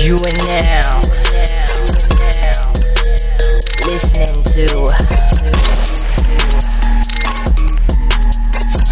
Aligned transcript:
You 0.00 0.14
are 0.14 0.46
now 0.46 1.02
listening 3.86 4.42
to 4.44 4.66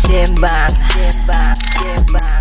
Simbang 0.04 0.74
Panas 0.92 1.16
Podcast. 1.24 2.37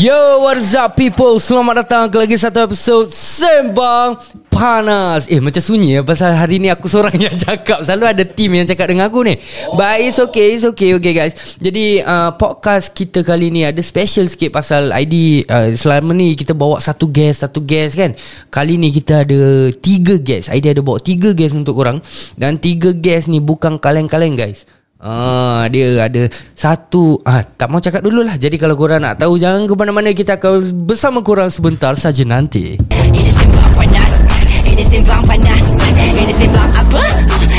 Yo, 0.00 0.40
what's 0.40 0.72
up 0.72 0.96
people? 0.96 1.36
Selamat 1.36 1.84
datang 1.84 2.08
ke 2.08 2.16
lagi 2.16 2.40
satu 2.40 2.64
episod 2.64 3.04
Sembang 3.12 4.16
Panas. 4.48 5.28
Eh, 5.28 5.44
macam 5.44 5.60
sunyi 5.60 5.96
ya 5.96 6.00
Pasal 6.00 6.32
hari 6.32 6.56
ni 6.56 6.72
aku 6.72 6.88
seorang 6.88 7.20
yang 7.20 7.36
cakap. 7.44 7.84
Selalu 7.84 8.04
ada 8.08 8.24
team 8.24 8.56
yang 8.56 8.64
cakap 8.64 8.88
dengan 8.88 9.12
aku 9.12 9.28
ni. 9.28 9.36
But 9.76 10.00
it's 10.00 10.16
okay, 10.24 10.56
it's 10.56 10.64
okay, 10.64 10.96
okay 10.96 11.12
guys. 11.12 11.36
Jadi, 11.60 12.00
uh, 12.00 12.32
podcast 12.40 12.96
kita 12.96 13.28
kali 13.28 13.52
ni 13.52 13.68
Ada 13.68 13.84
special 13.84 14.24
sikit 14.24 14.48
pasal 14.48 14.88
ID 14.88 15.44
uh, 15.52 15.68
Selama 15.76 16.16
ni 16.16 16.32
kita 16.32 16.56
bawa 16.56 16.80
satu 16.80 17.12
guest, 17.12 17.44
satu 17.44 17.60
guest 17.60 17.92
kan? 17.92 18.16
Kali 18.48 18.80
ni 18.80 18.88
kita 18.88 19.28
ada 19.28 19.68
tiga 19.76 20.16
guest. 20.16 20.48
ID 20.48 20.72
ada 20.72 20.80
bawa 20.80 20.96
tiga 20.96 21.36
guest 21.36 21.52
untuk 21.52 21.76
korang. 21.76 22.00
Dan 22.40 22.56
tiga 22.56 22.96
guest 22.96 23.28
ni 23.28 23.36
bukan 23.36 23.76
kaleng-kaleng 23.76 24.32
guys 24.32 24.64
Ah, 25.00 25.64
dia 25.72 25.96
ada 25.96 26.28
satu 26.52 27.16
ah, 27.24 27.40
Tak 27.40 27.72
mau 27.72 27.80
cakap 27.80 28.04
dulu 28.04 28.20
lah 28.20 28.36
Jadi 28.36 28.60
kalau 28.60 28.76
korang 28.76 29.00
nak 29.00 29.16
tahu 29.16 29.40
Jangan 29.40 29.64
ke 29.64 29.72
mana-mana 29.72 30.12
Kita 30.12 30.36
akan 30.36 30.84
bersama 30.84 31.24
korang 31.24 31.48
sebentar 31.48 31.96
saja 31.96 32.20
nanti 32.28 32.76
Ini 32.76 33.32
Simbang 33.32 33.72
Panas. 33.72 34.20
Ini 34.68 34.84
Simbang 34.84 35.24
Panas. 35.24 35.64
Ini 35.96 36.32
Simbang 36.36 36.68
apa? 36.76 37.04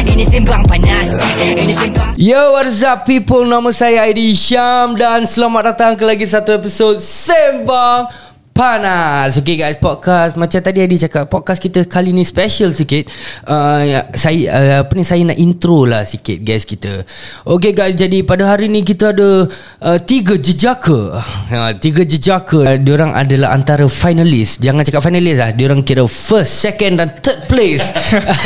Ini 0.05 0.21
Simbang 0.21 0.61
Panas. 0.69 1.07
Ini 1.41 1.73
Simbang 1.73 2.13
Yo 2.13 2.53
what's 2.53 2.85
up 2.85 3.09
people 3.09 3.41
Nama 3.41 3.73
saya 3.73 4.05
Aidi 4.05 4.37
Syam 4.37 4.93
Dan 4.93 5.25
selamat 5.25 5.73
datang 5.73 5.97
ke 5.97 6.05
lagi 6.05 6.29
satu 6.29 6.53
episod 6.53 7.01
Sembang 7.01 8.30
Panas. 8.51 9.39
Okay 9.39 9.55
guys 9.55 9.79
podcast. 9.79 10.35
Macam 10.35 10.59
tadi 10.59 10.83
Adi 10.83 10.99
cakap 10.99 11.31
Podcast 11.31 11.63
kita 11.63 11.87
kali 11.87 12.11
ni 12.11 12.27
special 12.27 12.75
sikit. 12.75 13.07
Uh, 13.47 13.81
ya, 13.87 13.99
Saya 14.11 14.39
uh, 14.51 14.77
Apa 14.83 14.91
ni 14.99 15.07
Saya 15.07 15.23
nak 15.23 15.39
intro 15.39 15.87
lah 15.87 16.03
sikit 16.03 16.43
guys 16.43 16.67
kita. 16.67 17.07
Okay 17.47 17.71
guys 17.71 17.95
Jadi 17.95 18.27
pada 18.27 18.51
hari 18.51 18.67
ni 18.67 18.83
kita 18.83 19.15
ada 19.15 19.47
uh, 19.81 19.99
Tiga 20.03 20.35
jejaka. 20.35 21.23
Uh, 21.47 21.71
Tiga 21.79 22.03
jejaka. 22.03 22.75
Uh, 22.75 22.77
Diorang 22.77 23.15
adalah 23.15 23.55
antara 23.55 23.87
finalis 23.87 24.59
Jangan 24.59 24.83
cakap 24.83 24.99
finalis 25.07 25.39
lah. 25.39 25.55
Diorang 25.55 25.79
kira 25.87 26.03
first, 26.03 26.59
second 26.59 26.99
dan 26.99 27.07
third 27.23 27.47
place. 27.47 27.87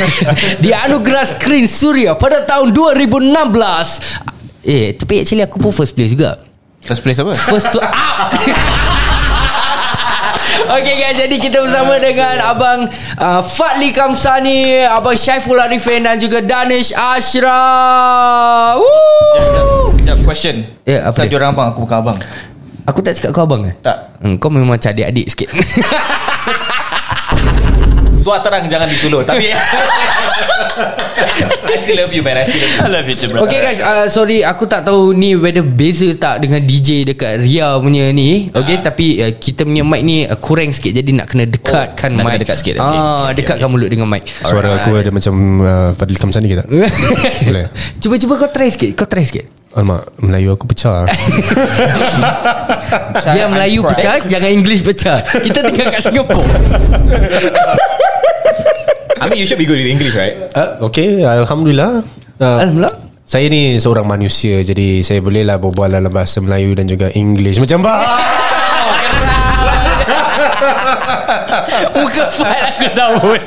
Di 0.62 0.70
Anugerah 0.70 1.34
Screen 1.34 1.66
Suria 1.66 2.14
Pada 2.14 2.46
tahun 2.46 2.70
2016 2.70 4.66
Eh 4.66 4.94
tapi 4.98 5.22
actually 5.22 5.46
aku 5.46 5.62
pun 5.62 5.70
first 5.70 5.94
place 5.94 6.10
juga. 6.10 6.42
First 6.82 7.02
place 7.06 7.18
apa? 7.22 7.38
First 7.38 7.70
to 7.70 7.78
up 7.78 8.34
Okay 10.66 10.94
guys 10.96 11.16
Jadi 11.16 11.36
kita 11.36 11.60
bersama 11.60 11.94
dengan 11.96 12.40
Abang 12.40 12.88
uh, 13.16 13.42
Fadli 13.42 13.92
Kamsani 13.92 14.82
Abang 14.82 15.14
Syaiful 15.14 15.56
Arifin 15.56 16.02
Dan 16.02 16.16
juga 16.16 16.40
Danish 16.40 16.90
Ashraf 16.90 18.80
Woo! 18.80 19.92
Sekejap, 19.92 20.18
question 20.22 20.56
Ya, 20.82 21.06
apa 21.06 21.16
Saya 21.18 21.28
dia? 21.28 21.36
orang 21.36 21.50
abang, 21.52 21.68
aku 21.70 21.80
bukan 21.84 21.98
abang 22.00 22.18
Aku 22.86 22.98
tak 23.00 23.18
cakap 23.18 23.30
kau 23.32 23.44
abang 23.44 23.66
eh? 23.66 23.74
Tak 23.78 24.16
Hmm, 24.16 24.40
kau 24.40 24.48
memang 24.48 24.74
macam 24.74 24.88
adik-adik 24.88 25.28
sikit 25.28 25.52
Suat 28.26 28.42
terang 28.42 28.66
jangan 28.66 28.90
disuluh 28.90 29.22
Tapi 29.22 29.54
I 31.46 31.78
still 31.78 32.02
love 32.02 32.10
you 32.10 32.26
man. 32.26 32.42
I 32.42 32.44
still 32.48 32.58
love 32.58 32.74
you. 32.74 32.82
I 32.82 32.88
love 32.90 33.06
you 33.06 33.14
too 33.14 33.30
Okay 33.38 33.62
guys 33.62 33.78
uh, 33.78 34.10
Sorry 34.10 34.42
aku 34.42 34.66
tak 34.66 34.82
tahu 34.82 35.14
ni 35.14 35.38
Whether 35.38 35.62
beza 35.62 36.10
tak 36.18 36.42
Dengan 36.42 36.58
DJ 36.58 37.06
dekat 37.06 37.38
Ria 37.38 37.78
punya 37.78 38.10
ni. 38.10 38.50
Okay 38.50 38.82
Tapi 38.82 39.06
uh, 39.22 39.32
kita 39.38 39.62
punya 39.62 39.86
mic 39.86 40.02
ni 40.02 40.26
uh, 40.26 40.34
Kurang 40.42 40.74
sikit 40.74 40.90
Jadi 40.90 41.14
nak 41.14 41.30
kena 41.30 41.46
dekatkan 41.46 42.18
nak 42.18 42.26
mic. 42.26 42.34
kena 42.34 42.42
dekat 42.42 42.56
sikit, 42.58 42.74
okay. 42.82 42.82
ah, 42.82 42.90
Okay, 42.90 42.98
okay, 42.98 43.32
Dekatkan 43.46 43.68
mulut 43.70 43.94
dengan 43.94 44.10
mic. 44.10 44.26
Suara 44.26 44.74
aku 44.82 44.90
ada 44.98 45.10
macam 45.14 45.34
uh, 45.62 45.90
Fadil 45.94 46.18
Kamsani 46.18 46.46
ke 46.50 46.56
tak? 46.58 46.68
Boleh? 47.46 47.70
Cuba-cuba 48.02 48.42
kau 48.42 48.50
try 48.50 48.74
sikit 48.74 48.90
Kau 48.98 49.06
try 49.06 49.22
sikit. 49.22 49.46
Alamak 49.76 50.02
Melayu 50.18 50.56
aku 50.56 50.66
pecah. 50.66 51.04
Dia 53.36 53.44
Melayu 53.46 53.86
pecah 53.86 54.18
Jangan 54.24 54.50
English 54.50 54.82
pecah. 54.82 55.22
Kita 55.22 55.62
tinggal 55.62 55.94
kat 55.94 56.02
Singapore 56.02 56.42
I 59.16 59.28
mean 59.28 59.38
you 59.40 59.46
should 59.48 59.60
be 59.60 59.64
good 59.64 59.80
with 59.80 59.88
English 59.88 60.14
right? 60.14 60.36
Uh, 60.52 60.76
Okay 60.92 61.24
Alhamdulillah. 61.24 62.04
Uh, 62.36 62.58
Alhamdulillah. 62.60 62.94
Saya 63.26 63.50
ni 63.50 63.80
seorang 63.80 64.06
manusia 64.06 64.62
Jadi 64.62 65.02
saya 65.02 65.18
bolehlah 65.18 65.58
berbual 65.58 65.90
dalam 65.90 66.12
bahasa 66.12 66.38
Melayu 66.38 66.76
Dan 66.76 66.86
juga 66.86 67.10
English. 67.16 67.58
Macam 67.58 67.82
bah 67.82 68.00
Muka 71.96 72.24
file 72.30 72.64
aku 72.76 72.86
tak 72.92 73.08
boleh 73.20 73.42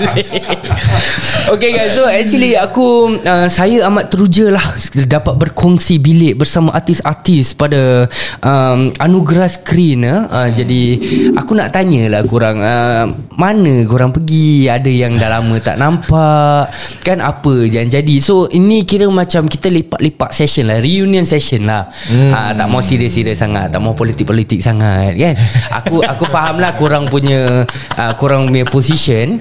Okay 1.48 1.72
guys 1.72 1.96
So 1.96 2.04
actually 2.04 2.60
aku 2.60 3.16
uh, 3.24 3.48
Saya 3.48 3.88
amat 3.88 4.12
teruja 4.12 4.52
lah 4.52 4.66
Dapat 5.08 5.34
berkongsi 5.40 5.96
bilik 6.02 6.44
Bersama 6.44 6.76
artis-artis 6.76 7.56
Pada 7.56 8.10
um, 8.44 8.92
Anugerah 9.00 9.48
Screen 9.48 10.04
uh. 10.04 10.28
Uh, 10.28 10.50
Jadi 10.52 11.00
Aku 11.40 11.56
nak 11.56 11.72
tanya 11.72 12.12
lah 12.12 12.22
korang 12.28 12.60
uh, 12.60 13.08
Mana 13.40 13.88
korang 13.88 14.12
pergi? 14.12 14.68
Ada 14.68 14.92
yang 14.92 15.16
dah 15.16 15.40
lama 15.40 15.56
tak 15.64 15.80
nampak? 15.80 16.76
Kan 17.08 17.24
apa 17.24 17.54
yang 17.64 17.88
jadi? 17.88 18.16
So 18.20 18.52
ini 18.52 18.84
kira 18.84 19.08
macam 19.08 19.48
Kita 19.48 19.72
lepak-lepak 19.72 20.36
session 20.36 20.68
lah 20.68 20.84
Reunion 20.84 21.24
session 21.24 21.70
lah. 21.70 21.88
Hmm. 22.12 22.36
uh, 22.36 22.52
Tak 22.52 22.68
mau 22.68 22.84
serius-serius 22.84 23.40
sangat 23.40 23.72
Tak 23.72 23.80
mau 23.80 23.96
politik-politik 23.96 24.60
sangat 24.60 25.16
Kan? 25.16 25.36
Aku 25.84 26.04
aku 26.04 26.28
faham 26.28 26.60
lah 26.60 26.76
Korang 26.76 27.08
punya 27.08 27.64
uh, 27.96 28.14
Korang 28.20 28.52
punya 28.52 28.68
position 28.68 29.40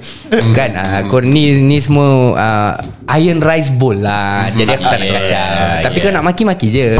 Kan? 0.54 0.70
Uh, 0.78 1.00
korang, 1.08 1.32
ni, 1.32 1.58
ni 1.64 1.80
semua 1.80 1.97
uh, 2.34 2.72
Iron 3.16 3.40
rice 3.40 3.72
bowl 3.72 3.96
lah. 3.96 4.52
Jadi 4.52 4.68
aku 4.68 4.84
tak 4.84 4.98
nak 5.00 5.08
Yeah, 5.08 5.16
kacau. 5.24 5.32
yeah. 5.32 5.80
Tapi 5.80 5.96
kau 6.04 6.10
nak 6.12 6.24
maki-maki 6.24 6.68
je. 6.68 6.86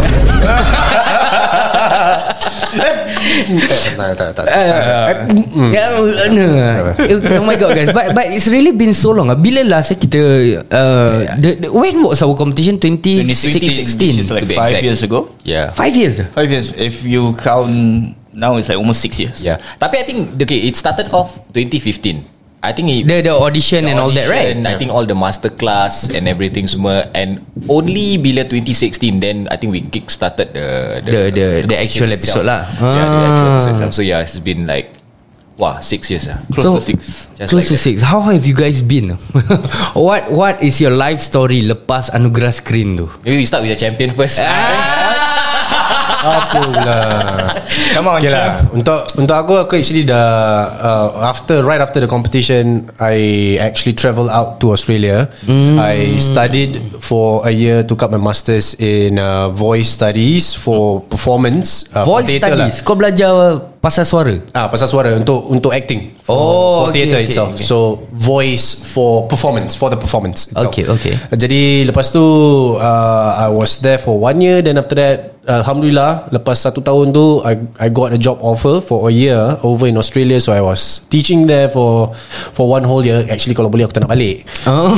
Tak 3.99 4.15
tak 4.15 4.31
tak. 4.37 4.47
Oh 7.39 7.45
my 7.45 7.57
god 7.57 7.75
guys. 7.75 7.91
But, 7.93 8.15
but 8.15 8.27
it's 8.31 8.49
really 8.49 8.73
been 8.73 8.93
so 8.95 9.13
long. 9.13 9.29
Bila 9.41 9.65
last 9.67 9.95
kita 9.97 10.21
uh, 10.69 11.19
the, 11.41 11.51
the, 11.67 11.69
When 11.73 12.05
was 12.05 12.23
our 12.23 12.35
competition? 12.37 12.77
2016 12.79 13.29
It's 14.21 14.31
like 14.31 14.45
to 14.45 14.49
be 14.49 14.55
five 14.57 14.71
exact. 14.79 14.85
years 14.85 15.01
ago. 15.03 15.33
Yeah. 15.45 15.71
Five 15.73 15.95
years? 15.97 16.21
Five 16.33 16.51
years. 16.51 16.73
If 16.77 17.05
you 17.05 17.35
count 17.41 18.15
Now 18.39 18.55
it's 18.55 18.71
like 18.71 18.79
almost 18.79 19.03
six 19.03 19.19
years. 19.19 19.43
Yeah. 19.43 19.59
Tapi 19.83 19.99
I 19.99 20.05
think 20.07 20.39
Okay 20.39 20.71
it 20.71 20.79
started 20.79 21.11
off 21.11 21.43
2015 21.51 22.38
I 22.59 22.75
think 22.75 22.91
it, 22.91 23.07
The, 23.07 23.23
the 23.23 23.35
audition 23.39 23.87
and 23.87 24.03
all 24.03 24.11
that 24.11 24.27
right 24.27 24.51
audition, 24.59 24.67
I 24.67 24.75
think 24.75 24.91
all 24.91 25.07
the 25.07 25.15
masterclass 25.15 26.11
and 26.11 26.27
everything 26.27 26.67
semua 26.67 27.07
and 27.15 27.39
only 27.71 28.19
bila 28.19 28.43
2016 28.43 29.23
then 29.23 29.47
I 29.47 29.55
think 29.55 29.71
we 29.71 29.87
kick 29.87 30.11
started 30.11 30.51
the 30.59 30.99
The- 31.07 31.31
the- 31.31 31.31
the 31.31 31.77
competition 31.79 31.79
actual 31.87 32.11
itself. 32.11 32.43
episode 32.43 32.47
lah. 32.51 32.63
Yeah, 32.83 33.07
the 33.07 33.19
actual 33.23 33.47
Ah. 33.47 33.55
episode 33.55 33.75
itself. 33.79 33.93
So 33.95 34.03
yeah, 34.03 34.27
it's 34.27 34.43
been 34.43 34.67
like 34.67 34.91
wow 35.55 35.79
six 35.79 36.11
years 36.11 36.27
lah. 36.27 36.43
Close 36.51 36.67
So- 36.67 36.77
to 36.79 36.83
six 36.83 36.99
Just 37.39 37.55
Close 37.55 37.63
like 37.63 37.71
to 37.71 37.79
that. 37.79 37.87
six 37.87 37.97
How 38.03 38.27
have 38.27 38.43
you 38.43 38.55
guys 38.55 38.83
been 38.83 39.15
What 39.95 40.27
What 40.29 40.59
is 40.59 40.83
your 40.83 40.91
life 40.91 41.23
story 41.23 41.63
Lepas 41.63 42.11
anugerah 42.11 42.51
screen 42.51 42.99
tu 42.99 43.07
Maybe 43.23 43.39
we 43.39 43.47
start 43.47 43.63
with 43.63 43.71
the 43.71 43.79
champion 43.79 44.11
first. 44.11 44.43
Apa 46.19 46.59
pula 46.67 47.01
Come 47.95 48.09
on 48.09 48.19
Okay 48.19 48.31
lah 48.31 48.67
Untuk 48.71 49.01
Untuk 49.15 49.35
aku 49.35 49.53
Aku 49.57 49.73
actually 49.79 50.03
dah 50.03 50.27
uh, 50.75 51.09
After 51.25 51.63
Right 51.63 51.79
after 51.79 52.03
the 52.03 52.11
competition 52.11 52.91
I 52.99 53.17
actually 53.59 53.95
travel 53.95 54.27
out 54.29 54.59
to 54.61 54.75
Australia 54.75 55.31
Hmm. 55.47 55.79
I 55.79 56.19
studied 56.19 56.99
For 56.99 57.47
a 57.47 57.53
year 57.53 57.87
Took 57.87 58.03
up 58.03 58.11
my 58.11 58.21
masters 58.21 58.75
In 58.77 59.17
uh, 59.17 59.49
voice 59.49 59.95
studies 59.95 60.53
For 60.53 61.01
performance 61.07 61.87
uh, 61.95 62.03
for 62.03 62.21
Voice 62.21 62.35
theatre 62.35 62.53
studies 62.53 62.77
Kau 62.83 62.95
belajar 62.95 63.31
Pasal 63.79 64.03
suara 64.03 64.35
Ah, 64.51 64.67
pasal 64.67 64.91
suara 64.91 65.15
untuk 65.15 65.39
untuk 65.55 65.71
acting. 65.71 66.19
For, 66.27 66.35
Oh, 66.35 66.79
for 66.83 66.87
theatre 66.91 67.23
okay, 67.23 67.31
itself. 67.31 67.55
okay. 67.55 67.63
So 67.63 68.03
voice 68.11 68.75
for 68.75 69.31
performance, 69.31 69.79
for 69.79 69.87
the 69.87 69.95
performance 69.95 70.51
itself. 70.51 70.75
Okay, 70.75 70.83
okay. 70.83 71.15
Jadi 71.31 71.87
lepas 71.87 72.11
tu 72.11 72.19
uh, 72.75 73.31
I 73.39 73.47
was 73.47 73.79
there 73.79 74.03
for 74.03 74.19
one 74.19 74.43
year 74.43 74.67
then 74.67 74.83
after 74.83 74.99
that 74.99 75.38
alhamdulillah 75.49 76.29
lepas 76.29 76.61
satu 76.61 76.79
tahun 76.79 77.11
tu 77.11 77.41
I 77.43 77.57
I 77.81 77.89
got 77.89 78.13
a 78.13 78.17
job 78.17 78.37
offer 78.39 78.79
for 78.79 79.09
a 79.09 79.13
year 79.13 79.57
over 79.65 79.85
in 79.85 79.97
Australia. 79.97 80.37
So 80.39 80.53
I 80.53 80.61
was 80.61 81.03
teaching 81.09 81.45
there 81.45 81.67
for 81.67 82.13
for 82.53 82.69
one 82.69 82.85
whole 82.85 83.01
year. 83.01 83.25
Actually 83.27 83.57
kalau 83.57 83.67
boleh 83.67 83.89
aku 83.89 83.97
tak 83.97 84.05
nak 84.05 84.13
balik. 84.13 84.45
oh. 84.69 84.93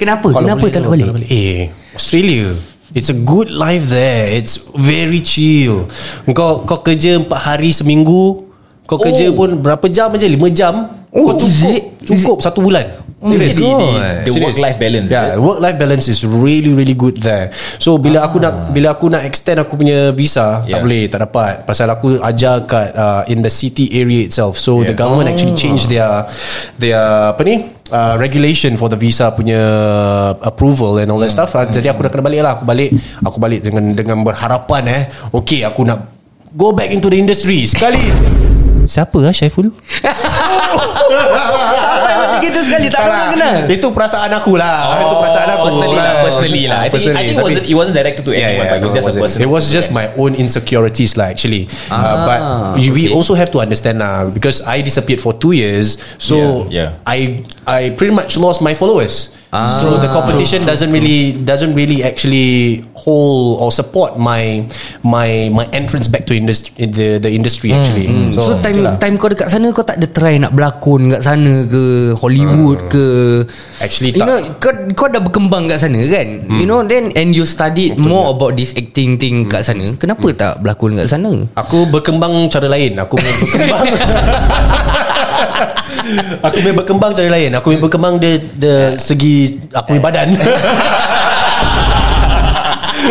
Kenapa? 0.00 0.32
Kalau 0.32 0.40
Kenapa 0.40 0.60
boleh 0.64 0.72
tak 0.72 0.80
nak 0.80 0.90
balik? 0.96 1.06
Eh 1.28 1.68
Australia. 1.92 2.56
It's 2.90 3.06
a 3.06 3.14
good 3.14 3.54
life 3.54 3.86
there. 3.86 4.26
It's 4.32 4.58
very 4.72 5.20
chill. 5.22 5.86
Kau 6.34 6.66
kau 6.66 6.82
kerja 6.82 7.22
4 7.22 7.30
hari 7.30 7.70
seminggu. 7.70 8.48
Kau 8.88 8.98
kerja 8.98 9.30
Oh. 9.30 9.38
pun 9.38 9.62
berapa 9.62 9.86
jam 9.86 10.10
aja? 10.10 10.26
5 10.26 10.34
jam? 10.50 10.74
Oh, 11.14 11.30
Kau 11.30 11.38
is 11.42 11.62
cukup. 11.62 11.70
it? 11.70 11.82
Is 12.02 12.08
Cukup 12.22 12.38
satu 12.40 12.62
bulan 12.62 12.99
Serious. 13.20 13.52
my 13.52 13.52
The, 13.52 13.60
God. 13.60 14.00
the 14.24 14.32
Serious. 14.32 14.44
work-life 14.48 14.78
balance. 14.78 15.08
Yeah, 15.08 15.24
right? 15.28 15.36
work 15.36 15.58
life 15.58 15.76
balance 15.76 16.08
is 16.08 16.24
really 16.24 16.72
really 16.72 16.96
good 16.96 17.20
there. 17.20 17.52
So 17.76 18.00
bila 18.00 18.24
aku 18.24 18.40
nak 18.40 18.72
bila 18.72 18.96
aku 18.96 19.06
nak 19.06 19.22
extend 19.22 19.60
aku 19.60 19.76
punya 19.76 20.08
visa 20.10 20.64
Yeah. 20.64 20.72
tak 20.72 20.80
boleh, 20.80 21.02
tak 21.06 21.20
dapat. 21.22 21.54
Pasal 21.62 21.88
aku 21.88 22.16
ajar 22.18 22.64
kat 22.64 22.92
uh, 22.92 23.22
in 23.26 23.40
the 23.40 23.52
city 23.52 23.92
area 23.92 24.24
itself. 24.24 24.56
So 24.56 24.80
the 24.80 24.92
Yeah. 24.92 24.98
government 24.98 25.28
actually 25.28 25.52
changed 25.52 25.88
their 25.88 26.08
their 26.76 27.00
apa 27.30 27.44
ni? 27.44 27.56
Uh, 27.90 28.14
regulation 28.16 28.78
for 28.78 28.86
the 28.86 28.94
visa 28.94 29.28
punya 29.30 29.58
approval 30.40 30.96
and 30.96 31.10
all 31.10 31.18
that 31.18 31.28
stuff. 31.28 31.52
Uh, 31.52 31.66
Jadi 31.66 31.86
aku 31.86 32.00
dah 32.00 32.08
kena 32.08 32.22
balik 32.22 32.40
lah. 32.40 32.52
Aku 32.54 32.64
balik, 32.64 32.94
aku 33.20 33.36
balik 33.36 33.60
dengan 33.60 33.92
dengan 33.92 34.22
berharapan 34.22 34.82
eh. 34.86 35.02
Okay, 35.34 35.60
aku 35.60 35.82
nak 35.82 36.08
go 36.54 36.70
back 36.70 36.88
into 36.88 37.10
the 37.10 37.18
industry 37.18 37.66
sekali. 37.66 38.00
Siapa 38.80 39.20
ah 39.22 39.34
Syaiful? 39.34 39.68
Gitu 42.40 42.58
sekali 42.60 42.86
Tak 42.88 43.00
pernah 43.00 43.26
kenal 43.30 43.54
Itu 43.68 43.88
perasaan 43.90 44.30
aku 44.32 44.52
lah. 44.56 44.98
Itu 44.98 45.14
perasaan 45.16 45.48
aku. 45.50 45.64
personally 45.68 45.96
lah, 45.96 46.10
Ah, 46.10 46.22
personally 46.22 46.62
lah. 46.66 46.78
I 46.80 46.88
think, 46.88 47.12
I 47.12 47.22
think 47.22 47.36
it 47.36 47.44
wasn't 47.44 47.66
it 47.66 47.76
wasn't 47.76 47.96
directed 47.96 48.22
to 48.24 48.32
Yeah, 48.32 48.46
anyone, 48.50 48.66
yeah, 48.66 48.72
but 48.72 48.78
it 48.78 48.84
was 48.84 48.92
no, 48.92 48.96
just 48.96 49.04
a 49.04 49.08
wasn't. 49.08 49.22
personal. 49.24 49.42
It 49.42 49.50
was 49.50 49.64
just 49.68 49.88
my 49.90 50.06
own 50.16 50.32
insecurities 50.34 51.14
lah 51.14 51.28
actually. 51.28 51.68
uh, 51.88 52.16
but 52.24 52.40
we, 52.74 52.90
we 52.90 53.02
okay. 53.06 53.14
also 53.14 53.32
have 53.34 53.50
to 53.50 53.58
understand 53.58 54.00
lah 54.00 54.26
because 54.26 54.60
I 54.62 54.80
disappeared 54.80 55.20
for 55.20 55.32
two 55.32 55.52
years, 55.52 55.96
so 56.16 56.66
Yeah, 56.68 56.94
yeah. 56.94 57.08
I 57.08 57.18
I 57.64 57.80
pretty 57.94 58.12
much 58.12 58.34
lost 58.36 58.60
my 58.60 58.72
followers. 58.72 59.30
So 59.50 59.98
the 59.98 60.06
competition 60.06 60.62
doesn't 60.62 60.94
really 60.94 61.34
doesn't 61.34 61.74
really 61.74 62.06
actually 62.06 62.86
hold 62.94 63.58
or 63.58 63.74
support 63.74 64.14
my 64.14 64.62
my 65.02 65.50
my 65.50 65.66
entrance 65.74 66.06
back 66.06 66.22
to 66.22 66.30
industry 66.30 66.70
the 66.78 67.18
the 67.18 67.26
industry 67.26 67.74
actually. 67.74 68.06
So, 68.30 68.46
So, 68.46 68.52
time 68.62 68.78
okay 68.78 68.86
lah. 68.86 68.94
time 69.02 69.18
kau 69.18 69.26
dekat 69.26 69.50
sana 69.50 69.74
Kau 69.74 69.82
tak 69.82 69.98
ada 69.98 70.06
try 70.06 70.38
nak 70.38 70.54
berlakon 70.54 71.10
kat 71.10 71.26
sana 71.26 71.66
ke? 71.66 72.14
Hollywood 72.14 72.78
ke? 72.86 73.06
Actually 73.82 74.14
You 74.14 74.22
tak. 74.22 74.26
know 74.30 74.38
kau, 74.62 74.70
kau 74.94 75.06
dah 75.10 75.18
berkembang 75.18 75.66
kat 75.66 75.82
sana 75.82 75.98
kan? 76.06 76.46
You 76.46 76.70
know 76.70 76.86
then 76.86 77.10
And 77.18 77.34
you 77.34 77.42
studied 77.42 77.98
more 77.98 78.30
about 78.30 78.54
this 78.54 78.70
acting 78.72 79.18
thing 79.18 79.50
kat 79.50 79.66
sana. 79.66 79.98
Kenapa 79.98 80.30
tak 80.30 80.62
berlakon 80.62 80.94
kat 80.94 81.10
sana? 81.10 81.34
Aku 81.58 81.90
berkembang 81.90 82.46
cara 82.46 82.70
lain. 82.70 82.94
Aku 82.96 83.18
berkembang 83.18 83.82
Aku 86.42 86.56
punya 86.62 86.74
berkembang 86.76 87.12
cara 87.14 87.28
lain. 87.30 87.50
Aku 87.56 87.64
punya 87.72 87.80
berkembang 87.82 88.14
dia, 88.18 88.34
dia 88.56 88.78
segi 88.96 89.60
Aku 89.74 89.94
punya 89.94 90.02
badan 90.02 90.28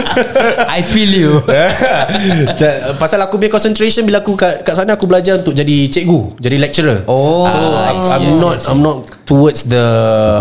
I 0.77 0.81
feel 0.81 1.09
you. 1.09 1.31
Pasal 3.01 3.19
aku 3.23 3.37
punya 3.37 3.51
concentration 3.51 4.03
Bila 4.03 4.19
aku 4.21 4.35
kat, 4.35 4.61
kat 4.63 4.75
sana 4.75 4.95
Aku 4.95 5.05
belajar 5.05 5.39
untuk 5.39 5.53
jadi 5.53 5.87
cikgu 5.87 6.39
Jadi 6.39 6.55
lecturer. 6.57 7.03
Oh. 7.05 7.47
So 7.47 7.57
Ah, 7.59 7.91
I'm, 7.91 7.99
I 7.99 8.15
I'm 8.15 8.27
not 8.37 8.57
I'm 8.67 8.81
not 8.81 8.97
towards 9.23 9.67
the 9.67 9.85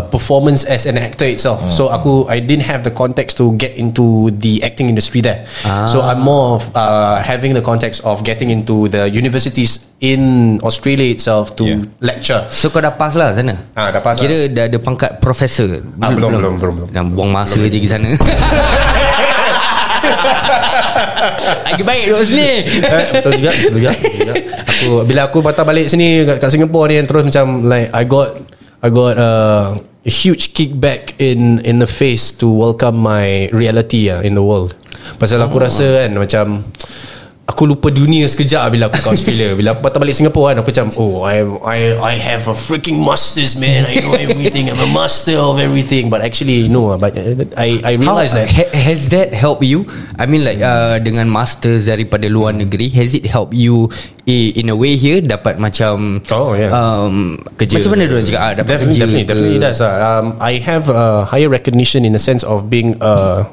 Performance 0.08 0.64
as 0.64 0.88
an 0.88 0.96
actor 0.96 1.28
itself. 1.28 1.60
So 1.69 1.93
aku 1.93 2.25
I 2.26 2.40
didn't 2.40 2.64
have 2.66 2.82
the 2.82 2.93
context 2.93 3.37
To 3.38 3.52
get 3.55 3.76
into 3.76 4.32
the 4.34 4.64
acting 4.64 4.88
industry 4.88 5.20
there. 5.20 5.44
So 5.87 6.00
I'm 6.00 6.20
more 6.20 6.58
of 6.58 6.62
uh, 6.72 7.20
Having 7.20 7.55
the 7.55 7.64
context 7.64 8.02
of 8.02 8.25
Getting 8.25 8.50
into 8.50 8.88
the 8.88 9.06
universities 9.06 9.84
In 9.99 10.56
Australia 10.62 11.10
itself 11.10 11.55
To 11.58 11.64
Yeah. 11.69 11.84
lecture. 12.00 12.49
So 12.49 12.72
kau 12.72 12.81
dah 12.81 12.96
pass 12.96 13.12
lah 13.12 13.37
sana? 13.37 13.69
Ah, 13.76 13.93
dah 13.93 14.00
pass 14.00 14.16
Kira 14.16 14.49
dah 14.49 14.64
ada 14.70 14.78
pangkat 14.81 15.20
profesor? 15.20 15.84
Ah, 16.00 16.08
belum, 16.08 16.40
belum, 16.40 16.55
belum, 16.56 16.75
belum. 16.81 16.88
Dah 16.88 17.05
buang 17.05 17.28
masa 17.28 17.60
je 17.60 17.69
pergi 17.69 17.90
sana 17.90 18.08
Lagi 21.67 21.82
baik 21.82 22.03
duduk 22.11 22.25
sini. 22.26 22.50
Eh, 22.69 23.06
betul 23.20 23.32
juga 23.38 23.50
betul 23.53 23.79
juga, 23.79 23.91
betul 23.94 24.19
juga. 24.19 24.35
aku 24.62 24.91
bila 25.05 25.20
aku 25.26 25.38
patah 25.43 25.65
balik 25.67 25.87
sini 25.91 26.25
kat, 26.25 26.37
kat 26.41 26.50
Singapore 26.50 26.94
ni 26.94 27.03
terus 27.05 27.23
macam 27.26 27.67
like 27.67 27.88
I 27.93 28.03
got 28.06 28.31
I 28.79 28.88
got 28.94 29.15
uh, 29.19 29.75
a 29.82 30.11
huge 30.11 30.55
kickback 30.55 31.19
in 31.19 31.59
in 31.67 31.82
the 31.82 31.91
face 31.91 32.31
to 32.38 32.47
welcome 32.47 32.97
my 32.99 33.50
reality 33.50 34.09
uh, 34.09 34.23
in 34.23 34.38
the 34.38 34.44
world. 34.44 34.79
Pasal 35.19 35.43
aku 35.43 35.59
rasa 35.59 36.06
kan 36.06 36.15
macam 36.15 36.44
Aku 37.48 37.64
lupa 37.64 37.88
dunia 37.88 38.28
sekejap 38.28 38.68
bila 38.68 38.92
aku 38.92 39.00
kat 39.00 39.16
Australia 39.16 39.50
Bila 39.58 39.72
aku 39.72 39.80
patah 39.80 39.96
balik 39.96 40.12
Singapore 40.12 40.52
kan 40.52 40.56
Aku 40.60 40.68
macam 40.68 40.86
Oh 41.00 41.24
I 41.24 41.40
I 41.64 41.78
I 41.96 42.14
have 42.20 42.44
a 42.44 42.52
freaking 42.52 43.00
masters 43.00 43.56
man 43.56 43.88
I 43.88 44.04
know 44.04 44.12
everything 44.14 44.68
I'm 44.68 44.76
a 44.76 44.90
master 44.92 45.40
of 45.40 45.56
everything 45.56 46.12
But 46.12 46.20
actually 46.20 46.68
no 46.68 46.92
But 46.94 47.16
I 47.56 47.80
I 47.80 47.92
How, 47.96 48.04
realised 48.20 48.36
that 48.36 48.52
ha, 48.52 48.68
Has 48.76 49.08
that 49.16 49.32
helped 49.32 49.64
you 49.64 49.88
I 50.20 50.28
mean 50.28 50.44
like 50.44 50.60
uh, 50.60 51.00
Dengan 51.00 51.32
masters 51.32 51.88
daripada 51.88 52.28
luar 52.28 52.52
negeri 52.52 52.92
Has 52.92 53.16
it 53.16 53.24
helped 53.24 53.56
you 53.56 53.88
i- 54.28 54.52
In 54.52 54.68
a 54.68 54.76
way 54.76 54.92
here 54.94 55.24
Dapat 55.24 55.56
macam 55.56 56.20
Oh, 56.28 56.52
yeah. 56.52 56.68
um, 56.68 57.40
Kerja. 57.56 57.80
Macam 57.80 57.96
mana 57.96 58.12
diorang 58.12 58.28
cakap 58.28 58.42
ah, 58.44 58.52
Dapat 58.60 58.68
definitely, 58.68 58.92
kerja 58.92 59.02
definitely, 59.02 59.24
ke? 59.24 59.30
definitely 59.32 59.60
does. 59.64 59.80
Uh. 59.80 59.96
Um, 59.98 60.26
I 60.36 60.60
have 60.60 60.92
a 60.92 61.24
higher 61.24 61.48
recognition 61.48 62.04
in 62.04 62.12
the 62.12 62.20
sense 62.20 62.44
of 62.44 62.68
being 62.68 62.92
a, 63.00 63.48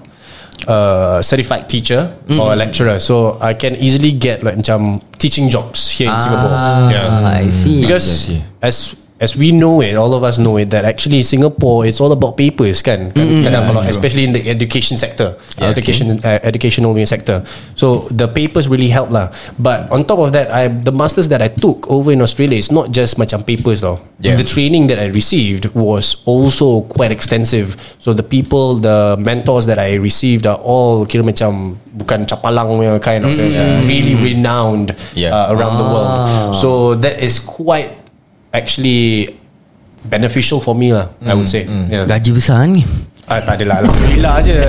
a 0.68 1.19
certified 1.22 1.68
teacher 1.68 2.10
or 2.40 2.54
a 2.54 2.56
lecturer, 2.56 3.00
so 3.00 3.38
I 3.42 3.54
can 3.54 3.75
easily 3.75 4.12
get 4.12 4.42
like 4.44 4.56
macam 4.57 5.02
teaching 5.19 5.50
jobs 5.52 5.92
here 5.92 6.07
in 6.12 6.19
Singapore. 6.19 6.54
Ah, 6.56 6.88
I 7.28 7.50
see 7.52 7.81
Because 7.84 8.07
I 8.07 8.40
see. 8.40 8.40
as 8.62 8.75
as 9.25 9.33
we 9.33 9.50
know 9.50 9.81
it, 9.81 9.98
all 9.98 10.13
of 10.13 10.22
us 10.22 10.38
know 10.38 10.62
it 10.62 10.69
that 10.69 10.86
actually 10.86 11.25
Singapore 11.25 11.89
is 11.89 11.98
all 11.98 12.13
about 12.13 12.38
papers 12.38 12.86
kan. 12.86 13.10
kan 13.18 13.42
kadang 13.42 13.74
kalau 13.74 13.81
especially 13.81 14.30
in 14.30 14.38
the 14.38 14.45
education 14.45 15.01
sector, 15.01 15.33
Yeah, 15.57 15.74
education 15.74 16.22
uh, 16.22 16.38
educational 16.45 16.94
sector. 17.10 17.42
So 17.74 18.06
the 18.13 18.30
papers 18.30 18.69
really 18.69 18.94
help 18.94 19.10
lah. 19.10 19.33
But 19.57 19.89
on 19.89 20.06
top 20.06 20.22
of 20.22 20.30
that, 20.38 20.54
I 20.54 20.69
the 20.69 20.94
masters 20.94 21.25
that 21.33 21.42
I 21.42 21.50
took 21.50 21.89
over 21.89 22.13
in 22.13 22.22
Australia 22.22 22.62
is 22.62 22.69
not 22.69 22.94
just 22.94 23.18
macam 23.18 23.42
papers 23.42 23.81
though. 23.81 23.98
Yeah. 24.22 24.38
The 24.38 24.45
training 24.45 24.94
that 24.94 25.01
I 25.01 25.10
received 25.10 25.74
was 25.74 26.21
also 26.30 26.86
quite 26.86 27.10
extensive. 27.10 27.74
So 27.98 28.13
the 28.13 28.24
people, 28.24 28.78
the 28.78 29.18
mentors 29.18 29.66
that 29.66 29.81
I 29.81 29.98
received 29.98 30.45
are 30.45 30.62
all 30.62 31.10
kira 31.10 31.25
macam 31.25 31.81
bukan 31.98 32.30
capalang 32.30 32.69
kind 33.01 33.25
of 33.25 33.33
they're 33.33 33.81
really 33.89 34.13
renowned 34.21 34.94
Yeah. 35.18 35.33
uh, 35.33 35.56
around 35.57 35.81
the 35.81 35.88
world. 35.88 36.13
So 36.54 36.94
that 37.01 37.18
is 37.18 37.42
quite 37.42 38.05
actually 38.56 39.36
beneficial 40.07 40.63
for 40.63 40.72
me 40.72 40.96
lah. 40.96 41.12
I 41.25 41.36
would 41.36 41.50
say. 41.50 41.68
Yeah. 41.68 42.07
Gaji 42.07 42.31
besar 42.31 42.63
ni? 42.72 42.88
Ah, 43.25 43.42
tak 43.42 43.62
adalah. 43.62 43.81
Alhamdulillah 43.84 44.36
je 44.46 44.56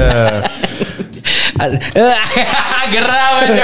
Geram 2.87 3.31
macam 3.41 3.57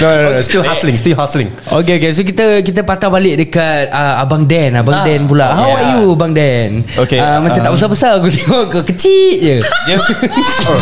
no, 0.00 0.08
no, 0.08 0.28
no, 0.36 0.40
Still 0.44 0.62
hustling 0.62 0.96
Still 1.00 1.16
hustling. 1.16 1.48
Okay 1.68 1.98
okay. 1.98 2.10
So 2.12 2.22
kita 2.22 2.60
kita 2.62 2.84
patah 2.84 3.08
balik 3.08 3.40
dekat 3.40 3.90
uh, 3.90 4.22
Abang 4.22 4.44
Dan. 4.44 4.76
Abang 4.76 5.02
Dan 5.02 5.26
pula. 5.26 5.56
How 5.56 5.68
yeah. 5.72 5.76
are 5.76 5.86
you 5.96 6.12
Abang 6.14 6.32
Dan? 6.36 6.84
Okay, 6.96 7.18
uh, 7.18 7.40
Macam 7.42 7.60
tak 7.60 7.72
um, 7.72 7.76
besar-besar 7.76 8.10
Aku 8.20 8.28
tengok 8.28 8.64
kau 8.70 8.84
kecil 8.84 9.40
je. 9.40 9.56
Dia 9.64 9.96
oh, 10.70 10.80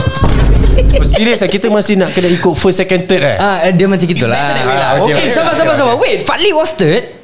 Serius 1.06 1.40
lah 1.42 1.50
Kita 1.50 1.70
masih 1.70 1.94
nak 1.98 2.10
kena 2.12 2.28
ikut 2.28 2.54
First 2.58 2.82
second 2.82 3.06
third 3.06 3.22
eh? 3.24 3.38
Ah, 3.38 3.70
Dia 3.70 3.86
macam 3.86 4.06
gitulah. 4.06 4.36
Ah, 4.36 4.98
okay, 4.98 5.14
Okay 5.14 5.14
okay, 5.14 5.30
sabar 5.30 5.54
okay, 5.54 5.62
sabar. 5.62 5.74
okay. 5.74 5.80
sabar 5.80 5.96
Wait 6.02 6.18
Fadli 6.26 6.50
was 6.52 6.74
third 6.74 7.23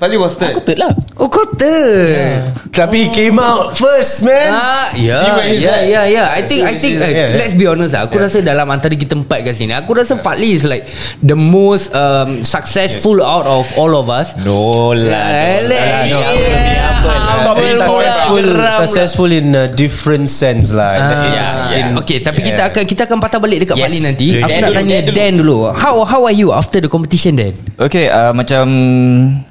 Fali 0.00 0.16
was 0.16 0.32
third 0.34 0.50
Aku 0.50 0.64
third 0.64 0.80
lah. 0.80 0.88
Oh 1.20 1.28
kau 1.28 1.44
third 1.54 2.40
Tapi 2.72 3.12
came 3.12 3.36
out 3.36 3.76
first 3.76 4.24
man 4.24 4.48
Ah, 4.48 4.88
ya, 4.96 5.36
he's 5.44 5.60
ya, 5.60 5.76
at. 5.76 5.84
ya, 5.84 6.02
ya. 6.08 6.24
I 6.32 6.40
think, 6.40 6.64
I 6.64 6.74
think. 6.74 6.96
yeah, 6.96 7.28
yeah. 7.28 7.36
Let's 7.36 7.52
be 7.52 7.68
honest 7.68 7.92
lah. 7.92 8.08
Aku 8.08 8.16
rasa 8.16 8.40
dalam 8.40 8.64
antara 8.66 8.96
kita 8.96 9.12
empat 9.12 9.44
kat 9.44 9.52
sini, 9.52 9.76
aku 9.76 9.92
rasa 9.92 10.16
Fadli 10.16 10.56
is 10.56 10.64
like 10.64 10.88
the 11.20 11.36
most 11.36 11.92
um, 11.92 12.40
successful 12.40 13.20
out 13.20 13.44
of 13.44 13.68
all 13.76 13.92
of 13.92 14.08
us. 14.08 14.32
No 14.40 14.90
lah. 14.90 15.12
Alah, 15.60 16.08
no. 16.08 16.18
yeah. 16.32 16.88
Stop 17.00 17.44
Apa 17.50 17.50
being 17.58 17.76
pula? 17.76 17.84
successful. 17.84 18.46
Successful 18.80 19.30
in 19.30 19.46
a 19.52 19.66
different 19.66 20.26
sense 20.28 20.68
lah 20.70 20.92
Ah, 20.92 21.08
yeah. 21.28 21.76
in- 21.82 21.96
Okay 21.98 22.20
tapi 22.20 22.40
Yeah. 22.40 22.48
kita 22.52 22.62
akan 22.68 22.82
Kita 22.84 23.02
akan 23.04 23.18
patah 23.18 23.36
balik 23.36 23.64
dekat 23.64 23.76
Yes. 23.76 23.82
Fadli 23.82 24.00
nanti 24.00 24.26
Yeah, 24.30 24.44
Aku 24.44 24.48
Dan 24.48 24.58
nak 24.58 24.68
dulu, 24.68 24.78
tanya 24.78 24.96
Dan 24.96 25.04
dulu. 25.04 25.16
Dan 25.16 25.32
dulu 25.36 25.56
How 25.72 25.94
how 26.04 26.20
are 26.24 26.32
you 26.32 26.48
After 26.52 26.78
the 26.78 26.88
competition 26.88 27.34
Dan 27.34 27.52
Okay 27.76 28.08
uh, 28.08 28.32
Macam 28.32 28.64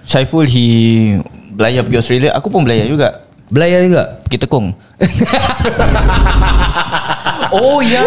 Syaiful 0.10 0.50
he 0.50 0.66
Belayar 1.54 1.86
pergi 1.86 1.98
Australia 2.02 2.32
Aku 2.34 2.50
pun 2.50 2.66
belayar 2.66 2.90
juga 2.90 3.22
Belayar 3.54 3.86
juga 3.86 4.02
Pergi 4.26 4.38
tekong 4.42 4.74
Oh 7.50 7.82
ya. 7.82 8.06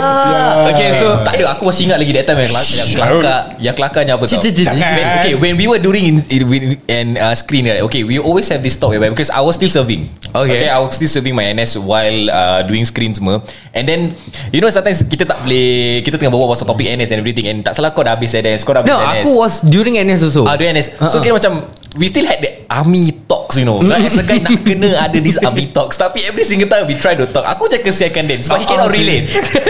Okay 0.71 0.94
so 1.02 1.18
tak 1.26 1.35
ada 1.35 1.50
aku 1.50 1.66
masih 1.66 1.90
ingat 1.90 1.99
lagi 1.99 2.12
that 2.14 2.30
time 2.30 2.47
yang 2.47 2.50
kelakar 2.50 2.71
yang 2.78 2.87
kelakar 2.87 3.37
yang 3.59 3.75
kelakarnya 3.75 4.12
apa 4.14 4.25
tau. 4.30 4.38
When, 4.38 5.06
okay 5.18 5.35
when 5.35 5.54
we 5.59 5.66
were 5.66 5.82
doing 5.82 6.04
in, 6.06 6.16
in, 6.30 6.42
in 6.47 6.62
and 6.87 7.09
uh, 7.18 7.35
screen 7.35 7.66
right, 7.66 7.82
okay 7.82 8.06
we 8.06 8.23
always 8.23 8.47
have 8.54 8.62
this 8.62 8.78
talk 8.78 8.94
whereby 8.94 9.11
because 9.11 9.35
I 9.35 9.42
was 9.42 9.59
still 9.59 9.71
serving. 9.71 10.06
Okay. 10.30 10.71
I 10.71 10.78
was 10.78 10.94
still 10.94 11.11
serving 11.11 11.35
my 11.35 11.50
NS 11.50 11.75
while 11.82 12.30
uh, 12.30 12.62
doing 12.62 12.87
screen 12.87 13.11
semua. 13.12 13.42
And 13.75 13.82
then 13.82 14.14
you 14.54 14.62
know 14.62 14.71
sometimes 14.71 15.02
kita 15.04 15.26
tak 15.26 15.42
boleh 15.42 16.06
kita 16.06 16.23
tengah 16.23 16.30
berbual 16.30 16.54
pasal 16.54 16.71
topik 16.71 16.87
NS 16.87 17.11
and 17.11 17.18
everything 17.18 17.47
and 17.50 17.59
tak 17.66 17.75
salah 17.75 17.90
kau 17.90 18.06
dah 18.06 18.14
habis 18.14 18.30
NS, 18.30 18.62
kau 18.62 18.78
dah 18.78 18.87
habis 18.87 18.94
No 18.94 19.02
NS. 19.02 19.25
aku 19.26 19.30
was 19.35 19.54
During 19.66 19.99
NS 19.99 20.21
also 20.23 20.47
Ah, 20.47 20.54
during 20.54 20.71
NS. 20.78 21.02
So 21.02 21.18
Uh-uh. 21.18 21.18
kira 21.18 21.35
macam 21.35 21.66
we 21.96 22.08
still 22.08 22.25
had 22.25 22.40
the 22.40 22.49
army 22.72 23.12
talks 23.28 23.61
you 23.61 23.64
know. 23.64 23.76
Like, 23.76 24.08
as 24.08 24.16
a 24.16 24.25
guy 24.25 24.40
nak 24.40 24.64
kena 24.64 24.96
ada 24.96 25.18
this 25.20 25.37
army 25.38 25.68
talks 25.68 25.96
tapi 25.96 26.25
every 26.25 26.42
single 26.42 26.68
time 26.68 26.88
we 26.88 26.96
try 26.96 27.12
to 27.12 27.28
talk 27.28 27.44
aku 27.44 27.68
macam 27.68 27.80
kesiankan 27.84 28.25
Dan 28.25 28.38
sebab 28.40 28.58
he 28.61 28.66
cannot 28.66 28.88
Ah, 28.88 28.96
relate. 28.96 29.28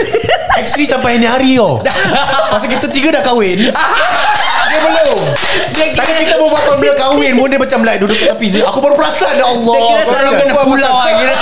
Actually 0.59 0.85
sampai 0.85 1.17
ni 1.17 1.25
hari 1.25 1.57
oh 1.57 1.81
Pasal 2.53 2.69
kita 2.69 2.87
tiga 2.87 3.09
dah 3.09 3.25
kahwin 3.25 3.57
Dia 4.69 4.79
belum 4.79 5.19
Dia 5.73 5.85
kira 5.91 6.05
Tadi 6.05 6.23
kita 6.23 6.37
pasal 6.39 6.77
benda 6.77 6.93
kahwin 6.95 7.33
dia 7.49 7.59
macam 7.59 7.79
like 7.83 7.99
duduk 7.99 8.15
kat 8.15 8.37
tepi 8.37 8.47
je. 8.49 8.59
Aku 8.63 8.79
baru 8.79 8.95
perasan 8.95 9.33
ya 9.35 9.45
Allah. 9.49 9.75
Dia 9.75 9.85
kira 9.89 10.03
selalu 10.07 10.31
kena 10.39 10.53
pulau 10.63 10.93
lah 10.93 11.13
kira. 11.13 11.35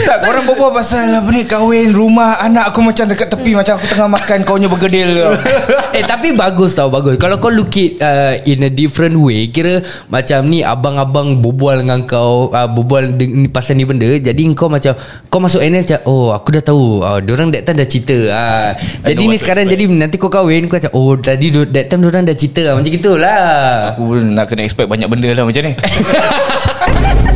Tak 0.00 0.24
korang 0.24 0.44
berbual 0.44 0.72
pasal 0.72 1.12
apa 1.12 1.28
ni? 1.28 1.44
Kahwin 1.44 1.92
Rumah 1.92 2.40
Anak 2.40 2.72
aku 2.72 2.80
macam 2.80 3.04
dekat 3.04 3.28
tepi 3.28 3.52
Macam 3.52 3.76
aku 3.76 3.86
tengah 3.86 4.08
makan 4.08 4.38
Kaunya 4.42 4.66
bergedil 4.66 5.08
kau 5.14 5.32
Eh 5.98 6.02
tapi 6.02 6.32
bagus 6.32 6.72
tau 6.72 6.86
bagus. 6.86 7.18
Kalau 7.18 7.36
kau 7.36 7.50
look 7.50 7.74
it 7.74 7.98
uh, 7.98 8.38
In 8.42 8.62
a 8.62 8.70
different 8.70 9.14
way 9.16 9.48
Kira 9.48 9.78
macam 10.06 10.46
ni 10.46 10.62
Abang-abang 10.62 11.38
berbual 11.38 11.82
dengan 11.82 12.04
kau 12.04 12.48
uh, 12.48 12.64
Berbual 12.66 13.14
de- 13.14 13.28
ni, 13.28 13.46
pasal 13.46 13.74
ni 13.74 13.84
benda 13.84 14.08
Jadi 14.08 14.40
kau 14.52 14.66
macam 14.66 14.96
Kau 15.28 15.38
masuk 15.38 15.60
NS 15.60 15.84
macam 15.86 16.00
Oh 16.06 16.32
aku 16.32 16.48
dah 16.52 16.64
tahu. 16.64 16.84
Uh, 17.00 17.18
Diorang 17.20 17.50
that 17.50 17.62
time 17.62 17.76
dah 17.76 17.88
cerita. 17.88 18.16
Uh, 18.30 18.70
Jadi 19.04 19.22
ni 19.26 19.36
sekarang 19.36 19.66
Jadi 19.66 19.84
nanti 19.86 20.16
kau 20.16 20.28
kahwin 20.28 20.66
Kau 20.66 20.76
macam 20.76 20.92
Oh 20.92 21.14
tadi 21.14 21.52
that 21.52 21.86
time 21.86 22.00
diorang 22.00 22.24
dah 22.24 22.34
cerita. 22.34 22.62
Lah. 22.62 22.74
Macam 22.80 22.90
gitulah. 22.90 23.44
Aku 23.92 24.02
pun 24.06 24.32
nak 24.32 24.48
kena 24.48 24.64
expect 24.64 24.88
Banyak 24.88 25.06
benda 25.06 25.28
lah 25.30 25.44
macam 25.44 25.62
ni 25.62 25.72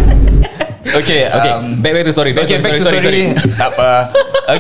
Okay 0.85 1.27
Okay 1.33 1.53
um, 1.53 1.81
Back 1.81 1.93
back 1.97 2.05
to 2.05 2.13
story 2.13 2.37
Okay 2.37 2.61
back 2.61 2.77
sorry, 2.77 2.81
to 2.81 2.85
sorry, 2.85 3.01
story, 3.01 3.25
Tak 3.57 3.69
apa 3.73 3.91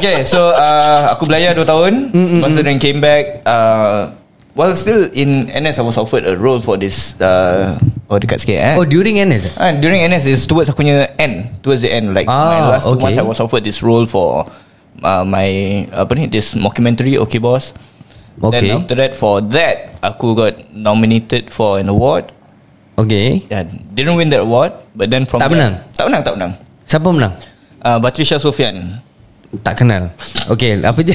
Okay 0.01 0.25
so 0.25 0.51
uh, 0.57 1.13
Aku 1.13 1.29
belayar 1.29 1.53
2 1.53 1.65
tahun 1.69 1.93
Lepas 2.15 2.51
tu 2.57 2.63
then 2.65 2.79
came 2.81 2.99
back 3.05 3.45
uh, 3.45 4.13
While 4.57 4.73
still 4.79 5.11
in 5.13 5.51
NS 5.53 5.83
I 5.83 5.85
was 5.85 6.01
offered 6.01 6.25
a 6.25 6.39
role 6.39 6.63
for 6.65 6.81
this 6.81 7.19
uh, 7.21 7.77
Oh 8.09 8.17
dekat 8.21 8.41
sikit 8.41 8.57
eh 8.61 8.75
Oh 8.79 8.87
during 8.87 9.19
NS 9.21 9.51
eh? 9.51 9.53
Ah, 9.61 9.73
during 9.77 10.01
NS 10.05 10.25
is 10.31 10.41
towards 10.47 10.69
aku 10.71 10.85
punya 10.85 11.11
end, 11.17 11.49
towards 11.65 11.81
the 11.83 11.91
end, 11.91 12.13
like 12.13 12.29
Ah, 12.29 12.53
my 12.53 12.61
last 12.77 12.85
two 12.87 12.95
okay. 13.01 13.11
months 13.11 13.19
I 13.19 13.27
was 13.27 13.41
offered 13.41 13.65
this 13.65 13.81
role 13.83 14.05
for 14.05 14.45
uh, 15.01 15.25
my 15.25 15.49
apa 15.91 16.13
ni 16.15 16.29
this 16.29 16.55
mockumentary, 16.55 17.17
okay 17.19 17.41
boss. 17.41 17.73
Okay. 18.43 18.67
Then 18.67 18.83
after 18.83 18.95
that, 18.99 19.13
for 19.15 19.39
that, 19.55 19.95
aku 20.03 20.35
got 20.35 20.59
nominated 20.75 21.55
for 21.55 21.79
an 21.79 21.87
award. 21.87 22.34
Okay 22.95 23.43
Yeah, 23.51 23.67
didn't 23.93 24.15
win 24.15 24.31
that 24.31 24.47
award, 24.47 24.71
but 24.95 25.11
then 25.11 25.27
from 25.27 25.43
Tak 25.43 25.51
that- 25.51 25.55
menang? 25.55 25.73
Tak 25.93 26.05
menang, 26.07 26.23
tak 26.23 26.35
menang. 26.39 26.53
Siapa 26.87 27.09
menang? 27.11 27.33
Uh, 27.83 27.99
Batrisha 27.99 28.39
Sofian. 28.39 29.03
Tak 29.63 29.79
kenal 29.79 30.11
Okay 30.51 30.83
apa 30.83 30.99
je 30.99 31.15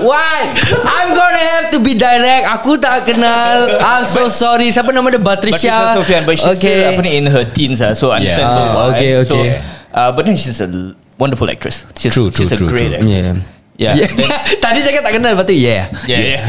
Why 0.00 0.36
I'm 0.80 1.12
gonna 1.12 1.44
have 1.56 1.66
to 1.72 1.78
be 1.80 1.92
direct 1.92 2.44
Aku 2.60 2.80
tak 2.80 3.04
kenal 3.04 3.68
I'm 3.80 4.04
so 4.04 4.28
sorry 4.28 4.72
Siapa 4.72 4.92
nama 4.92 5.12
dia 5.12 5.20
Batrisha 5.20 5.68
Batrisha 5.68 5.96
Sofian, 5.96 6.22
but 6.24 6.36
she's 6.36 6.56
still 6.56 6.88
apa 6.88 7.00
ni 7.04 7.20
in 7.20 7.28
her 7.28 7.44
teens, 7.44 7.80
ah, 7.80 7.92
so 7.92 8.12
understandable. 8.12 8.64
Ah, 8.80 8.92
why. 8.92 8.96
okay, 8.96 9.10
So, 9.24 9.36
okay. 9.36 9.60
uh, 9.92 10.10
but 10.12 10.24
then 10.24 10.36
she's 10.36 10.56
a 10.60 10.68
wonderful 11.16 11.48
actress. 11.48 11.84
She's, 11.96 12.12
True, 12.12 12.28
true, 12.32 12.48
she's 12.48 12.52
a 12.52 12.56
true, 12.56 12.68
great 12.68 12.96
true. 12.96 13.00
actress. 13.00 13.28
Yeah 13.36 13.53
Yeah. 13.74 13.98
Yeah. 13.98 14.06
then- 14.06 14.30
Tadi 14.62 14.78
cakap 14.80 15.02
tak 15.02 15.12
kenal 15.18 15.34
Lepas 15.34 15.46
tu 15.46 15.54
yeah 15.54 15.90
yeah, 16.06 16.20
yeah. 16.22 16.40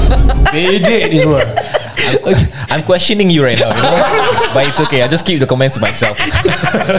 Bedek 0.54 1.10
ni 1.10 1.18
semua. 1.18 1.42
I'm 2.70 2.86
questioning 2.86 3.28
you 3.28 3.42
right 3.42 3.58
now 3.58 3.68
you 3.68 3.82
know? 3.82 3.98
But 4.54 4.70
it's 4.70 4.80
okay 4.86 5.02
I 5.02 5.10
just 5.10 5.26
keep 5.26 5.42
the 5.42 5.48
comments 5.50 5.74
to 5.76 5.82
myself 5.82 6.14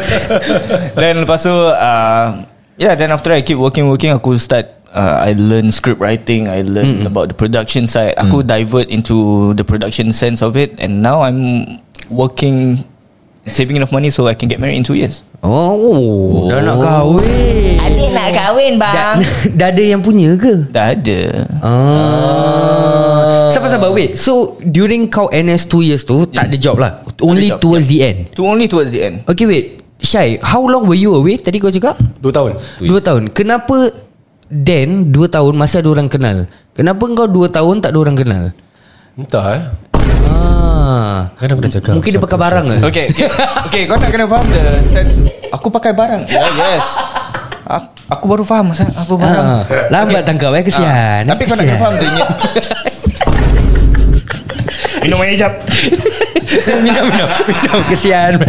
Then 0.99 1.23
lepas 1.23 1.47
tu 1.47 1.53
uh, 1.53 2.43
Yeah 2.75 2.93
then 2.95 3.11
after 3.11 3.31
I 3.31 3.41
keep 3.41 3.57
working 3.57 3.87
working 3.87 4.11
Aku 4.11 4.35
start 4.35 4.75
uh, 4.91 5.23
I 5.23 5.33
learn 5.33 5.71
script 5.71 5.99
writing 5.99 6.51
I 6.51 6.61
learn 6.61 7.01
mm 7.01 7.07
about 7.07 7.31
the 7.31 7.37
production 7.37 7.87
side 7.87 8.19
Aku 8.19 8.43
divert 8.43 8.91
into 8.91 9.51
the 9.55 9.63
production 9.63 10.11
sense 10.11 10.43
of 10.43 10.53
it 10.53 10.75
And 10.77 10.99
now 11.01 11.23
I'm 11.23 11.79
working 12.11 12.83
Saving 13.51 13.77
enough 13.77 13.91
money 13.93 14.09
So 14.09 14.27
I 14.29 14.35
can 14.37 14.47
get 14.47 14.59
married 14.59 14.77
in 14.77 14.85
two 14.85 14.95
years. 14.97 15.21
Oh, 15.39 16.51
Dah 16.51 16.59
nak 16.59 16.83
kahwin. 16.83 17.79
Adik 17.79 18.09
nak 18.11 18.29
kahwin 18.35 18.73
bang. 18.75 19.17
Dah 19.55 19.67
ada 19.73 19.83
yang 19.83 20.03
punya 20.03 20.35
ke? 20.35 20.67
Dah 20.67 20.91
ada. 20.93 21.19
Ah. 21.63 23.47
Sabar-sabar 23.49 23.89
wait. 23.95 24.19
So 24.19 24.59
during 24.61 25.07
kau 25.07 25.31
NS 25.31 25.67
2 25.71 25.89
years 25.89 26.03
tu 26.03 26.27
Tak 26.27 26.51
ada 26.51 26.57
job 26.59 26.77
lah? 26.77 27.01
Only 27.23 27.49
job, 27.55 27.63
towards 27.63 27.87
the 27.87 27.99
end? 28.03 28.31
To 28.35 28.45
only 28.45 28.67
towards 28.67 28.91
the 28.91 29.01
end. 29.03 29.15
Okay 29.25 29.47
wait. 29.47 29.79
Syai 29.99 30.39
How 30.39 30.63
long 30.63 30.87
were 30.87 30.97
you 30.99 31.15
away? 31.15 31.39
Tadi 31.39 31.59
kau 31.59 31.71
cakap? 31.71 31.99
Dua 32.19 32.31
tahun. 32.31 32.51
Dua 32.79 32.99
tahun. 32.99 33.31
Kenapa 33.31 33.91
Dan 34.47 35.11
Dua 35.11 35.27
tahun 35.27 35.55
Masa 35.55 35.79
ada 35.83 35.89
orang 35.91 36.07
kenal? 36.07 36.47
Kenapa 36.75 37.03
kau 37.15 37.27
dua 37.27 37.47
tahun 37.51 37.83
Tak 37.83 37.91
ada 37.95 37.99
orang 37.99 38.17
kenal? 38.19 38.43
Entah 39.19 39.45
eh. 39.51 39.61
Ah, 40.39 41.19
Kan 41.35 41.47
aku 41.49 41.61
dah 41.61 41.71
cakap. 41.71 41.93
Mungkin 41.93 42.11
dia 42.11 42.21
pakai 42.21 42.39
barang 42.39 42.65
ke? 42.65 42.75
Okay 42.85 43.05
Okay, 43.09 43.27
okay 43.65 43.81
kau 43.85 43.95
nak 43.95 44.09
kena 44.09 44.25
faham 44.25 44.47
the 44.47 44.63
sense 44.83 45.19
Aku 45.49 45.67
pakai 45.67 45.91
barang. 45.91 46.23
Yeah, 46.25 46.47
Yes. 46.55 46.85
Aku, 47.65 47.87
aku 48.09 48.25
baru 48.25 48.43
faham 48.43 48.71
Apa 48.71 49.13
barang. 49.13 49.45
Ah, 49.45 49.61
Lambat 49.89 50.23
tangkap 50.23 50.51
eh 50.53 50.63
Kesian 50.63 50.87
Ah, 50.87 51.19
Tapi 51.25 51.41
kau 51.43 51.53
nak 51.53 51.65
kena 51.65 51.77
faham 51.77 51.93
dia 51.95 52.09
Minum 54.99 55.19
air 55.21 55.35
jap. 55.35 55.53
Minum 56.85 57.07
minum 57.07 57.29
Minum 57.47 57.81
Kesian. 57.87 58.35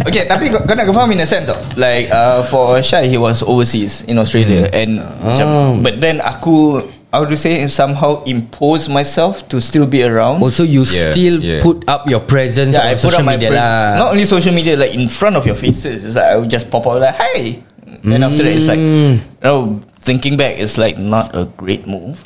Okay 0.00 0.24
tapi 0.24 0.48
kau, 0.48 0.64
kau 0.64 0.72
nak 0.72 0.88
kena 0.88 0.96
faham 0.96 1.12
in 1.12 1.20
a 1.20 1.28
sense 1.28 1.44
tau. 1.46 1.60
Like 1.76 2.08
uh, 2.08 2.40
for 2.46 2.80
Shai 2.80 3.04
He 3.04 3.14
was 3.14 3.44
overseas 3.44 4.00
In 4.08 4.16
Australia 4.16 4.64
And 4.72 4.96
macam, 5.20 5.46
Ah. 5.46 5.70
But 5.78 6.00
then 6.00 6.18
aku 6.18 6.80
I 7.12 7.18
would 7.18 7.34
say 7.38 7.66
somehow 7.66 8.22
impose 8.22 8.88
myself 8.88 9.42
to 9.50 9.60
still 9.60 9.86
be 9.86 10.02
around. 10.06 10.42
Also 10.42 10.62
you 10.62 10.86
Yeah, 10.86 11.10
still 11.10 11.42
yeah. 11.42 11.58
put 11.60 11.82
up 11.90 12.06
your 12.08 12.20
presence 12.20 12.76
yeah, 12.78 12.86
I 12.86 12.94
on 12.94 12.94
put 12.94 13.00
social 13.10 13.18
up 13.20 13.26
my 13.26 13.34
media 13.34 13.48
pre- 13.50 13.58
lah 13.58 13.96
Not 13.98 14.08
only 14.14 14.24
social 14.30 14.54
media, 14.54 14.76
like 14.78 14.94
in 14.94 15.08
front 15.10 15.34
of 15.34 15.42
your 15.44 15.56
faces. 15.58 16.04
It's 16.06 16.14
like 16.14 16.30
I 16.30 16.36
would 16.38 16.50
just 16.50 16.70
pop 16.70 16.86
out 16.86 17.00
like, 17.02 17.14
"Hi," 17.18 17.58
and 18.06 18.22
after 18.22 18.46
that, 18.46 18.54
it's 18.54 18.70
like, 18.70 18.78
Mm. 18.78 19.18
you 19.18 19.42
know, 19.42 19.80
thinking 20.06 20.36
back, 20.38 20.54
it's 20.62 20.78
like 20.78 20.98
not 21.02 21.34
a 21.34 21.50
great 21.58 21.82
move, 21.90 22.22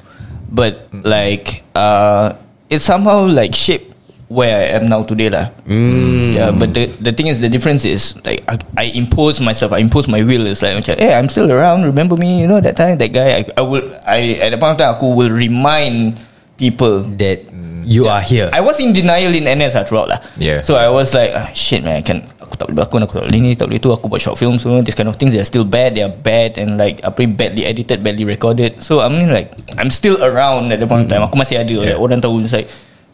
but 0.53 0.85
like, 0.93 1.64
uh, 1.75 2.37
it 2.69 2.85
somehow 2.85 3.25
like 3.25 3.55
shaped 3.57 3.93
where 4.28 4.57
I 4.57 4.76
am 4.76 4.88
now 4.88 5.04
today 5.04 5.28
lah. 5.28 5.52
Mm. 5.69 6.35
Yeah, 6.35 6.50
but 6.50 6.73
the 6.73 6.88
the 7.00 7.12
thing 7.12 7.28
is, 7.28 7.40
the 7.40 7.49
difference 7.49 7.85
is 7.85 8.16
like 8.25 8.43
I, 8.49 8.59
I 8.76 8.85
impose 8.97 9.40
myself, 9.40 9.73
I 9.73 9.78
impose 9.78 10.09
my 10.09 10.25
will. 10.25 10.47
It's 10.49 10.64
like, 10.64 10.75
macam, 10.75 10.99
hey, 10.99 11.14
I'm 11.14 11.28
still 11.28 11.52
around. 11.52 11.85
Remember 11.85 12.16
me? 12.16 12.40
You 12.40 12.49
know 12.49 12.61
that 12.61 12.76
time, 12.76 12.99
that 12.99 13.12
guy. 13.12 13.40
I, 13.40 13.40
I 13.57 13.62
will, 13.62 13.85
I 14.09 14.40
at 14.40 14.50
the 14.50 14.59
point 14.59 14.76
of 14.76 14.78
time, 14.81 14.93
aku 14.97 15.12
will 15.12 15.31
remind 15.31 16.19
people 16.54 17.02
That 17.19 17.50
you 17.85 18.09
are 18.09 18.23
here 18.23 18.49
I 18.52 18.62
was 18.62 18.81
in 18.81 18.95
denial 18.95 19.35
in 19.35 19.45
NS 19.45 19.76
lah 19.76 19.85
throughout 19.85 20.09
lah. 20.09 20.21
Yeah. 20.40 20.64
So 20.64 20.81
I 20.81 20.88
was 20.88 21.12
like, 21.12 21.37
ah, 21.37 21.52
shit 21.52 21.85
man, 21.85 22.00
I 22.00 22.04
can 22.07 22.25
aku 22.40 22.57
tak 22.57 22.73
boleh 22.73 22.81
berlakon, 22.81 23.00
aku 23.04 23.14
tak 23.21 23.25
boleh 23.28 23.40
ni, 23.45 23.52
tak 23.52 23.69
boleh 23.69 23.81
tu, 23.83 23.90
aku 23.93 24.09
buat 24.09 24.23
short 24.23 24.40
film 24.40 24.57
semua, 24.57 24.81
this 24.81 24.97
kind 24.97 25.11
of 25.11 25.21
things, 25.21 25.37
they're 25.37 25.45
still 25.45 25.69
bad, 25.69 25.93
they're 25.93 26.09
bad 26.09 26.57
and 26.57 26.81
like 26.81 27.04
apa 27.04 27.26
ni, 27.26 27.28
badly 27.28 27.62
edited, 27.69 28.00
badly 28.00 28.25
recorded. 28.25 28.81
So 28.81 29.04
I 29.04 29.12
mean 29.12 29.28
like, 29.28 29.52
I'm 29.76 29.93
still 29.93 30.16
around 30.25 30.73
at 30.73 30.81
the 30.81 30.88
point 30.88 31.04
of 31.04 31.09
time. 31.12 31.21
Aku 31.28 31.37
masih 31.37 31.61
ada, 31.61 31.75
like, 31.76 32.00
orang 32.00 32.25
tahu 32.25 32.40
it's 32.40 32.57
like, 32.57 32.71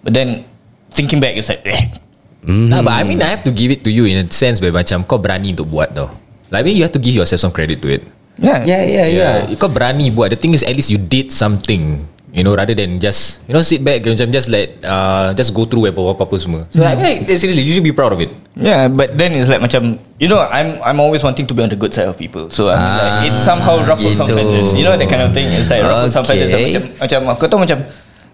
but 0.07 0.14
then 0.14 0.47
thinking 0.90 1.18
back, 1.18 1.35
it's 1.35 1.49
like, 1.49 1.62
eh, 1.66 1.90
Nah, 2.40 2.80
but 2.80 2.97
I 2.97 3.04
mean 3.04 3.20
I 3.20 3.28
have 3.28 3.44
to 3.44 3.52
give 3.52 3.68
it 3.68 3.85
to 3.85 3.92
you 3.92 4.09
in 4.09 4.16
a 4.16 4.26
sense 4.32 4.64
where 4.64 4.73
macam 4.73 5.04
kau 5.04 5.20
berani 5.20 5.52
untuk 5.52 5.68
buat 5.68 5.92
tau. 5.92 6.09
Like 6.49 6.64
I 6.64 6.73
mean 6.73 6.76
you 6.80 6.85
have 6.88 6.94
to 6.97 7.02
give 7.02 7.12
yourself 7.12 7.44
some 7.44 7.52
credit 7.52 7.85
to 7.85 7.88
it. 7.92 8.02
yeah, 8.40 8.64
Yeah 8.64 8.80
yeah 8.80 9.06
yeah, 9.06 9.32
Kau 9.61 9.68
berani 9.68 10.09
buat. 10.09 10.32
The 10.32 10.40
thing 10.40 10.56
is 10.56 10.64
at 10.64 10.73
least 10.73 10.88
you 10.88 10.97
did 10.97 11.28
something. 11.28 12.09
You 12.30 12.47
know 12.47 12.54
rather 12.54 12.78
than 12.78 13.02
just 13.02 13.42
you 13.44 13.52
know 13.52 13.61
sit 13.61 13.82
back 13.82 14.06
macam 14.06 14.30
just 14.30 14.47
let 14.49 14.78
uh, 14.87 15.35
just 15.35 15.50
go 15.50 15.66
through 15.66 15.90
apa 15.90 16.14
apa 16.14 16.35
semua. 16.38 16.62
So 16.70 16.80
I 16.80 16.94
mean 16.97 17.26
like, 17.26 17.37
seriously 17.37 17.61
you 17.66 17.75
should 17.75 17.85
be 17.85 17.90
proud 17.92 18.14
of 18.14 18.23
it. 18.23 18.30
Yeah, 18.54 18.87
but 18.87 19.18
then 19.18 19.35
it's 19.35 19.50
like 19.50 19.59
macam 19.61 19.99
you 20.16 20.30
know 20.30 20.38
I'm 20.38 20.78
I'm 20.80 20.97
always 21.02 21.20
wanting 21.20 21.44
to 21.44 21.52
be 21.52 21.61
on 21.61 21.68
the 21.68 21.76
good 21.76 21.90
side 21.92 22.06
of 22.09 22.14
people. 22.16 22.49
So 22.49 22.70
I 22.73 22.78
mean 22.78 22.92
like 22.97 23.16
it 23.28 23.35
somehow 23.37 23.82
ruffles 23.85 24.16
some 24.16 24.30
gitu. 24.30 24.40
feathers. 24.40 24.73
You 24.73 24.87
know 24.87 24.94
that 24.97 25.11
kind 25.11 25.26
of 25.26 25.35
thing. 25.37 25.50
It's 25.52 25.68
like 25.68 25.82
ruffles 25.85 26.14
some 26.14 26.23
feathers. 26.25 26.54
Okay. 26.54 26.70
Macam 26.73 26.82
macam 27.02 27.18
aku 27.35 27.42
tahu 27.50 27.61
macam 27.66 27.78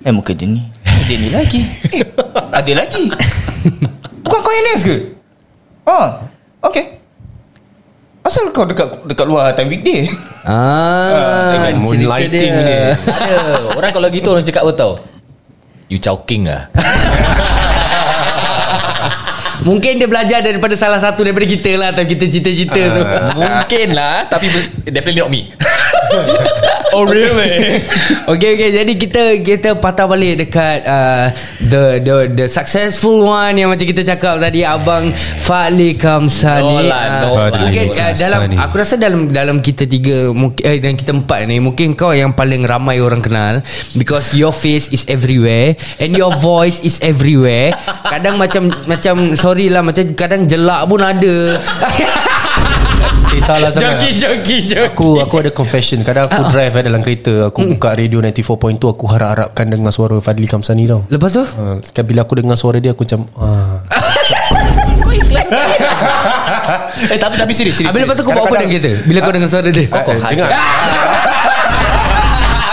eh 0.05 0.13
muka 0.15 0.31
dia 0.37 0.47
ni. 0.47 0.61
Dia 1.05 1.17
ni 1.21 1.29
lagi. 1.29 1.61
Eh, 1.93 2.03
ada 2.33 2.73
lagi. 2.73 3.13
Bukan 4.25 4.39
kau 4.41 4.53
NS 4.53 4.83
ke? 4.83 4.97
Ah, 5.85 6.25
okay. 6.65 6.97
Asal 8.27 8.51
kau 8.51 8.67
dekat 8.67 9.07
dekat 9.07 9.27
luar 9.29 9.55
time 9.55 9.71
weekday? 9.71 10.11
Ah, 10.43 11.55
dengan 11.55 11.87
cerita 11.87 12.07
moonlighting 12.11 12.53
dia. 12.55 12.67
dia. 12.67 12.87
Tak 13.03 13.19
ada. 13.23 13.37
Orang 13.79 13.91
kalau 13.95 14.09
gitu 14.11 14.29
orang 14.35 14.43
cakap 14.43 14.63
apa 14.67 14.73
tau? 14.75 14.93
You 15.87 16.03
chowking 16.03 16.51
ah. 16.51 16.67
Mungkin 19.67 19.99
dia 19.99 20.07
belajar 20.07 20.39
daripada 20.43 20.79
salah 20.79 21.03
satu 21.03 21.27
daripada 21.27 21.43
kita 21.43 21.75
lah 21.75 21.91
Atau 21.91 22.07
kita 22.07 22.31
cerita-cerita 22.31 22.79
tu 22.79 23.03
Mungkin 23.35 23.99
lah 23.99 24.23
tapi 24.31 24.47
definitely 24.87 25.23
not 25.23 25.31
me. 25.31 25.51
Oh 26.93 27.05
really? 27.05 27.83
Okay 28.33 28.59
okay 28.59 28.71
Jadi 28.75 28.93
kita 28.99 29.23
Kita 29.39 29.69
patah 29.79 30.07
balik 30.07 30.47
dekat 30.47 30.83
uh, 30.83 31.31
The 31.63 32.03
the 32.03 32.15
the 32.33 32.47
successful 32.47 33.23
one 33.23 33.55
Yang 33.55 33.69
macam 33.75 33.87
kita 33.95 34.03
cakap 34.15 34.35
tadi 34.39 34.67
Abang 34.67 35.11
Fadli 35.15 35.95
Kamsani 35.95 36.67
No 36.67 36.83
lah, 36.83 37.03
no 37.23 37.29
Ah, 37.37 37.49
lah. 37.51 37.61
Mungkin 37.63 37.85
Fadli 37.93 38.03
uh, 38.03 38.13
dalam. 38.17 38.41
Aku 38.67 38.75
rasa 38.77 38.95
dalam 38.97 39.21
Dalam 39.31 39.57
kita 39.61 39.87
tiga 39.87 40.31
mungkin, 40.31 40.63
eh, 40.63 40.79
Dan 40.83 40.99
kita 40.99 41.15
empat 41.15 41.47
ni 41.47 41.63
Mungkin 41.63 41.95
kau 41.95 42.11
yang 42.11 42.35
paling 42.35 42.67
ramai 42.67 42.99
orang 42.99 43.23
kenal 43.23 43.63
Because 43.95 44.35
your 44.35 44.51
face 44.51 44.91
is 44.91 45.07
everywhere 45.07 45.79
And 46.03 46.15
your 46.15 46.35
voice 46.45 46.83
is 46.83 46.99
everywhere 47.01 47.75
Kadang 48.07 48.37
macam 48.37 48.73
Macam 48.85 49.39
Sorry 49.39 49.71
lah 49.71 49.87
Macam 49.87 50.03
kadang 50.19 50.45
jelak 50.47 50.87
pun 50.87 51.01
ada 51.03 51.37
cerita 53.37 53.53
lah 53.61 53.71
sangat. 53.71 54.01
Joki 54.01 54.11
joki 54.17 54.57
joki. 54.65 54.89
Aku 54.93 55.09
aku 55.21 55.35
ada 55.45 55.51
confession. 55.53 56.01
Kadang 56.03 56.25
aku 56.31 56.43
drive 56.51 56.75
eh, 56.75 56.83
dalam 56.87 57.01
kereta. 57.05 57.35
Aku 57.53 57.61
buka 57.77 57.95
radio 57.95 58.19
94.2 58.23 58.95
Aku 58.97 59.05
harap-harapkan 59.11 59.67
dengar 59.69 59.93
suara 59.93 60.17
Fadli 60.23 60.47
Kamsani 60.49 60.89
tau. 60.89 61.05
Lepas 61.13 61.31
tu? 61.37 61.45
Kan 61.93 62.05
bila 62.07 62.23
aku 62.25 62.35
dengar 62.41 62.57
suara 62.59 62.81
dia 62.81 62.93
Aku 62.97 63.05
macam 63.05 63.27
ah. 63.39 63.79
Eh 67.13 67.19
tapi 67.21 67.37
tapi 67.39 67.53
serius 67.55 67.77
serius 67.79 67.93
Habis 67.93 68.03
lepas 68.09 68.17
tu 68.19 68.25
kau 68.25 68.33
buat 68.35 68.49
apa 68.49 68.57
dalam 68.59 68.71
kereta? 68.73 68.93
Bila 69.05 69.19
kau 69.23 69.33
dengar 69.35 69.51
suara 69.53 69.69
dia? 69.69 69.87
Eh, 69.87 69.93
eh, 69.93 70.19
dengar. 70.33 70.51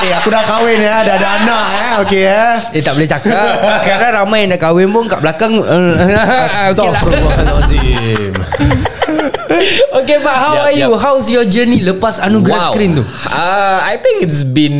Eh 0.03 0.11
aku 0.11 0.35
dah 0.35 0.43
kahwin 0.43 0.83
ya 0.83 0.99
Dah 1.07 1.15
ada 1.15 1.29
anak 1.39 1.63
eh. 1.63 1.91
Okay 2.03 2.23
eh. 2.27 2.59
Eh 2.75 2.83
tak 2.83 2.99
boleh 2.99 3.07
cakap. 3.07 3.55
Sekarang 3.87 4.11
ramai 4.11 4.43
yang 4.43 4.51
dah 4.51 4.59
kahwin 4.59 4.91
pun 4.91 5.07
Kat 5.07 5.23
belakang 5.23 5.63
uh, 5.63 5.95
Okay 6.75 6.91
lah 6.91 7.01
Astaghfirullahalazim 7.07 8.35
Okay 10.03 10.17
Pak 10.23 10.37
How 10.37 10.53
Yup, 10.53 10.63
are 10.65 10.73
you 10.73 10.89
yup. 10.91 11.01
How's 11.01 11.27
your 11.29 11.45
journey 11.45 11.83
Lepas 11.83 12.19
anugerah 12.23 12.71
screen 12.71 12.97
tu 12.97 13.03
Uh, 13.33 13.79
I 13.81 13.97
think 13.97 14.21
it's 14.23 14.45
been 14.45 14.77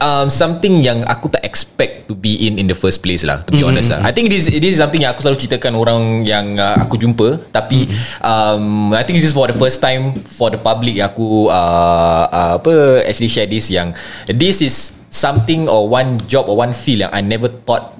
um, 0.00 0.32
something 0.32 0.80
yang 0.80 1.04
aku 1.04 1.28
tak 1.28 1.44
expect 1.44 2.08
to 2.08 2.16
be 2.16 2.34
in 2.48 2.56
in 2.58 2.66
the 2.66 2.74
first 2.74 3.04
place 3.04 3.22
lah. 3.22 3.44
To 3.46 3.50
be 3.52 3.60
mm-hmm. 3.60 3.70
honest 3.70 3.92
lah. 3.92 4.00
I 4.02 4.10
think 4.10 4.32
this 4.32 4.48
this 4.48 4.74
is 4.74 4.80
something 4.80 5.04
yang 5.04 5.12
aku 5.14 5.22
selalu 5.22 5.38
ceritakan 5.44 5.76
orang 5.76 6.24
yang 6.26 6.56
uh, 6.56 6.80
aku 6.80 6.96
jumpa. 6.96 7.38
Tapi 7.52 7.86
mm-hmm. 7.86 8.24
um, 8.24 8.64
I 8.96 9.04
think 9.04 9.20
this 9.20 9.28
is 9.30 9.36
for 9.36 9.46
the 9.46 9.54
first 9.54 9.78
time 9.78 10.18
for 10.24 10.48
the 10.50 10.58
public 10.58 10.98
yang 10.98 11.12
aku 11.12 11.52
uh, 11.52 12.24
uh, 12.26 12.52
apa 12.58 13.04
actually 13.06 13.30
share 13.30 13.46
this 13.46 13.68
yang 13.68 13.94
this 14.26 14.64
is 14.64 14.98
something 15.12 15.68
or 15.68 15.86
one 15.86 16.16
job 16.26 16.48
or 16.50 16.58
one 16.58 16.74
field 16.74 17.06
yang 17.06 17.12
I 17.12 17.20
never 17.22 17.46
thought 17.50 17.94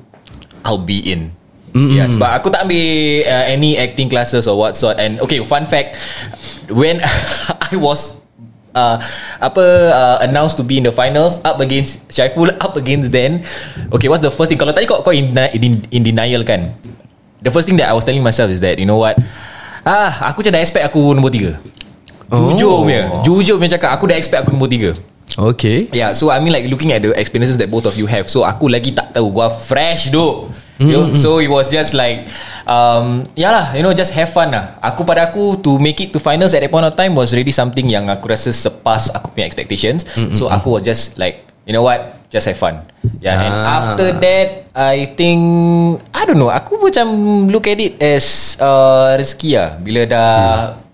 I'll 0.67 0.83
be 0.83 1.05
in. 1.05 1.40
Mm-hmm. 1.71 1.97
Yeah, 1.97 2.07
sebab 2.11 2.31
aku 2.35 2.51
tak 2.51 2.67
ambil 2.67 2.83
uh, 3.27 3.45
any 3.47 3.79
acting 3.79 4.11
classes 4.11 4.51
or 4.51 4.59
what 4.59 4.75
sort. 4.75 4.99
And 4.99 5.23
okay, 5.23 5.39
fun 5.47 5.67
fact, 5.67 5.95
when 6.67 6.99
I 7.71 7.75
was 7.79 8.19
uh, 8.75 8.99
apa 9.39 9.65
uh, 9.91 10.17
announced 10.27 10.59
to 10.59 10.65
be 10.67 10.79
in 10.79 10.85
the 10.87 10.95
finals 10.95 11.39
up 11.47 11.63
against 11.63 12.03
Syaiful 12.11 12.51
up 12.59 12.75
against 12.75 13.15
Dan. 13.15 13.47
Okay, 13.95 14.11
what's 14.11 14.23
the 14.23 14.35
first 14.35 14.51
thing? 14.51 14.59
Kalau 14.59 14.75
tadi 14.75 14.91
kau 14.91 15.03
kau 15.03 15.15
in, 15.15 15.31
in, 15.55 15.83
in 15.95 16.03
denial 16.03 16.43
kan? 16.43 16.75
The 17.41 17.55
first 17.55 17.71
thing 17.71 17.79
that 17.79 17.89
I 17.89 17.95
was 17.95 18.05
telling 18.05 18.23
myself 18.23 18.51
is 18.51 18.61
that 18.61 18.83
you 18.83 18.87
know 18.87 18.99
what? 18.99 19.17
Ah, 19.87 20.29
aku 20.29 20.45
macam 20.45 20.59
dah 20.59 20.63
expect 20.63 20.85
aku 20.85 21.17
nombor 21.17 21.33
tiga. 21.33 21.57
Jujur 22.31 22.71
Oh. 22.71 22.87
punya 22.87 23.11
Jujur 23.27 23.59
punya 23.59 23.75
cakap 23.75 23.99
Aku 23.99 24.07
dah 24.07 24.15
expect 24.15 24.47
aku 24.47 24.55
nombor 24.55 24.71
tiga 24.71 24.95
Okay 25.35 25.91
Yeah, 25.91 26.15
so 26.15 26.31
I 26.31 26.39
mean 26.39 26.55
like 26.55 26.67
looking 26.71 26.95
at 26.95 27.03
the 27.03 27.11
experiences 27.19 27.59
that 27.59 27.71
both 27.71 27.87
of 27.91 27.99
you 27.99 28.07
have. 28.07 28.31
So 28.31 28.43
aku 28.47 28.71
lagi 28.71 28.95
tak 28.95 29.15
tahu 29.15 29.35
gua 29.35 29.51
fresh 29.51 30.11
doh. 30.81 30.89
You 30.89 30.97
know, 30.97 31.05
so 31.13 31.39
it 31.45 31.53
was 31.53 31.69
just 31.69 31.93
like 31.93 32.25
um 32.65 33.29
yeah 33.37 33.53
lah, 33.53 33.67
you 33.77 33.85
know 33.85 33.93
just 33.93 34.17
have 34.17 34.33
fun 34.33 34.51
lah. 34.51 34.81
Aku 34.81 35.05
pada 35.05 35.29
aku 35.29 35.61
to 35.61 35.77
make 35.77 36.01
it 36.01 36.11
to 36.11 36.19
finals 36.19 36.57
at 36.57 36.65
that 36.65 36.73
point 36.73 36.89
of 36.89 36.97
time 36.97 37.13
was 37.13 37.37
really 37.37 37.53
something 37.53 37.85
yang 37.87 38.09
aku 38.09 38.33
rasa 38.33 38.49
sepas 38.51 39.13
aku 39.13 39.37
punya 39.37 39.45
expectations. 39.45 40.09
So 40.33 40.49
aku 40.49 40.81
was 40.81 40.83
just 40.83 41.21
like 41.21 41.45
you 41.69 41.77
know 41.77 41.85
what, 41.85 42.25
just 42.33 42.49
have 42.49 42.57
fun. 42.57 42.81
Yeah, 43.21 43.37
and 43.37 43.55
Ah. 43.55 43.77
after 43.77 44.09
that 44.25 44.49
I 44.73 45.13
think 45.13 45.41
I 46.17 46.25
don't 46.25 46.41
know, 46.41 46.49
aku 46.49 46.81
macam 46.81 47.07
look 47.53 47.69
at 47.69 47.77
it 47.77 48.01
as 48.01 48.57
uh, 48.57 49.21
rezeki 49.21 49.51
lah 49.61 49.69
bila 49.77 50.01
dah 50.09 50.31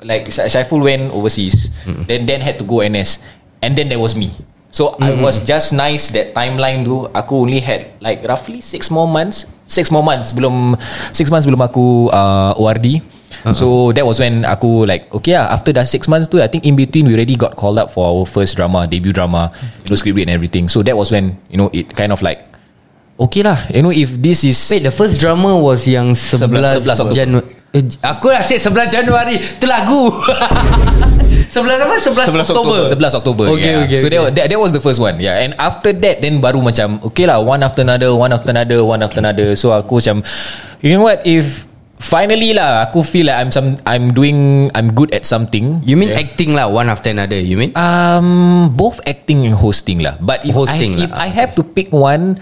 like 0.03 0.27
Syaiful 0.35 0.83
went 0.83 1.15
overseas, 1.15 1.71
then 2.11 2.27
then 2.27 2.43
had 2.43 2.59
to 2.59 2.67
go 2.67 2.83
NS. 2.83 3.23
And 3.65 3.73
then 3.73 3.89
there 3.89 3.99
was 3.99 4.13
me 4.13 4.37
So 4.69 4.93
mm-hmm. 4.93 5.03
I 5.03 5.11
was 5.25 5.41
just 5.49 5.73
nice 5.73 6.13
That 6.13 6.37
timeline 6.37 6.85
tu 6.85 7.09
Aku 7.09 7.49
only 7.49 7.65
had 7.65 7.97
Like 8.05 8.21
roughly 8.29 8.61
Six 8.61 8.93
more 8.93 9.09
months 9.09 9.49
Six 9.67 9.91
more 9.91 10.03
months 10.03 10.31
Belum 10.33 10.75
Six 11.13 11.31
months 11.31 11.45
belum 11.47 11.61
aku 11.61 12.09
uh, 12.11 12.55
ORD 12.57 12.87
uh-huh. 13.03 13.55
So 13.55 13.67
that 13.93 14.07
was 14.07 14.23
when 14.23 14.47
Aku 14.47 14.87
like 14.87 15.11
Okay 15.11 15.35
lah 15.35 15.51
After 15.51 15.75
dah 15.75 15.83
six 15.83 16.07
months 16.07 16.31
tu 16.31 16.39
I 16.39 16.47
think 16.47 16.65
in 16.65 16.79
between 16.79 17.11
We 17.11 17.15
already 17.19 17.35
got 17.35 17.59
called 17.59 17.77
up 17.77 17.91
For 17.91 18.07
our 18.07 18.25
first 18.25 18.55
drama 18.57 18.87
Debut 18.87 19.13
drama 19.13 19.51
You 19.87 19.93
know 19.93 19.99
script 19.99 20.17
read 20.17 20.31
and 20.31 20.35
everything 20.35 20.71
So 20.71 20.81
that 20.87 20.95
was 20.97 21.11
when 21.11 21.37
You 21.51 21.59
know 21.59 21.69
it 21.75 21.91
kind 21.93 22.15
of 22.15 22.23
like 22.23 22.47
Okay 23.19 23.43
lah 23.43 23.59
You 23.69 23.83
know 23.83 23.95
if 23.95 24.15
this 24.23 24.47
is 24.47 24.57
Wait 24.71 24.87
the 24.87 24.95
first 24.95 25.19
drama 25.19 25.59
was 25.59 25.85
yang 25.89 26.15
11, 26.15 26.87
11 26.87 26.87
Oktober. 26.87 27.13
Januari 27.13 27.47
eh, 27.75 27.83
Aku 28.07 28.27
dah 28.31 28.43
say 28.47 28.63
11 28.63 28.89
Januari 28.93 29.37
Tu 29.59 29.67
lagu 29.67 30.09
11 31.53 31.83
apa? 31.83 31.95
11, 32.01 32.43
11 32.43 32.47
Oktober 32.49 32.77
11 32.91 33.21
Oktober 33.23 33.45
Okay, 33.55 33.73
yeah. 33.73 33.85
okay, 33.87 33.99
So 33.99 34.07
okay. 34.07 34.19
That, 34.19 34.35
that, 34.35 34.47
that 34.51 34.61
was 34.61 34.73
the 34.73 34.83
first 34.83 34.99
one 34.99 35.19
Yeah 35.21 35.39
And 35.41 35.53
after 35.59 35.93
that 35.93 36.21
Then 36.21 36.41
baru 36.41 36.61
macam 36.61 37.01
Okay 37.13 37.25
lah 37.29 37.41
One 37.43 37.63
after 37.63 37.83
another 37.87 38.13
One 38.15 38.33
after 38.35 38.51
another 38.51 38.83
One 38.83 39.01
after 39.03 39.21
another 39.21 39.55
So 39.55 39.73
aku 39.73 40.03
macam 40.03 40.25
You 40.81 40.97
know 40.99 41.07
what 41.07 41.23
If 41.25 41.65
Finally 41.97 42.53
lah 42.53 42.85
Aku 42.89 43.01
feel 43.01 43.33
like 43.33 43.41
I'm 43.41 43.51
some 43.51 43.81
I'm 43.89 44.13
doing 44.13 44.69
I'm 44.77 44.93
good 44.93 45.17
at 45.17 45.25
something 45.25 45.81
You 45.81 45.97
mean 45.97 46.13
acting 46.13 46.53
lah 46.53 46.69
One 46.69 46.93
after 46.93 47.09
another 47.09 47.41
You 47.41 47.57
mean 47.57 47.73
Um, 47.73 48.69
both 48.77 49.01
acting 49.09 49.49
and 49.49 49.57
hosting 49.57 50.05
lah. 50.05 50.21
But 50.21 50.45
if 50.45 50.53
Hosting 50.53 50.97
I, 50.97 50.97
lah. 51.01 51.05
if 51.09 51.13
I 51.13 51.29
have 51.33 51.57
to 51.57 51.65
pick 51.65 51.89
one, 51.93 52.37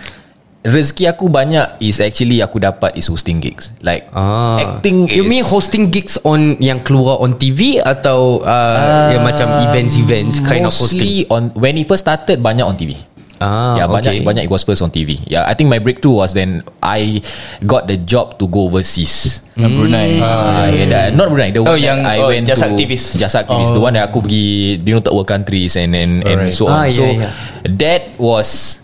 rezeki 0.64 1.04
aku 1.06 1.28
banyak 1.28 1.76
is 1.78 2.00
actually 2.00 2.40
aku 2.40 2.56
dapat 2.56 2.96
is 2.96 3.04
hosting 3.06 3.36
gigs. 3.38 3.68
Like 3.84 4.08
Ah. 4.10 4.80
acting 4.80 5.04
You 5.06 5.24
is, 5.24 5.30
mean 5.30 5.44
hosting 5.44 5.92
gigs 5.92 6.16
on 6.24 6.56
Yang 6.56 6.88
keluar 6.88 7.20
on 7.20 7.36
TV 7.36 7.78
Atau 7.78 8.40
uh, 8.40 9.12
Yang 9.12 9.22
macam 9.22 9.46
events-events 9.68 10.40
Kind 10.40 10.64
of 10.64 10.72
hosting 10.72 11.04
mostly 11.04 11.28
on 11.28 11.52
when 11.52 11.76
it 11.76 11.84
first 11.84 12.02
started 12.02 12.40
banyak 12.40 12.64
on 12.64 12.74
TV. 12.74 12.96
Ah, 13.44 13.76
yeah, 13.76 13.84
banyak 13.84 14.22
okay. 14.22 14.24
banyak 14.24 14.42
it 14.46 14.52
was 14.52 14.64
first 14.64 14.80
on 14.80 14.88
TV. 14.88 15.20
Yeah, 15.28 15.44
I 15.44 15.52
think 15.52 15.68
my 15.68 15.76
breakthrough 15.76 16.16
was 16.16 16.32
when 16.32 16.64
I 16.80 17.20
got 17.60 17.84
the 17.84 17.98
job 17.98 18.40
to 18.40 18.48
go 18.48 18.70
overseas. 18.70 19.42
Brunei 19.52 20.16
Ah, 20.16 20.70
yeah, 20.70 20.86
that, 20.88 21.06
not 21.12 21.28
Brunei. 21.28 21.52
The 21.52 21.60
Oh, 21.60 21.76
one 21.76 21.82
yang- 21.82 22.00
that 22.00 22.14
I 22.14 22.18
oh, 22.24 22.30
went 22.32 22.46
jasa 22.48 22.70
to 22.70 22.72
aktivis. 22.72 23.18
Jasa 23.18 23.44
aktivis. 23.44 23.74
The 23.74 23.82
one 23.82 23.92
that 23.98 24.08
aku 24.08 24.24
pergi 24.24 24.80
you 24.80 24.96
know 24.96 25.02
third 25.02 25.12
world 25.12 25.28
countries 25.28 25.76
and 25.76 25.92
and, 25.92 26.24
and 26.24 26.40
Alright. 26.48 26.56
so 26.56 26.70
on. 26.70 26.72
Ah, 26.72 26.86
so 26.88 27.04
yeah, 27.04 27.28
yeah. 27.28 27.32
that 27.68 28.02
was 28.16 28.80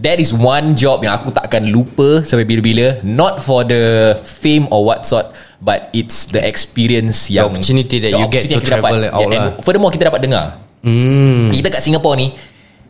that 0.00 0.20
is 0.20 0.32
one 0.32 0.76
job 0.76 1.00
yang 1.00 1.16
aku 1.16 1.32
takkan 1.32 1.68
lupa 1.68 2.22
sampai 2.22 2.44
bila-bila. 2.44 3.00
Not 3.02 3.40
for 3.40 3.64
the 3.64 4.16
fame 4.22 4.68
or 4.68 4.84
what 4.84 5.08
sort, 5.08 5.32
but 5.60 5.88
it's 5.96 6.28
the 6.28 6.40
experience 6.44 7.32
yang 7.32 7.48
opportunity 7.48 8.00
that 8.00 8.12
the 8.12 8.20
you 8.20 8.28
get 8.28 8.44
opportunity 8.44 8.48
to 8.48 8.54
yang 8.54 8.62
kita 8.62 8.70
travel 8.76 8.96
dapat. 9.00 9.12
out 9.12 9.20
Yeah, 9.20 9.36
and 9.36 9.44
lah. 9.50 9.54
furthermore 9.64 9.92
kita 9.92 10.04
dapat 10.08 10.20
dengar. 10.24 10.44
Hmm. 10.86 11.50
Kita 11.50 11.66
kat 11.72 11.82
Singapore 11.82 12.14
ni 12.14 12.30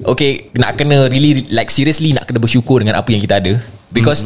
Okay 0.04 0.52
Nak 0.52 0.76
kena 0.76 1.08
really 1.08 1.48
Like 1.48 1.72
seriously 1.72 2.12
Nak 2.12 2.28
kena 2.28 2.36
bersyukur 2.36 2.84
Dengan 2.84 3.00
apa 3.00 3.08
yang 3.08 3.24
kita 3.24 3.40
ada 3.40 3.56
Because 3.88 4.20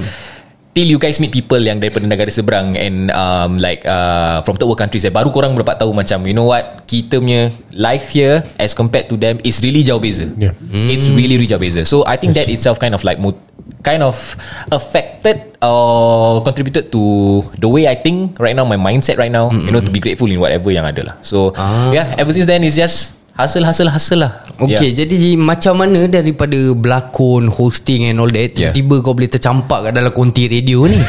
Till 0.70 0.86
you 0.86 1.02
guys 1.02 1.18
meet 1.18 1.34
people 1.34 1.58
Yang 1.58 1.86
daripada 1.86 2.06
negara 2.06 2.30
seberang 2.30 2.78
And 2.78 3.10
um, 3.10 3.58
like 3.58 3.82
uh, 3.82 4.40
From 4.46 4.54
third 4.54 4.70
world 4.70 4.78
countries 4.78 5.02
eh, 5.02 5.10
Baru 5.10 5.34
korang 5.34 5.58
dapat 5.58 5.82
tahu 5.82 5.90
Macam 5.90 6.22
you 6.26 6.34
know 6.34 6.46
what 6.46 6.86
Kita 6.86 7.18
punya 7.18 7.50
Life 7.74 8.14
here 8.14 8.42
As 8.54 8.70
compared 8.72 9.10
to 9.10 9.18
them 9.18 9.42
Is 9.42 9.58
really 9.66 9.82
jauh 9.82 9.98
beza. 9.98 10.30
Yeah. 10.38 10.54
It's 10.70 11.10
really 11.10 11.34
really 11.38 11.50
jauh 11.50 11.58
beza. 11.58 11.82
So 11.82 12.06
I 12.06 12.14
think 12.14 12.38
that 12.38 12.46
itself 12.46 12.78
Kind 12.78 12.94
of 12.94 13.02
like 13.02 13.18
Kind 13.82 14.02
of 14.06 14.14
Affected 14.70 15.58
Or 15.58 16.40
Contributed 16.46 16.94
to 16.94 17.02
The 17.58 17.68
way 17.68 17.90
I 17.90 17.98
think 17.98 18.38
Right 18.38 18.54
now 18.54 18.62
My 18.62 18.78
mindset 18.78 19.18
right 19.18 19.32
now 19.32 19.50
You 19.50 19.74
know 19.74 19.82
to 19.82 19.90
be 19.90 19.98
grateful 19.98 20.30
In 20.30 20.38
whatever 20.38 20.70
yang 20.70 20.86
ada 20.86 21.02
lah. 21.02 21.14
So 21.26 21.50
Yeah 21.90 22.14
Ever 22.14 22.30
since 22.30 22.46
then 22.46 22.62
It's 22.62 22.78
just 22.78 23.19
Hustle 23.40 23.64
hustle 23.64 23.90
hustle 23.90 24.20
lah. 24.20 24.32
Okay 24.60 24.92
yeah. 24.92 25.04
jadi 25.08 25.40
macam 25.40 25.80
mana 25.80 26.04
daripada 26.04 26.76
berlakon 26.76 27.48
Hosting 27.48 28.12
and 28.12 28.20
all 28.20 28.28
that 28.28 28.52
Yeah. 28.52 28.76
Tiba-tiba 28.76 28.94
kau 29.00 29.16
boleh 29.16 29.30
tercampak 29.32 29.88
kat 29.88 29.92
dalam 29.96 30.12
konti 30.12 30.44
radio 30.50 30.84
ni? 30.84 31.00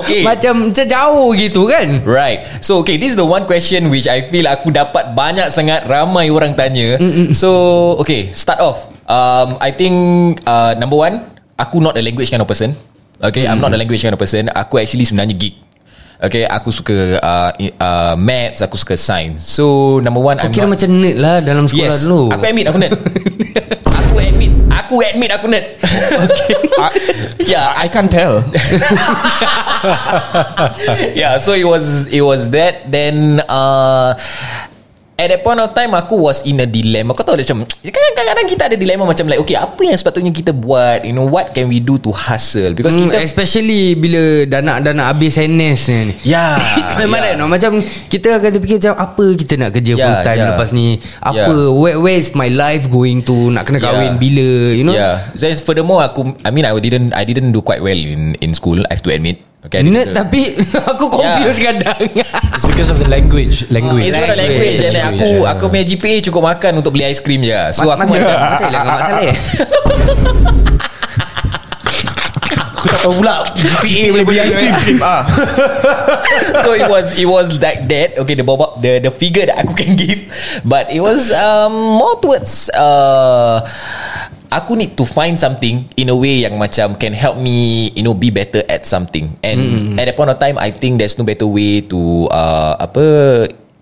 Okay 0.00 0.22
Macam 0.22 0.70
jauh 0.70 1.34
gitu 1.34 1.66
kan? 1.66 2.06
Right. 2.06 2.46
So 2.62 2.80
okay 2.86 2.96
This 2.96 3.12
is 3.12 3.18
the 3.18 3.26
one 3.26 3.44
question 3.50 3.90
Which 3.90 4.06
I 4.06 4.22
feel 4.22 4.46
aku 4.46 4.70
dapat 4.70 5.12
Banyak 5.18 5.50
sangat 5.50 5.90
Ramai 5.90 6.30
orang 6.30 6.54
tanya. 6.54 6.96
So 7.34 7.50
Okay 7.98 8.30
Start 8.30 8.62
off. 8.62 8.86
Um, 9.10 9.58
I 9.58 9.74
think 9.74 9.94
uh, 10.46 10.78
Number 10.78 10.96
one 10.96 11.26
Aku 11.58 11.82
not 11.82 11.98
a 11.98 12.02
language 12.02 12.32
kind 12.32 12.40
of 12.40 12.48
person. 12.48 12.72
Okay 13.20 13.44
I'm 13.44 13.60
not 13.60 13.74
a 13.74 13.76
language 13.76 14.00
kind 14.00 14.16
of 14.16 14.22
person. 14.22 14.48
Aku 14.48 14.80
actually 14.80 15.04
sebenarnya 15.04 15.36
geek 15.36 15.69
Okay 16.20 16.44
Aku 16.44 16.68
suka 16.68 17.16
uh, 17.16 17.50
uh, 17.80 18.14
Maths 18.20 18.60
Aku 18.60 18.76
suka 18.76 18.94
science. 18.94 19.40
So 19.48 19.98
number 20.04 20.20
one 20.20 20.36
Kau 20.36 20.46
I'm 20.48 20.52
kira 20.52 20.68
not, 20.68 20.76
macam 20.76 20.88
nerd 21.00 21.16
lah 21.16 21.36
Dalam 21.40 21.64
sekolah 21.64 21.96
Yes. 21.96 22.04
dulu. 22.04 22.22
Aku 22.28 22.44
admit 22.44 22.64
aku 22.68 22.78
nerd. 22.78 22.92
Aku 24.00 24.14
admit. 24.20 24.52
Aku 24.70 24.94
admit 25.00 25.30
aku 25.30 25.46
nerd. 25.46 25.66
I, 26.82 26.88
yeah. 27.46 27.72
I 27.78 27.86
can't 27.86 28.10
tell. 28.10 28.42
Yeah, 31.14 31.38
so 31.38 31.54
it 31.54 31.62
was 31.66 32.10
it 32.10 32.22
was 32.26 32.50
that. 32.50 32.90
Then 32.90 33.38
uh 33.46 34.18
at 35.20 35.28
that 35.28 35.40
point 35.44 35.60
of 35.60 35.70
time 35.70 35.92
aku 35.92 36.16
was 36.16 36.40
in 36.42 36.56
a 36.56 36.64
dilemma. 36.64 37.12
Kau 37.12 37.20
tahu 37.20 37.36
macam 37.36 37.68
kadang-kadang 37.84 38.46
kita 38.48 38.62
ada 38.66 38.76
dilema 38.76 39.04
macam 39.04 39.28
like 39.28 39.36
okay, 39.36 39.54
apa 39.54 39.76
yang 39.80 39.92
sepatutnya 39.92 40.32
kita 40.32 40.50
buat? 40.50 41.04
You 41.04 41.12
know 41.12 41.28
what 41.28 41.52
can 41.52 41.68
we 41.68 41.76
do 41.78 42.00
to 42.00 42.10
hustle? 42.10 42.72
Because 42.72 42.96
Hmm, 42.96 43.06
kita 43.06 43.20
especially 43.20 43.92
bila 43.94 44.48
dah 44.48 44.60
nak 44.60 44.80
dah 44.80 44.92
nak 44.92 45.12
habis 45.12 45.36
NS 45.36 45.82
ni. 45.90 46.14
Ya, 46.24 46.56
Memang 47.00 47.20
ya. 47.20 47.26
yeah. 47.32 47.36
no? 47.36 47.46
Macam 47.46 47.78
kita 48.08 48.40
akan 48.40 48.48
terfikir 48.50 48.80
macam 48.80 48.94
apa 48.96 49.24
kita 49.36 49.52
nak 49.54 49.70
kerja 49.70 49.92
Ya, 49.92 50.00
full 50.00 50.16
time 50.24 50.38
ya. 50.38 50.48
lepas 50.50 50.68
ni. 50.72 50.86
Apa 51.20 51.36
Ya. 51.52 51.68
where, 51.70 51.98
where 51.98 52.16
is 52.16 52.32
my 52.32 52.48
life 52.48 52.88
going 52.88 53.20
to? 53.20 53.52
Nak 53.52 53.68
kena 53.68 53.78
kahwin 53.78 54.16
Yeah. 54.16 54.16
bila, 54.16 54.48
you 54.72 54.82
know? 54.82 54.96
Yeah. 54.96 55.20
Then 55.34 55.52
furthermore 55.58 56.00
aku 56.00 56.32
I 56.40 56.48
mean 56.48 56.64
I 56.64 56.72
didn't 56.74 57.12
I 57.12 57.28
didn't 57.28 57.52
do 57.52 57.60
quite 57.60 57.84
well 57.84 57.98
in 57.98 58.38
in 58.38 58.56
school 58.56 58.80
I 58.88 58.96
have 58.96 59.04
to 59.04 59.12
admit. 59.12 59.49
Okay, 59.60 59.84
ada- 59.84 60.24
tapi 60.24 60.56
aku 60.90 61.12
confused 61.12 61.60
kadang. 61.60 62.00
It's 62.16 62.64
because 62.64 62.88
of 62.88 62.96
the 62.96 63.04
language. 63.04 63.68
Language. 63.68 64.08
It's 64.08 64.16
not 64.16 64.32
a 64.32 64.38
language. 64.40 64.80
and 64.80 64.92
then 64.96 65.04
aku 65.04 65.28
aku 65.44 65.64
punya 65.68 65.84
GPA 65.84 66.16
cukup 66.24 66.42
makan 66.48 66.80
untuk 66.80 66.96
beli 66.96 67.04
aiskrim 67.04 67.44
je. 67.44 67.52
So 67.76 67.92
aku 67.92 68.08
Mak- 68.08 68.24
macam 68.24 68.36
Betul 68.56 68.70
lah 68.72 68.82
Mak 68.88 69.00
Saleh. 69.04 69.36
Aku 72.80 72.88
tak 72.88 73.04
tahu 73.04 73.20
pula 73.20 73.44
GPA 73.52 74.08
boleh 74.08 74.24
beli 74.24 74.40
aiskrim 74.40 75.04
ah. 75.04 75.20
so 76.64 76.72
it 76.72 76.88
was 76.88 77.12
it 77.20 77.28
was 77.28 77.60
like 77.60 77.84
that. 77.92 78.16
Okay 78.16 78.32
the 78.32 78.40
bob 78.40 78.80
the 78.80 79.04
the 79.04 79.12
figure 79.12 79.44
that 79.44 79.60
aku 79.60 79.76
can 79.76 80.00
give. 80.00 80.24
But 80.64 80.88
it 80.88 81.04
was 81.04 81.28
um, 81.28 81.76
more 81.76 82.16
towards 82.24 82.72
uh, 82.72 83.60
aku 84.50 84.74
need 84.74 84.98
to 84.98 85.06
find 85.06 85.38
something 85.38 85.86
in 85.94 86.10
a 86.10 86.16
way 86.16 86.42
yang 86.42 86.58
macam 86.58 86.98
can 86.98 87.14
help 87.14 87.38
me 87.38 87.88
you 87.94 88.02
know 88.02 88.12
be 88.12 88.28
better 88.34 88.66
at 88.66 88.82
something. 88.84 89.30
And 89.46 89.94
at 89.96 90.10
that 90.10 90.16
point 90.18 90.30
of 90.34 90.38
time 90.42 90.58
I 90.58 90.74
think 90.74 90.98
there's 90.98 91.16
no 91.16 91.24
better 91.24 91.46
way 91.46 91.86
to 91.86 92.26
uh, 92.28 92.74
apa 92.82 93.04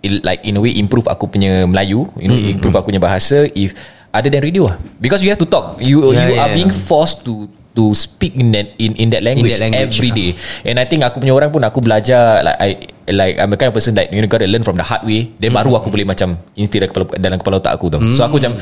like 0.05 0.45
in 0.47 0.55
a 0.57 0.63
way 0.63 0.77
improve 0.79 1.09
aku 1.11 1.27
punya 1.27 1.67
Melayu 1.67 2.07
you 2.21 2.29
know 2.31 2.39
improve 2.39 2.77
aku 2.79 2.95
punya 2.95 3.03
bahasa 3.03 3.49
if 3.57 3.75
other 4.13 4.31
than 4.31 4.41
radio 4.41 4.69
lah 4.71 4.77
because 5.01 5.25
you 5.25 5.33
have 5.33 5.41
to 5.41 5.49
talk. 5.49 5.81
You 5.81 6.13
Yeah, 6.13 6.29
you 6.29 6.35
yeah, 6.37 6.43
are 6.47 6.53
being 6.55 6.71
yeah. 6.73 6.87
forced 6.89 7.25
to 7.27 7.49
to 7.79 7.95
speak 7.95 8.35
in 8.35 8.51
that 8.51 8.75
in 8.83 8.99
in 8.99 9.15
that 9.15 9.23
language, 9.23 9.55
that 9.55 9.63
language, 9.63 9.95
every 9.95 10.11
day. 10.11 10.31
And 10.67 10.83
I 10.83 10.85
think 10.91 11.07
aku 11.07 11.23
punya 11.23 11.31
orang 11.31 11.55
pun 11.55 11.63
aku 11.63 11.79
belajar 11.79 12.43
like 12.43 12.59
I 12.59 12.71
like 13.15 13.35
I'm 13.39 13.55
the 13.55 13.57
kind 13.57 13.71
of 13.71 13.77
person 13.79 13.95
like 13.95 14.11
you 14.11 14.19
know 14.19 14.27
gotta 14.27 14.51
learn 14.51 14.67
from 14.67 14.75
the 14.75 14.83
hard 14.83 15.07
way. 15.07 15.31
Then 15.39 15.55
baru 15.55 15.79
aku 15.79 15.95
boleh 15.95 16.03
macam 16.03 16.43
insti 16.59 16.83
dalam 16.83 16.91
kepala, 16.91 17.07
dalam 17.15 17.39
kepala 17.39 17.63
otak 17.63 17.79
aku 17.79 17.87
tu. 17.95 17.99
So 18.19 18.27
aku 18.27 18.43
macam 18.43 18.59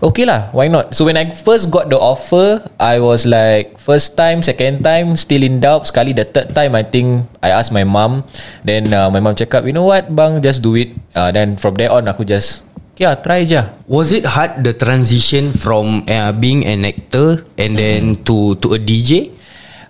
okay 0.00 0.24
lah 0.24 0.48
why 0.56 0.72
not? 0.72 0.96
So 0.96 1.04
when 1.04 1.20
I 1.20 1.36
first 1.36 1.68
got 1.68 1.92
the 1.92 2.00
offer 2.00 2.64
I 2.80 3.04
was 3.04 3.28
like 3.28 3.76
first 3.76 4.16
time 4.16 4.40
second 4.40 4.80
time 4.80 5.20
still 5.20 5.44
in 5.44 5.60
doubt. 5.60 5.84
Sekali 5.84 6.16
the 6.16 6.24
third 6.24 6.56
time 6.56 6.72
I 6.72 6.82
think 6.82 7.28
I 7.44 7.52
asked 7.52 7.70
my 7.70 7.84
mom 7.84 8.24
then 8.64 8.96
uh, 8.96 9.12
my 9.12 9.20
mom 9.20 9.36
cakap 9.36 9.68
you 9.68 9.76
know 9.76 9.84
what 9.84 10.08
bang? 10.08 10.40
Just 10.40 10.64
do 10.64 10.72
it. 10.80 10.96
Uh, 11.12 11.28
then 11.28 11.60
from 11.60 11.76
there 11.76 11.92
on 11.92 12.08
aku 12.08 12.24
just 12.24 12.64
yeah 12.98 13.14
try 13.18 13.42
je 13.44 13.60
Was 13.84 14.16
it 14.16 14.24
hard 14.24 14.64
the 14.64 14.72
transition 14.72 15.52
from 15.52 16.02
uh, 16.08 16.32
being 16.32 16.64
an 16.64 16.88
actor 16.88 17.44
and 17.60 17.76
then 17.76 18.16
to 18.24 18.56
to 18.64 18.74
a 18.74 18.80
DJ? 18.80 19.34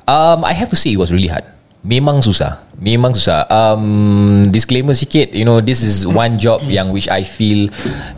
Um, 0.05 0.45
I 0.45 0.53
have 0.53 0.69
to 0.69 0.77
say 0.77 0.93
it 0.93 1.01
was 1.01 1.09
really 1.14 1.33
hard. 1.33 1.47
Memang 1.85 2.25
susah. 2.25 2.64
Memang 2.81 3.12
susah. 3.12 3.45
Um, 3.49 4.49
disclaimer 4.49 4.97
sikit, 4.97 5.33
you 5.37 5.45
know, 5.45 5.61
this 5.61 5.85
is 5.85 6.09
one 6.09 6.40
job 6.40 6.64
yang 6.64 6.93
which 6.93 7.09
I 7.12 7.25
feel 7.25 7.69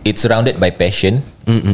it's 0.07 0.23
surrounded 0.23 0.59
by 0.63 0.71
passion. 0.71 1.23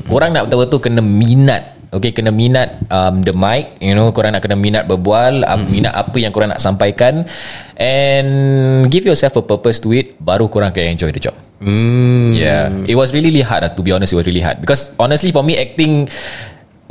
Korang 0.09 0.37
nak 0.37 0.49
betul-betul 0.49 0.81
kena 0.81 1.01
minat. 1.05 1.72
Okay, 1.93 2.17
kena 2.17 2.33
minat 2.33 2.81
um, 2.89 3.21
the 3.21 3.37
mic, 3.37 3.77
you 3.85 3.93
know, 3.93 4.09
korang 4.17 4.33
nak 4.33 4.41
kena 4.41 4.57
minat 4.57 4.89
berbual, 4.89 5.45
um, 5.45 5.61
minat 5.69 5.93
apa 5.93 6.17
yang 6.17 6.33
korang 6.33 6.49
nak 6.49 6.57
sampaikan 6.57 7.29
and 7.77 8.29
give 8.89 9.05
yourself 9.05 9.37
a 9.37 9.45
purpose 9.45 9.77
to 9.77 9.93
it, 9.93 10.17
baru 10.17 10.49
korang 10.49 10.73
akan 10.73 10.97
enjoy 10.97 11.13
the 11.13 11.21
job. 11.21 11.37
Hmm. 11.61 12.35
Yeah, 12.35 12.73
it 12.89 12.97
was 12.97 13.13
really, 13.15 13.29
really 13.31 13.45
hard. 13.45 13.63
lah, 13.63 13.77
To 13.77 13.85
be 13.85 13.93
honest, 13.93 14.17
it 14.17 14.19
was 14.19 14.27
really 14.27 14.43
hard 14.43 14.59
because 14.59 14.97
honestly 14.99 15.31
for 15.31 15.47
me 15.47 15.55
acting 15.61 16.09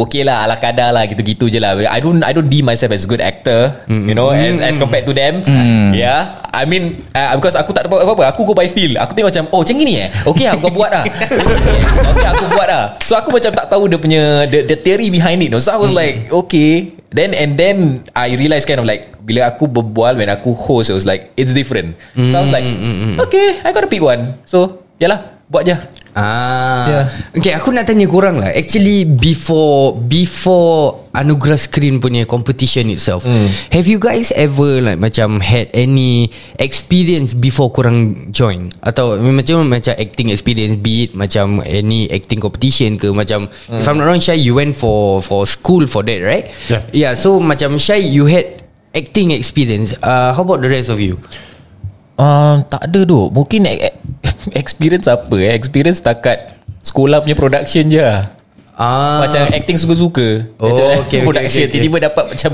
okay 0.01 0.25
lah 0.25 0.43
ala 0.43 0.57
kadar 0.57 0.89
lah 0.89 1.05
gitu-gitu 1.05 1.47
je 1.47 1.61
lah. 1.61 1.77
I 1.85 2.01
don't 2.01 2.25
I 2.25 2.33
don't 2.33 2.49
deem 2.49 2.65
myself 2.65 2.89
as 2.91 3.05
a 3.05 3.09
good 3.09 3.21
actor, 3.21 3.85
you 3.85 4.17
know, 4.17 4.33
as 4.33 4.57
as 4.57 4.75
compared 4.81 5.05
to 5.05 5.13
them. 5.13 5.45
Yeah, 5.93 6.41
I 6.49 6.65
mean 6.65 7.05
uh, 7.13 7.37
because 7.37 7.53
aku 7.53 7.71
tak 7.71 7.87
dapat 7.87 8.03
apa-apa, 8.03 8.23
aku 8.33 8.43
go 8.43 8.53
by 8.57 8.67
feel. 8.67 8.97
Aku 8.97 9.13
tengok 9.13 9.29
macam 9.31 9.45
oh 9.53 9.61
macam 9.61 9.75
ni 9.77 9.95
eh. 10.01 10.09
Okay 10.25 10.45
aku 10.49 10.67
buat 10.73 10.89
lah. 10.89 11.03
okay 12.11 12.27
aku 12.27 12.45
buat 12.51 12.67
lah. 12.67 12.83
So 13.05 13.13
aku 13.15 13.29
macam 13.31 13.51
tak 13.53 13.69
tahu 13.69 13.87
dia 13.87 13.99
punya 14.01 14.23
the, 14.49 14.65
the 14.65 14.77
theory 14.77 15.13
behind 15.13 15.39
it. 15.45 15.53
No? 15.53 15.61
So 15.61 15.71
I 15.71 15.79
was 15.79 15.93
like 15.93 16.27
okay. 16.45 16.97
Then 17.11 17.35
and 17.35 17.59
then 17.59 18.07
I 18.15 18.39
realised 18.39 18.71
kind 18.71 18.79
of 18.79 18.87
like 18.87 19.11
bila 19.19 19.51
aku 19.51 19.67
berbual 19.67 20.15
when 20.15 20.31
aku 20.31 20.55
host 20.55 20.87
it 20.87 20.95
was 20.95 21.03
like 21.03 21.35
it's 21.35 21.51
different. 21.51 21.99
So 22.15 22.39
I 22.39 22.41
was 22.41 22.53
like 22.55 22.63
okay, 23.27 23.59
I 23.67 23.75
gotta 23.75 23.91
pick 23.91 23.99
one. 23.99 24.39
So 24.47 24.87
yalah 24.95 25.43
buat 25.51 25.67
je. 25.67 25.75
Ah. 26.11 26.85
Yeah. 26.87 27.05
Okay, 27.39 27.53
aku 27.55 27.71
nak 27.71 27.87
tanya 27.87 28.03
korang 28.07 28.43
lah. 28.43 28.51
Actually 28.51 29.07
before 29.07 29.95
before 29.95 31.07
Anugerah 31.11 31.59
Screen 31.59 31.99
punya 31.99 32.23
competition 32.23 32.87
itself, 32.87 33.27
have 33.71 33.83
you 33.83 33.99
guys 33.99 34.31
ever 34.31 34.79
like 34.79 34.95
macam 34.95 35.43
had 35.43 35.67
any 35.75 36.31
experience 36.55 37.35
before 37.35 37.67
korang 37.67 38.31
join 38.31 38.71
atau 38.79 39.19
macam 39.19 39.67
macam 39.67 39.91
acting 39.99 40.31
experience 40.31 40.79
be 40.79 41.07
it 41.07 41.11
macam 41.11 41.59
any 41.67 42.07
acting 42.07 42.39
competition 42.39 42.95
ke 42.95 43.11
macam 43.11 43.51
if 43.75 43.83
I'm 43.83 43.99
not 43.99 44.07
wrong 44.07 44.23
Syai 44.23 44.39
you 44.39 44.55
went 44.55 44.79
for 44.79 45.19
for 45.19 45.43
school 45.43 45.83
for 45.83 45.99
that 46.07 46.19
right? 46.23 46.47
Yeah. 46.71 46.83
Yeah, 46.95 47.13
so 47.19 47.43
macam 47.43 47.75
Syai 47.75 48.07
you 48.07 48.31
had 48.31 48.63
acting 48.95 49.31
experience. 49.31 49.95
Uh, 49.99 50.31
how 50.31 50.43
about 50.43 50.63
the 50.63 50.71
rest 50.71 50.91
of 50.91 50.99
you? 50.99 51.19
Um, 52.21 52.61
tak 52.69 52.85
ada 52.85 53.01
tu 53.01 53.33
Mungkin 53.33 53.65
experience 54.61 55.05
apa 55.09 55.35
eh? 55.41 55.53
Experience 55.53 56.01
takat 56.01 56.57
Sekolah 56.81 57.21
punya 57.21 57.37
production 57.37 57.85
je 57.89 58.01
Ah. 58.81 59.21
Macam 59.21 59.45
acting 59.53 59.77
suka-suka. 59.77 60.47
Oh, 60.57 60.73
Macam 60.73 60.85
okay, 61.05 61.21
Production. 61.21 61.69
okay, 61.69 61.69
okay. 61.69 61.73
Tiba-tiba 61.77 61.97
dapat 62.09 62.25
macam 62.33 62.51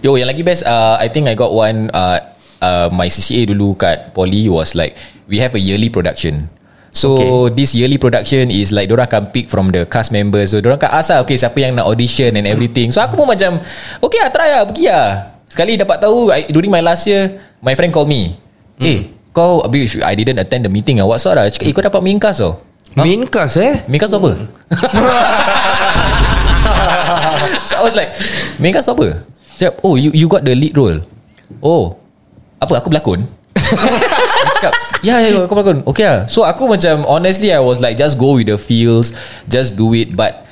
Yo 0.00 0.16
yang 0.16 0.30
lagi 0.30 0.40
best 0.40 0.64
uh, 0.64 0.96
I 0.96 1.12
think 1.12 1.28
I 1.28 1.36
got 1.36 1.52
one 1.52 1.92
uh, 1.92 2.16
uh, 2.64 2.88
My 2.88 3.12
CCA 3.12 3.44
dulu 3.50 3.76
kat 3.76 4.16
Poly 4.16 4.48
Was 4.48 4.72
like 4.72 4.96
We 5.28 5.42
have 5.42 5.52
a 5.52 5.60
yearly 5.60 5.92
production. 5.92 6.48
So 6.96 7.20
okay. 7.20 7.60
this 7.60 7.76
yearly 7.76 8.00
production 8.00 8.48
is 8.48 8.72
like 8.72 8.88
Diorang 8.88 9.10
akan 9.10 9.22
pick 9.36 9.52
from 9.52 9.68
the 9.68 9.84
cast 9.84 10.14
members. 10.16 10.56
So 10.56 10.64
diorang 10.64 10.80
akan 10.80 10.90
ask 10.96 11.12
lah 11.12 11.20
Okay 11.28 11.36
siapa 11.36 11.58
yang 11.60 11.76
nak 11.76 11.84
audition 11.84 12.32
and 12.32 12.48
everything. 12.48 12.88
So 12.88 13.04
aku 13.04 13.18
pun 13.18 13.28
macam 13.28 13.60
Okay 14.00 14.18
lah 14.22 14.30
try 14.32 14.48
lah 14.56 14.62
Pergi 14.64 14.86
lah. 14.88 15.36
Sekali 15.44 15.76
dapat 15.76 16.00
tahu 16.00 16.32
I, 16.32 16.48
During 16.48 16.72
my 16.72 16.80
last 16.80 17.04
year 17.04 17.36
My 17.60 17.76
friend 17.76 17.92
call 17.92 18.08
me. 18.08 18.38
Eh 18.80 19.15
kau 19.36 19.60
Habis 19.60 20.00
I 20.00 20.16
didn't 20.16 20.40
attend 20.40 20.64
the 20.64 20.72
meeting 20.72 20.96
lah 20.96 21.04
What 21.04 21.20
sort 21.20 21.36
lah 21.36 21.44
Cakap 21.52 21.68
eh 21.68 21.72
kau 21.76 21.84
dapat 21.84 22.00
main 22.00 22.16
cast 22.16 22.40
tau 22.40 22.56
Main 22.96 23.28
cast 23.28 23.60
eh? 23.60 23.84
Main 23.84 24.00
cast 24.00 24.16
tu 24.16 24.16
apa? 24.16 24.32
so 27.68 27.76
I 27.76 27.82
was 27.84 27.92
like 27.92 28.16
Main 28.56 28.72
cast 28.72 28.88
tu 28.88 28.96
apa? 28.96 29.20
Cakap 29.60 29.84
oh 29.84 30.00
you, 30.00 30.08
you 30.16 30.24
got 30.24 30.40
the 30.40 30.56
lead 30.56 30.72
role 30.72 31.04
Oh 31.60 32.00
Apa 32.56 32.80
aku 32.80 32.88
berlakon? 32.88 33.28
Cakap 34.56 34.72
Ya 35.04 35.20
ya 35.20 35.44
aku 35.44 35.52
berlakon 35.52 35.84
Okay 35.84 36.08
lah 36.08 36.24
So 36.32 36.48
aku 36.48 36.64
macam 36.64 37.04
Honestly 37.04 37.52
I 37.52 37.60
was 37.60 37.84
like 37.84 38.00
Just 38.00 38.16
go 38.16 38.40
with 38.40 38.48
the 38.48 38.56
feels 38.56 39.12
Just 39.44 39.76
do 39.76 39.92
it 39.92 40.16
But 40.16 40.48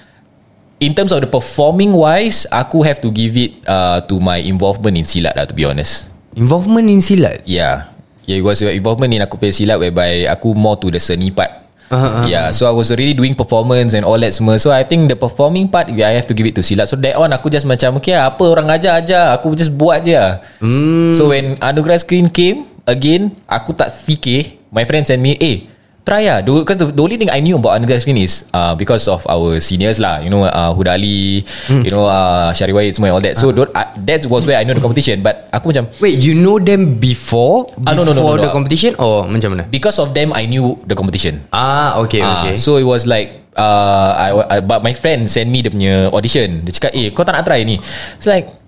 In 0.84 0.92
terms 0.92 1.16
of 1.16 1.24
the 1.24 1.30
performing 1.30 1.96
wise 1.96 2.44
Aku 2.52 2.84
have 2.84 3.00
to 3.00 3.08
give 3.08 3.40
it 3.40 3.56
uh, 3.64 4.04
To 4.04 4.20
my 4.20 4.44
involvement 4.44 5.00
in 5.00 5.08
silat 5.08 5.32
lah 5.32 5.48
To 5.48 5.56
be 5.56 5.64
honest 5.64 6.12
Involvement 6.34 6.90
in 6.90 6.98
silat. 6.98 7.46
Yeah 7.46 7.93
Yeah 8.24 8.40
it 8.40 8.44
was 8.44 8.60
involvement 8.64 9.12
in 9.12 9.20
aku 9.20 9.36
punya 9.36 9.52
silat 9.52 9.76
Whereby 9.80 10.28
aku 10.28 10.56
more 10.56 10.80
to 10.80 10.88
the 10.88 11.00
seni 11.00 11.28
part. 11.28 11.64
Uh, 11.92 11.96
uh, 11.96 12.24
Yeah 12.24 12.48
so 12.50 12.64
I 12.64 12.72
was 12.72 12.88
already 12.88 13.12
doing 13.12 13.36
performance 13.36 13.92
And 13.92 14.08
all 14.08 14.16
that 14.16 14.32
semua. 14.32 14.56
So 14.56 14.72
I 14.72 14.84
think 14.88 15.12
the 15.12 15.18
performing 15.18 15.68
part 15.68 15.92
I 15.92 16.16
have 16.16 16.28
to 16.28 16.34
give 16.34 16.48
it 16.48 16.56
to 16.56 16.64
silat. 16.64 16.88
So 16.88 16.96
that 17.00 17.18
on 17.20 17.32
aku 17.34 17.52
just 17.52 17.68
macam 17.68 18.00
Okay 18.00 18.16
lah, 18.16 18.32
apa 18.32 18.44
orang 18.46 18.72
ajar 18.72 19.00
ajar. 19.04 19.36
Aku 19.36 19.52
just 19.52 19.74
buat 19.74 20.04
je 20.04 20.16
mm. 20.64 21.18
So 21.18 21.32
when 21.32 21.60
Anugerah 21.60 22.00
Screen 22.00 22.32
came 22.32 22.68
Again 22.88 23.32
Aku 23.48 23.72
tak 23.76 23.92
fikir 23.92 24.60
My 24.72 24.84
friend 24.88 25.04
send 25.04 25.20
me 25.20 25.36
Eh 25.40 25.73
try 26.04 26.28
lah. 26.28 26.44
Because 26.44 26.78
the, 26.78 26.92
the 26.92 27.02
only 27.02 27.16
thing 27.16 27.32
I 27.32 27.40
knew 27.40 27.56
about 27.56 27.80
Anugerah 27.80 28.04
Screen 28.04 28.20
is 28.20 28.44
uh, 28.52 28.76
Because 28.76 29.08
of 29.08 29.24
our 29.26 29.58
seniors 29.58 29.98
lah. 29.98 30.20
You 30.20 30.28
know 30.28 30.44
uh, 30.44 30.70
Huda 30.76 31.00
Ali 31.00 31.42
You 31.68 31.90
know 31.90 32.06
uh, 32.06 32.52
Syari 32.52 32.76
Wahid 32.76 32.94
semua 32.94 33.16
all 33.16 33.24
that. 33.24 33.40
So 33.40 33.50
uh. 33.50 33.88
that 34.04 34.20
was 34.28 34.44
where 34.46 34.60
I 34.60 34.64
know 34.68 34.76
the 34.76 34.84
competition. 34.84 35.24
But 35.24 35.48
aku 35.50 35.72
macam 35.72 35.88
Wait, 35.98 36.20
you 36.20 36.36
know 36.36 36.60
them 36.60 37.00
before? 37.00 37.72
Ah, 37.88 37.96
no, 37.96 38.04
no, 38.04 38.12
no, 38.12 38.20
before 38.20 38.36
no, 38.36 38.40
no. 38.40 38.44
the 38.46 38.52
competition 38.52 38.92
or 39.00 39.24
macam 39.26 39.56
mana? 39.56 39.64
Because 39.66 39.96
of 39.98 40.12
them 40.12 40.36
I 40.36 40.44
knew 40.44 40.76
the 40.84 40.94
competition. 40.94 41.42
Ah, 41.50 41.98
okay, 42.04 42.20
Ah, 42.20 42.44
okay. 42.44 42.54
So 42.60 42.76
it 42.76 42.86
was 42.86 43.08
like 43.08 43.44
uh, 43.56 44.10
I, 44.14 44.28
I, 44.36 44.56
But 44.60 44.84
my 44.84 44.92
friend 44.92 45.26
Send 45.26 45.48
me 45.48 45.64
dia 45.64 45.72
punya 45.72 46.12
audition. 46.12 46.62
Dia 46.68 46.72
cakap 46.76 46.92
Eh 46.92 47.10
kau 47.16 47.24
tak 47.24 47.34
nak 47.34 47.48
try 47.48 47.64
ni? 47.64 47.80
It's 48.20 48.28
like 48.28 48.63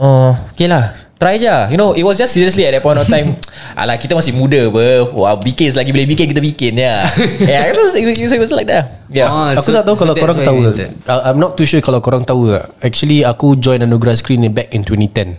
Oh 0.00 0.32
Okay 0.56 0.64
lah. 0.64 0.96
Try 1.20 1.36
je 1.36 1.52
You 1.68 1.76
know 1.76 1.92
It 1.92 2.00
was 2.00 2.16
just 2.16 2.32
seriously 2.32 2.64
At 2.64 2.72
that 2.72 2.80
point 2.80 2.96
of 2.96 3.04
time. 3.04 3.36
Alah 3.80 4.00
kita 4.00 4.16
masih 4.16 4.32
muda 4.32 4.72
apa. 4.72 5.12
Wah 5.12 5.36
bikin 5.36 5.68
Selagi 5.68 5.92
boleh 5.92 6.08
bikin 6.08 6.32
Kita 6.32 6.40
bikin 6.40 6.72
ya. 6.80 7.04
Yeah 7.52 7.68
it 7.68 7.76
was, 7.76 7.92
it 7.92 8.08
was, 8.08 8.32
it 8.32 8.40
was 8.40 8.52
like 8.56 8.66
that. 8.66 9.04
Yeah. 9.12 9.28
Ah, 9.28 9.52
Aku 9.60 9.70
so- 9.70 9.76
tak 9.76 9.84
tahu 9.84 9.96
so 10.00 10.08
kalau 10.08 10.14
korang 10.16 10.40
tahu. 10.40 10.58
I- 11.04 11.24
I'm 11.28 11.36
not 11.36 11.60
too 11.60 11.68
sure 11.68 11.84
kalau 11.84 12.00
korang 12.00 12.24
tahu. 12.24 12.56
Actually 12.80 13.28
aku 13.28 13.60
join 13.60 13.84
Anugerah 13.84 14.16
Screen 14.16 14.40
ni 14.40 14.48
back 14.48 14.72
in 14.72 14.82
2010 14.82 15.36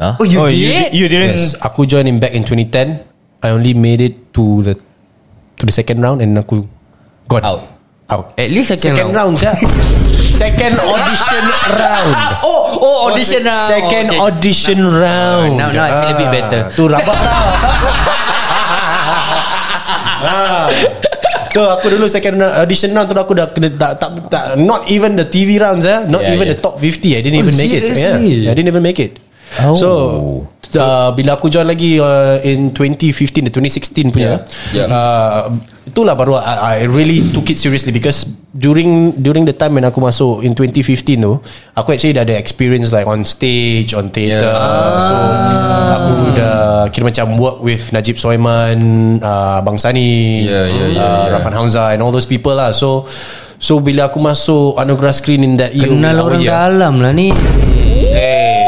huh? 0.00 0.16
Oh, 0.18 0.26
you 0.26 0.40
oh, 0.40 0.48
did? 0.48 0.56
you, 0.96 1.04
you 1.04 1.06
didn't? 1.12 1.36
Yes. 1.36 1.52
Aku 1.60 1.84
join 1.84 2.08
in 2.08 2.16
back 2.16 2.32
in 2.32 2.42
2010 2.48 3.04
I 3.44 3.52
only 3.52 3.76
made 3.76 4.00
it 4.00 4.32
to 4.32 4.64
the 4.64 4.74
To 5.60 5.68
the 5.68 5.74
second 5.74 6.00
round 6.00 6.24
And 6.24 6.34
aku 6.34 6.64
Gone. 7.28 7.44
Out. 7.44 7.73
Out 8.06 8.36
At 8.36 8.52
least 8.52 8.68
second, 8.68 8.84
Second 8.92 9.08
round 9.12 9.34
je 9.36 9.48
Second 10.44 10.74
audition 10.76 11.44
round 11.72 12.12
Oh, 12.48 12.62
oh 12.76 12.96
audition 13.08 13.42
round. 13.42 13.68
Second 13.70 14.06
okay. 14.12 14.18
audition 14.20 14.78
round 14.82 15.52
Now- 15.56 15.72
now 15.72 15.84
I 15.86 15.90
feel 16.02 16.12
a 16.12 16.18
bit 16.18 16.30
better. 16.32 16.60
Tu 16.74 16.84
rabak 16.84 17.16
lah 17.16 17.36
Ah. 20.24 20.66
Tu 21.52 21.60
aku 21.62 21.86
dulu 21.86 22.08
second 22.08 22.34
round- 22.40 22.56
audition 22.58 22.90
round 22.92 23.06
tu 23.06 23.14
aku 23.14 23.32
dah 23.32 23.46
kena 23.46 23.70
tak, 23.70 24.00
tak, 24.00 24.10
tak 24.26 24.44
not 24.58 24.88
even 24.90 25.14
the 25.14 25.24
TV 25.24 25.56
rounds 25.56 25.86
eh 25.86 26.02
not 26.08 26.24
Yeah, 26.24 26.34
even 26.34 26.50
yeah. 26.50 26.56
the 26.56 26.60
top 26.60 26.80
50 26.82 27.14
I 27.14 27.20
didn't 27.22 27.40
Oh, 27.40 27.44
even 27.46 27.54
make 27.54 27.72
it 27.72 27.84
seriously? 27.88 28.42
yeah 28.42 28.50
I 28.50 28.54
didn't 28.56 28.68
even 28.68 28.82
make 28.82 28.98
it 28.98 29.20
Oh. 29.62 29.76
so 29.76 29.90
uh, 30.74 31.14
bila 31.14 31.38
aku 31.38 31.46
join 31.46 31.62
lagi 31.64 32.02
uh, 32.02 32.42
in 32.42 32.74
2015 32.74 33.52
2016 33.52 34.10
punya 34.10 34.42
Yeah. 34.74 34.84
Yeah. 34.84 34.88
Uh, 34.90 35.40
itulah 35.84 36.16
baru 36.16 36.40
I, 36.40 36.82
I 36.82 36.88
really 36.88 37.20
took 37.30 37.52
it 37.52 37.60
seriously 37.60 37.92
because 37.92 38.24
during 38.50 39.14
during 39.20 39.44
the 39.44 39.52
time 39.52 39.76
when 39.76 39.84
aku 39.84 40.00
masuk 40.00 40.42
in 40.42 40.56
2015 40.56 41.20
tu 41.20 41.32
aku 41.76 41.88
actually 41.92 42.16
dah 42.16 42.24
ada 42.24 42.34
experience 42.34 42.90
like 42.90 43.04
on 43.06 43.22
stage 43.22 43.92
on 43.94 44.08
theatre 44.10 44.42
Yeah. 44.42 45.06
so 45.06 45.14
aku 45.94 46.12
dah 46.34 46.58
kira 46.90 47.04
macam 47.06 47.26
work 47.38 47.58
with 47.60 47.92
Najib 47.92 48.16
Soiman 48.16 48.78
uh, 49.20 49.60
Bang 49.62 49.76
Sani 49.78 50.42
Yeah, 50.42 50.66
yeah, 50.66 50.88
yeah, 50.88 51.04
uh, 51.04 51.24
yeah. 51.28 51.34
Rafan 51.38 51.54
Hamzah 51.54 51.94
and 51.94 52.00
all 52.02 52.10
those 52.10 52.26
people 52.26 52.56
lah 52.56 52.72
so 52.72 53.04
so 53.60 53.78
bila 53.78 54.08
aku 54.08 54.18
masuk 54.18 54.74
Anugerah 54.80 55.14
Screen 55.14 55.44
in 55.44 55.54
that 55.60 55.76
year 55.76 55.86
Kenal 55.86 56.24
orang 56.24 56.40
year, 56.42 56.50
dalam 56.50 56.98
lah 57.04 57.12
ni 57.12 57.28
eh. 58.10 58.63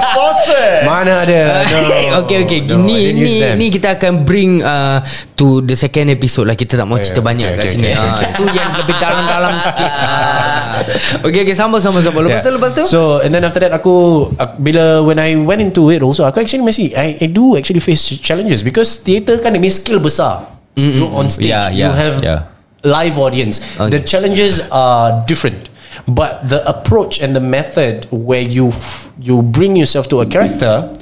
Sauce 0.00 0.56
Mana 0.84 1.22
ada 1.22 1.40
no. 2.12 2.24
Okay 2.24 2.44
okay 2.44 2.58
No, 2.66 2.82
Ni 2.82 3.12
ni 3.12 3.40
ni 3.56 3.66
kita 3.68 3.96
akan 3.96 4.22
bring 4.22 4.60
uh, 4.60 5.00
To 5.34 5.60
the 5.60 5.74
second 5.74 6.10
episode 6.10 6.46
lah 6.46 6.54
Kita 6.54 6.76
tak 6.76 6.86
mau 6.86 6.96
cerita 6.98 7.20
Okay, 7.20 7.28
banyak 7.28 7.48
okay, 7.48 7.56
kat 7.56 7.64
okay, 7.64 7.74
sini 7.74 7.88
okay. 7.92 8.00
Ah, 8.02 8.20
Itu 8.32 8.44
yang 8.50 8.70
lebih 8.76 8.96
dalam-dalam 8.96 9.52
sikit 9.62 9.92
Ah. 10.06 10.80
Okay 11.24 11.40
okay 11.42 11.56
Sama 11.56 11.78
sama 11.78 12.00
sama 12.00 12.20
Lepas 12.20 12.40
tu 12.40 12.48
Yeah. 12.48 12.54
lepas 12.56 12.70
tu 12.72 12.84
So 12.84 13.00
and 13.20 13.32
then 13.32 13.42
after 13.42 13.60
that 13.60 13.72
aku, 13.72 14.28
aku 14.36 14.54
bila 14.60 15.00
when 15.02 15.16
I 15.16 15.36
went 15.36 15.60
into 15.60 15.88
it 15.90 16.00
also 16.02 16.24
aku 16.24 16.40
actually 16.42 16.64
masih 16.64 16.92
I, 16.92 17.16
I 17.20 17.26
do 17.28 17.56
actually 17.56 17.80
face 17.80 18.02
challenges 18.20 18.60
because 18.60 19.00
theatre 19.00 19.38
kan 19.38 19.54
dia 19.54 19.72
skill 19.72 19.98
besar. 19.98 20.46
Mm-hmm. 20.76 20.96
You 21.00 21.06
on 21.12 21.26
stage 21.32 21.48
Yeah, 21.50 21.72
you 21.72 21.88
yeah, 21.88 21.94
have 21.96 22.16
yeah. 22.20 22.40
live 22.84 23.16
audience. 23.16 23.60
Okay. 23.80 23.96
The 23.96 24.00
challenges 24.04 24.60
are 24.68 25.24
different. 25.24 25.68
But 26.04 26.44
the 26.44 26.60
approach 26.62 27.24
and 27.24 27.32
the 27.32 27.40
method 27.40 28.04
where 28.12 28.44
you 28.44 28.68
f- 28.68 29.08
you 29.16 29.40
bring 29.40 29.72
yourself 29.74 30.12
to 30.12 30.20
a 30.20 30.28
character 30.28 30.92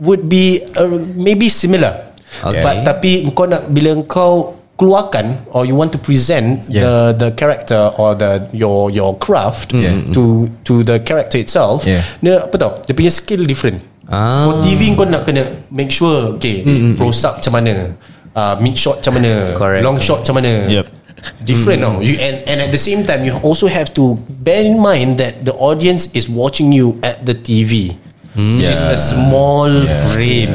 would 0.00 0.26
be 0.26 0.64
uh, 0.74 0.88
maybe 1.12 1.52
similar. 1.52 2.16
Okay. 2.40 2.64
But 2.64 2.88
tapi 2.88 3.28
kau 3.36 3.44
nak 3.44 3.68
bila 3.68 4.00
kau 4.08 4.56
keluarkan 4.80 5.44
or 5.52 5.68
you 5.68 5.76
want 5.76 5.92
to 5.92 6.00
present 6.00 6.64
Yeah. 6.72 7.12
the 7.12 7.28
the 7.28 7.28
character 7.36 7.92
or 8.00 8.16
the 8.16 8.48
your 8.56 8.88
your 8.88 9.12
craft 9.20 9.76
Yeah. 9.76 10.08
to 10.16 10.48
to 10.64 10.80
the 10.80 11.04
character 11.04 11.36
itself 11.36 11.84
Yeah. 11.84 12.00
dia 12.24 12.40
apa 12.40 12.56
tau 12.56 12.72
dia 12.88 12.96
punya 12.96 13.12
skill 13.12 13.44
different 13.44 13.84
Ah. 14.08 14.48
for 14.48 14.64
TV 14.64 14.88
kau 14.96 15.04
nak 15.04 15.28
kena 15.28 15.44
make 15.68 15.92
sure 15.92 16.32
okay 16.34 16.64
close 16.96 17.20
up 17.22 17.38
macam 17.44 17.60
mana 17.60 17.92
uh, 18.32 18.56
mid 18.58 18.72
shot 18.72 19.04
macam 19.04 19.20
mana 19.20 19.52
Correct. 19.52 19.84
long 19.84 20.00
shot 20.00 20.24
macam 20.24 20.40
mana 20.40 20.52
Yep. 20.80 20.86
Different 21.44 21.80
now 21.80 22.00
you 22.00 22.16
and 22.20 22.44
and 22.48 22.58
at 22.60 22.70
the 22.72 22.80
same 22.80 23.04
time 23.04 23.24
you 23.24 23.34
also 23.40 23.66
have 23.66 23.92
to 23.92 24.16
bear 24.42 24.64
in 24.64 24.80
mind 24.80 25.16
that 25.20 25.44
the 25.44 25.54
audience 25.56 26.08
is 26.16 26.28
watching 26.28 26.72
you 26.72 26.96
at 27.04 27.24
the 27.24 27.34
TV 27.34 27.96
which 28.38 28.70
is 28.70 28.82
a 28.86 28.94
small 28.94 29.68
frame 30.14 30.54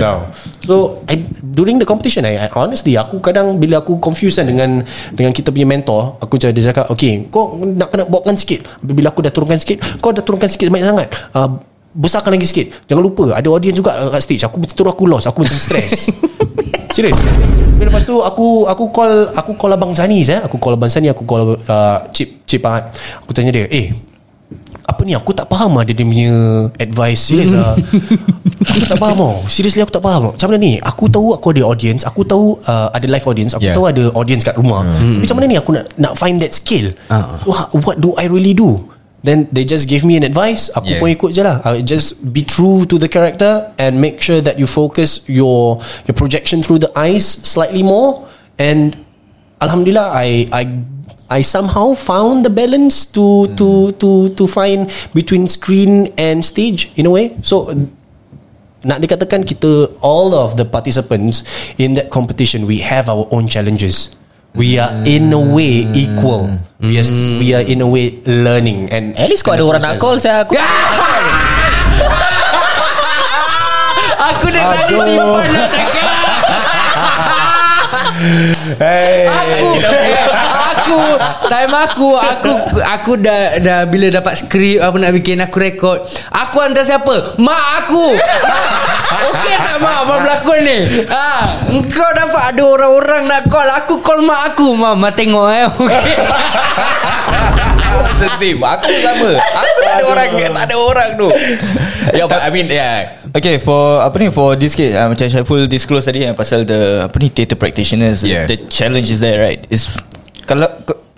now. 0.00 0.32
So 0.64 1.04
I, 1.04 1.20
during 1.44 1.76
the 1.76 1.84
competition 1.84 2.24
I, 2.24 2.48
I 2.48 2.48
honestly 2.56 2.96
aku 2.96 3.20
kadang 3.20 3.60
bila 3.60 3.84
aku 3.84 4.00
confused 4.00 4.40
kan 4.40 4.48
dengan 4.48 4.80
dengan 5.12 5.32
kita 5.36 5.52
punya 5.52 5.68
mentor 5.68 6.16
aku 6.16 6.40
macam 6.40 6.48
dia 6.56 6.64
cakap 6.72 6.88
okay 6.88 7.28
kau 7.28 7.60
nak 7.60 7.92
kena 7.92 8.08
bawakan 8.08 8.40
sikit. 8.40 8.64
Bila 8.80 9.12
aku 9.12 9.20
dah 9.20 9.32
turunkan 9.32 9.60
sikit 9.60 9.84
kau 10.00 10.16
dah 10.16 10.24
turunkan 10.24 10.48
sikit 10.48 10.72
banyak 10.72 10.88
sangat. 10.88 11.08
Uh, 11.36 11.60
besarkan 11.92 12.38
lagi 12.38 12.48
sikit. 12.48 12.88
Jangan 12.88 13.02
lupa 13.04 13.36
ada 13.36 13.48
audience 13.52 13.76
juga 13.76 13.92
kat 14.10 14.22
stage. 14.24 14.42
Aku 14.48 14.56
betul 14.56 14.88
aku 14.88 15.04
lost. 15.04 15.28
Aku 15.28 15.44
macam 15.44 15.58
stress 15.60 16.08
Serius 16.90 17.16
Tapi 17.16 17.84
lepas 17.84 18.02
tu 18.02 18.18
aku 18.18 18.66
aku 18.66 18.84
call 18.90 19.30
aku 19.32 19.54
call 19.56 19.72
abang 19.72 19.92
Sani 19.94 20.20
saya 20.20 20.44
aku 20.44 20.58
call 20.58 20.74
abang 20.74 20.90
Sani 20.90 21.08
aku 21.08 21.22
call 21.24 21.54
uh, 21.56 21.98
Cip 22.10 22.44
Cip 22.44 22.62
Ahmad 22.62 22.92
aku 23.22 23.30
tanya 23.32 23.50
dia 23.50 23.66
eh 23.70 23.94
apa 24.90 25.06
ni? 25.06 25.14
Aku 25.14 25.30
tak 25.30 25.46
faham 25.46 25.78
lah 25.78 25.86
dia, 25.86 25.94
dia 25.94 26.02
punya 26.02 26.34
advice. 26.74 27.30
Serius 27.30 27.54
lah. 27.54 27.78
Aku 28.70 28.86
tak 28.90 28.98
faham 28.98 29.16
tau. 29.16 29.34
Seriously 29.46 29.78
aku 29.78 29.94
tak 29.94 30.02
faham 30.02 30.34
macam 30.34 30.46
mana 30.50 30.58
ni? 30.58 30.82
Aku 30.82 31.06
tahu 31.06 31.30
aku 31.30 31.54
ada 31.54 31.62
audience. 31.64 32.02
Aku 32.02 32.26
tahu 32.26 32.58
uh, 32.66 32.90
ada 32.90 33.06
live 33.06 33.22
audience. 33.22 33.54
Aku 33.54 33.62
Yeah. 33.70 33.74
tahu 33.78 33.86
ada 33.86 34.10
audience 34.12 34.42
kat 34.42 34.58
rumah. 34.58 34.82
Tapi 34.84 35.22
macam 35.22 35.34
mana 35.38 35.46
ni 35.46 35.56
aku 35.56 35.70
nak 35.72 35.84
nak 35.94 36.12
find 36.18 36.42
that 36.42 36.50
skill? 36.50 36.90
Ah. 37.06 37.38
so, 37.38 37.54
ha- 37.54 37.70
what 37.86 38.02
do 38.02 38.12
I 38.18 38.26
really 38.26 38.50
do 38.50 38.82
Then 39.20 39.52
they 39.52 39.68
just 39.68 39.84
give 39.84 40.00
me 40.00 40.16
an 40.16 40.24
advice 40.24 40.72
Aku 40.72 40.96
Yeah. 40.96 41.00
pun 41.04 41.12
ikut 41.12 41.30
je 41.36 41.44
lah 41.44 41.60
I 41.60 41.84
just 41.84 42.24
be 42.32 42.40
true 42.40 42.88
to 42.88 42.96
the 42.96 43.04
character 43.04 43.68
And 43.76 44.00
make 44.00 44.24
sure 44.24 44.40
that 44.40 44.56
you 44.56 44.64
focus 44.64 45.28
Your 45.28 45.76
your 46.08 46.16
projection 46.16 46.64
through 46.64 46.80
the 46.80 46.88
eyes 46.96 47.28
Slightly 47.44 47.84
more 47.84 48.24
And 48.56 48.96
Alhamdulillah 49.60 50.08
I 50.16 50.48
I 50.48 50.62
I 51.30 51.46
somehow 51.46 51.94
found 51.94 52.42
the 52.42 52.50
balance 52.50 53.06
to 53.14 53.46
to 53.54 53.94
to 54.02 54.34
to 54.34 54.44
find 54.50 54.90
between 55.14 55.46
screen 55.46 56.10
and 56.18 56.42
stage 56.42 56.90
in 56.98 57.06
a 57.06 57.12
way. 57.14 57.38
So 57.46 57.70
nak 58.82 58.98
dikatakan 58.98 59.46
kita 59.46 59.94
all 60.02 60.34
of 60.34 60.58
the 60.58 60.66
participants 60.66 61.46
in 61.78 61.94
that 61.94 62.10
competition 62.10 62.66
we 62.66 62.82
have 62.82 63.06
our 63.06 63.30
own 63.30 63.46
challenges. 63.46 64.10
We 64.50 64.82
are 64.82 64.90
in 65.06 65.30
a 65.30 65.38
way 65.38 65.86
equal. 65.94 66.58
We 66.82 66.98
are 66.98 67.06
we 67.38 67.54
are 67.54 67.62
in 67.62 67.80
a 67.80 67.86
way 67.86 68.18
learning 68.26 68.90
and 68.90 69.14
At 69.14 69.30
least 69.30 69.46
kau 69.46 69.54
ada 69.54 69.62
orang 69.62 69.78
nak 69.78 70.02
call 70.02 70.18
saya 70.18 70.42
aku. 70.42 70.58
Aku 74.20 74.46
dah 74.52 74.62
tadi 74.74 74.94
simpan 74.94 75.48
nak 75.54 75.68
cakap 75.70 76.06
Hey. 78.80 79.24
aku 79.24 80.59
aku 80.90 81.46
time 81.46 81.74
aku 81.74 82.08
aku 82.18 82.52
aku 82.82 83.12
dah 83.22 83.62
dah 83.62 83.80
bila 83.86 84.10
dapat 84.10 84.34
skrip 84.42 84.82
apa 84.82 84.96
nak 84.98 85.12
bikin 85.14 85.38
aku 85.38 85.56
rekod. 85.62 85.98
Aku 86.30 86.56
hantar 86.58 86.82
siapa? 86.82 87.38
Mak 87.38 87.64
aku. 87.84 88.06
Okey 89.30 89.56
tak 89.62 89.76
mak? 89.82 89.96
Apa 90.06 90.14
berlakon 90.22 90.58
ni? 90.66 90.78
Ha 91.06 91.28
engkau 91.70 92.10
dapat 92.14 92.42
ada 92.54 92.62
orang-orang 92.66 93.22
nak 93.30 93.42
call. 93.46 93.68
Aku 93.84 94.02
call 94.02 94.22
mak 94.26 94.54
aku. 94.54 94.74
Mama 94.74 95.14
tengok 95.14 95.46
eh. 95.50 95.66
Okey. 95.70 96.14
The 98.20 98.28
same. 98.38 98.60
Aku 98.62 98.90
sama. 99.02 99.30
Aku 99.38 99.78
tak 99.82 99.94
ada 99.98 100.04
orang 100.06 100.28
tak 100.54 100.64
ada 100.70 100.76
orang 100.76 101.10
tu. 101.16 101.28
Yeah, 102.10 102.26
but 102.26 102.42
I 102.42 102.50
mean 102.50 102.66
yeah. 102.70 103.18
Okay 103.30 103.62
for 103.62 104.02
apa 104.02 104.14
ni 104.18 104.34
for 104.34 104.58
this 104.58 104.74
case 104.74 104.90
uh, 104.90 105.06
macam 105.06 105.30
Syaiful 105.30 105.70
disclose 105.70 106.10
tadi 106.10 106.26
yang 106.26 106.34
pasal 106.34 106.66
the 106.66 107.06
apa 107.06 107.14
ni 107.22 107.30
theatre 107.30 107.54
practitioners. 107.54 108.26
Yeah. 108.26 108.50
the 108.50 108.66
challenge 108.66 109.06
is 109.06 109.22
there 109.22 109.38
right? 109.38 109.62
Is 109.70 109.94
kalau 110.50 110.66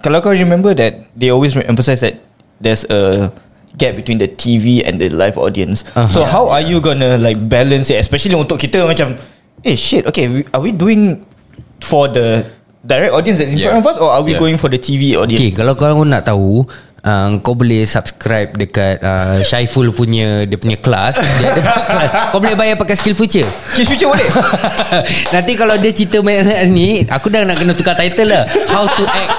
kalau 0.04 0.20
kau 0.20 0.36
remember 0.36 0.76
that 0.76 1.08
they 1.16 1.32
always 1.32 1.56
emphasize 1.64 2.04
that 2.04 2.20
there's 2.60 2.84
a 2.92 3.32
gap 3.80 3.96
between 3.96 4.20
the 4.20 4.28
TV 4.28 4.84
and 4.84 5.00
the 5.00 5.08
live 5.08 5.40
audience 5.40 5.88
Uh-huh. 5.96 6.04
so 6.12 6.20
how 6.28 6.52
are 6.52 6.60
you 6.60 6.76
gonna 6.84 7.16
like 7.16 7.40
balance 7.48 7.88
it 7.88 7.96
especially 7.96 8.36
untuk 8.36 8.60
kita 8.60 8.84
macam 8.84 9.16
eh 9.64 9.72
shit 9.72 10.04
okay 10.04 10.44
are 10.52 10.60
we 10.60 10.68
doing 10.68 11.24
for 11.80 12.12
the 12.12 12.44
direct 12.84 13.16
audience 13.16 13.40
that's 13.40 13.54
in 13.54 13.62
Yeah. 13.62 13.72
front 13.72 13.80
of 13.80 13.88
us 13.88 13.96
or 13.96 14.12
are 14.12 14.20
we 14.20 14.36
Yeah. 14.36 14.42
going 14.42 14.60
for 14.60 14.68
the 14.68 14.76
TV 14.76 15.16
Okay, 15.16 15.40
audience 15.40 15.56
kalau 15.56 15.72
kau 15.72 16.04
nak 16.04 16.28
tahu 16.28 16.66
uh, 17.02 17.38
kau 17.42 17.54
boleh 17.54 17.84
subscribe 17.84 18.54
dekat 18.54 19.02
uh, 19.02 19.42
Syaiful 19.42 19.90
punya 19.92 20.46
dia 20.46 20.58
punya 20.58 20.78
kelas. 20.78 21.18
Dia 21.38 21.54
ada 21.54 21.62
kelas. 21.62 22.10
Kau 22.32 22.40
boleh 22.40 22.56
bayar 22.56 22.76
pakai 22.78 22.96
skill 22.96 23.16
future. 23.18 23.46
Skill 23.74 23.86
future 23.86 24.08
boleh 24.10 24.28
Nanti 25.34 25.52
kalau 25.58 25.74
dia 25.78 25.92
cerita 25.92 26.22
banyak 26.22 26.70
ni, 26.70 27.04
aku 27.06 27.28
dah 27.28 27.44
nak 27.44 27.58
kena 27.58 27.74
tukar 27.74 27.98
title 27.98 28.30
lah. 28.30 28.44
How 28.70 28.86
to 28.86 29.04
act. 29.06 29.32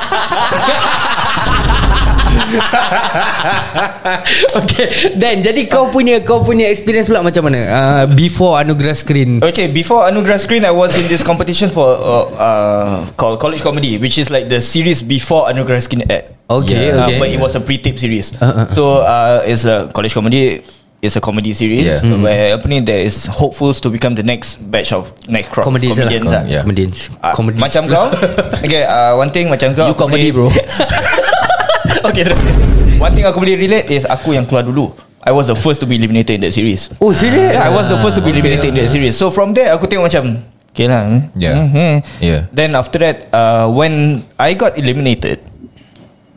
okay 4.59 5.13
Dan 5.17 5.41
jadi 5.41 5.65
kau 5.69 5.89
punya 5.89 6.21
Kau 6.21 6.41
punya 6.41 6.69
experience 6.69 7.09
pula 7.09 7.25
macam 7.25 7.49
mana 7.49 7.59
uh, 7.65 8.03
Before 8.09 8.61
Anugerah 8.61 8.97
Screen 8.97 9.41
Okay, 9.41 9.69
before 9.69 10.05
Anugerah 10.05 10.39
Screen, 10.41 10.65
I 10.65 10.73
was 10.73 10.97
in 10.97 11.09
this 11.09 11.25
competition 11.25 11.69
for 11.69 11.85
uh, 11.85 12.25
uh, 12.37 13.05
called 13.17 13.41
College 13.41 13.61
Comedy, 13.61 13.97
which 13.97 14.17
is 14.17 14.29
like 14.29 14.49
the 14.49 14.61
series 14.61 15.01
before 15.01 15.49
Anugerah 15.49 15.81
Screen 15.81 16.05
ad. 16.09 16.32
Okay, 16.61 16.91
Uh, 16.91 17.07
okay. 17.07 17.17
but 17.17 17.27
it 17.27 17.39
was 17.39 17.53
a 17.53 17.61
pre-tape 17.61 17.97
series. 17.97 18.35
Uh, 18.35 18.45
uh. 18.45 18.65
So 18.69 19.01
uh, 19.01 19.41
it's 19.43 19.63
a 19.63 19.89
College 19.89 20.13
Comedy. 20.13 20.61
It's 21.03 21.15
a 21.15 21.21
comedy 21.21 21.51
series 21.51 21.83
Yeah. 21.83 21.99
Hmm. 21.99 22.23
where 22.23 22.55
apa 22.55 22.63
ni 22.63 22.79
there 22.79 23.03
is 23.03 23.27
hopefuls 23.27 23.83
to 23.83 23.91
become 23.91 24.15
the 24.15 24.23
next 24.23 24.55
batch 24.63 24.95
of 24.95 25.11
next 25.27 25.51
crop 25.51 25.67
of 25.67 25.67
Comedians 25.67 25.99
lah. 25.99 26.07
comedians 26.07 26.31
lah. 26.31 26.43
Yeah. 26.47 26.63
Comedians 26.63 26.97
Uh, 27.19 27.35
Comedians. 27.35 27.59
macam 27.59 27.81
kau 27.91 28.07
Okay 28.63 28.87
uh, 28.87 29.11
One 29.19 29.27
thing 29.27 29.51
macam 29.51 29.75
kau 29.75 29.91
You 29.91 29.99
comedy, 29.99 30.31
bro. 30.31 30.47
Okay 32.07 32.23
terus 32.23 32.39
One 32.99 33.11
thing 33.11 33.27
aku 33.27 33.43
boleh 33.43 33.59
relate 33.59 33.91
Is 33.91 34.07
aku 34.07 34.31
yang 34.31 34.47
keluar 34.47 34.63
dulu 34.63 34.95
I 35.19 35.35
was 35.35 35.51
the 35.51 35.59
first 35.59 35.83
to 35.83 35.87
be 35.87 35.95
eliminated 35.95 36.39
in 36.39 36.47
that 36.47 36.55
series 36.55 36.87
Oh 37.03 37.11
serious 37.11 37.51
Yeah, 37.51 37.67
I 37.67 37.71
was 37.71 37.87
the 37.87 37.99
first 37.99 38.15
to 38.15 38.23
be 38.23 38.31
eliminated 38.31 38.71
in 38.71 38.79
that 38.79 38.87
series. 38.87 39.15
So 39.15 39.27
from 39.27 39.51
there, 39.51 39.71
aku 39.71 39.87
tengok 39.87 40.07
macam, 40.07 40.39
okay 40.71 40.87
lah. 40.87 41.03
Yeah. 41.35 41.99
Yeah. 42.23 42.47
Then 42.51 42.75
after 42.75 42.99
that, 42.99 43.27
uh, 43.31 43.67
when 43.67 44.23
I 44.35 44.55
got 44.55 44.75
eliminated, 44.75 45.43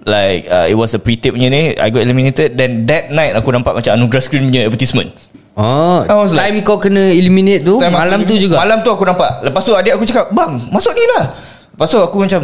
like 0.07 0.47
uh, 0.47 0.65
it 0.65 0.79
was 0.79 0.95
a 0.95 1.01
pre-tape 1.03 1.35
punya 1.35 1.51
ni, 1.51 1.75
I 1.75 1.91
got 1.91 2.07
eliminated. 2.07 2.55
Then 2.55 2.87
that 2.87 3.11
night 3.11 3.35
aku 3.35 3.51
nampak 3.51 3.75
macam 3.75 3.93
Anugerah 3.93 4.23
Screen 4.23 4.49
punya 4.49 4.65
advertisement. 4.65 5.11
Oh, 5.57 6.05
I 6.07 6.15
was 6.15 6.31
like- 6.33 6.53
time 6.53 6.61
kau 6.63 6.77
kena 6.77 7.11
eliminate 7.11 7.65
tu 7.65 7.81
Time 7.81 7.91
aku 7.91 7.99
malam 7.99 8.19
tu 8.23 8.33
eliminate- 8.33 8.45
juga. 8.45 8.57
Malam 8.61 8.79
tu 8.81 8.91
aku 8.93 9.05
nampak. 9.05 9.31
Lepas 9.43 9.63
tu 9.65 9.73
adik 9.73 9.93
aku 9.97 10.05
cakap, 10.05 10.31
bang, 10.31 10.53
masuk 10.69 10.93
ni 10.93 11.05
lah. 11.17 11.25
Lepas 11.73 11.89
tu 11.91 11.99
aku 11.99 12.17
macam, 12.23 12.43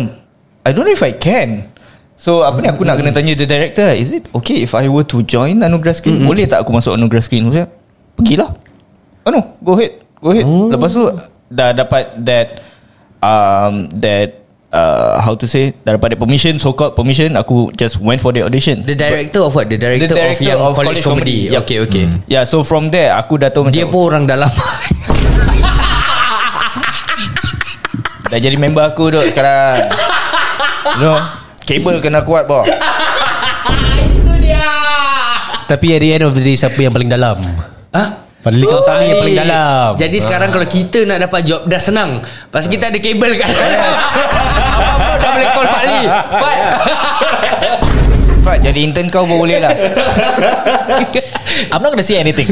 I 0.64 0.70
don't 0.72 0.84
know 0.84 0.92
if 0.92 1.04
I 1.04 1.14
can. 1.14 1.70
So 2.12 2.46
apa 2.46 2.62
ni 2.62 2.70
aku 2.70 2.86
nak 2.86 3.02
kena 3.02 3.10
tanya 3.10 3.34
the 3.34 3.42
director 3.42 3.90
Is 3.90 4.14
it 4.14 4.30
okay 4.30 4.62
if 4.62 4.78
I 4.78 4.86
were 4.86 5.02
to 5.10 5.26
join 5.26 5.58
Anugerah 5.58 5.90
Screen 5.90 6.22
Boleh 6.22 6.46
tak 6.46 6.62
aku 6.62 6.70
masuk 6.70 6.94
Anugerah 6.94 7.18
Screen 7.18 7.50
Maksudnya 7.50 7.66
Pergilah 8.14 8.54
Oh 9.26 9.34
no 9.34 9.58
Go 9.58 9.74
ahead 9.74 9.98
Go 10.22 10.30
ahead 10.30 10.46
oh. 10.46 10.70
Lepas 10.70 10.94
tu 10.94 11.02
Dah 11.50 11.74
dapat 11.74 12.14
that 12.22 12.62
um, 13.18 13.90
That 13.98 14.41
uh, 14.72 15.20
How 15.20 15.36
to 15.36 15.46
say 15.46 15.76
that 15.84 16.00
permission 16.00 16.58
So 16.58 16.72
called 16.72 16.96
permission 16.96 17.36
Aku 17.36 17.70
just 17.76 18.00
went 18.00 18.18
for 18.24 18.32
the 18.32 18.42
audition 18.42 18.82
The 18.82 18.96
director 18.96 19.44
of 19.44 19.54
what? 19.54 19.68
The 19.68 19.78
director, 19.78 20.08
The 20.08 20.16
director 20.16 20.42
of 20.42 20.48
yang 20.48 20.58
of 20.58 20.74
college, 20.74 20.98
college 20.98 21.04
comedy. 21.04 21.36
comedy. 21.46 21.54
Yup. 21.54 21.62
Okay, 21.68 21.78
okay. 21.84 22.04
Yeah 22.26 22.44
so 22.48 22.64
from 22.64 22.88
there 22.90 23.12
Aku 23.20 23.38
dah 23.38 23.52
tahu 23.52 23.68
Dia 23.70 23.84
macam 23.86 23.92
pun 23.94 24.02
orang 24.08 24.24
dalam. 24.26 24.50
Dah 28.32 28.40
jadi 28.40 28.56
member 28.56 28.80
aku 28.80 29.12
duk 29.12 29.28
sekarang 29.28 29.92
You 30.96 31.04
know 31.04 31.20
Kabel 31.68 32.00
kena 32.00 32.24
kuat 32.24 32.48
boh 32.48 32.64
Tapi 35.70 35.86
at 35.96 36.00
the 36.00 36.10
end 36.16 36.24
of 36.24 36.32
the 36.32 36.40
day 36.40 36.56
Siapa 36.56 36.80
yang 36.80 36.96
paling 36.96 37.12
dalam 37.12 37.36
ha? 37.92 38.21
Pada 38.42 38.58
lingkar 38.58 38.78
Oh, 38.78 38.82
sana 38.82 39.06
yang 39.06 39.22
paling 39.22 39.38
dalam 39.38 39.94
Jadi 39.94 40.16
sekarang 40.18 40.50
kalau 40.50 40.66
kita 40.66 41.06
nak 41.06 41.22
dapat 41.22 41.46
job 41.46 41.62
dah 41.70 41.78
senang. 41.78 42.18
Pasal 42.50 42.74
kita 42.74 42.90
ada 42.90 42.98
kabel 42.98 43.38
kan. 43.38 43.48
Apa-apa 44.82 45.12
dah 45.22 45.30
boleh 45.30 45.48
call 45.54 45.66
Fadli. 45.70 46.04
Fad. 46.10 46.58
Fat 48.42 48.58
jadi 48.58 48.80
intern 48.82 49.06
kau 49.06 49.22
pun 49.22 49.46
boleh 49.46 49.62
lah 49.62 49.70
I'm 51.70 51.78
not 51.78 51.94
gonna 51.94 52.02
say 52.02 52.18
anything 52.18 52.50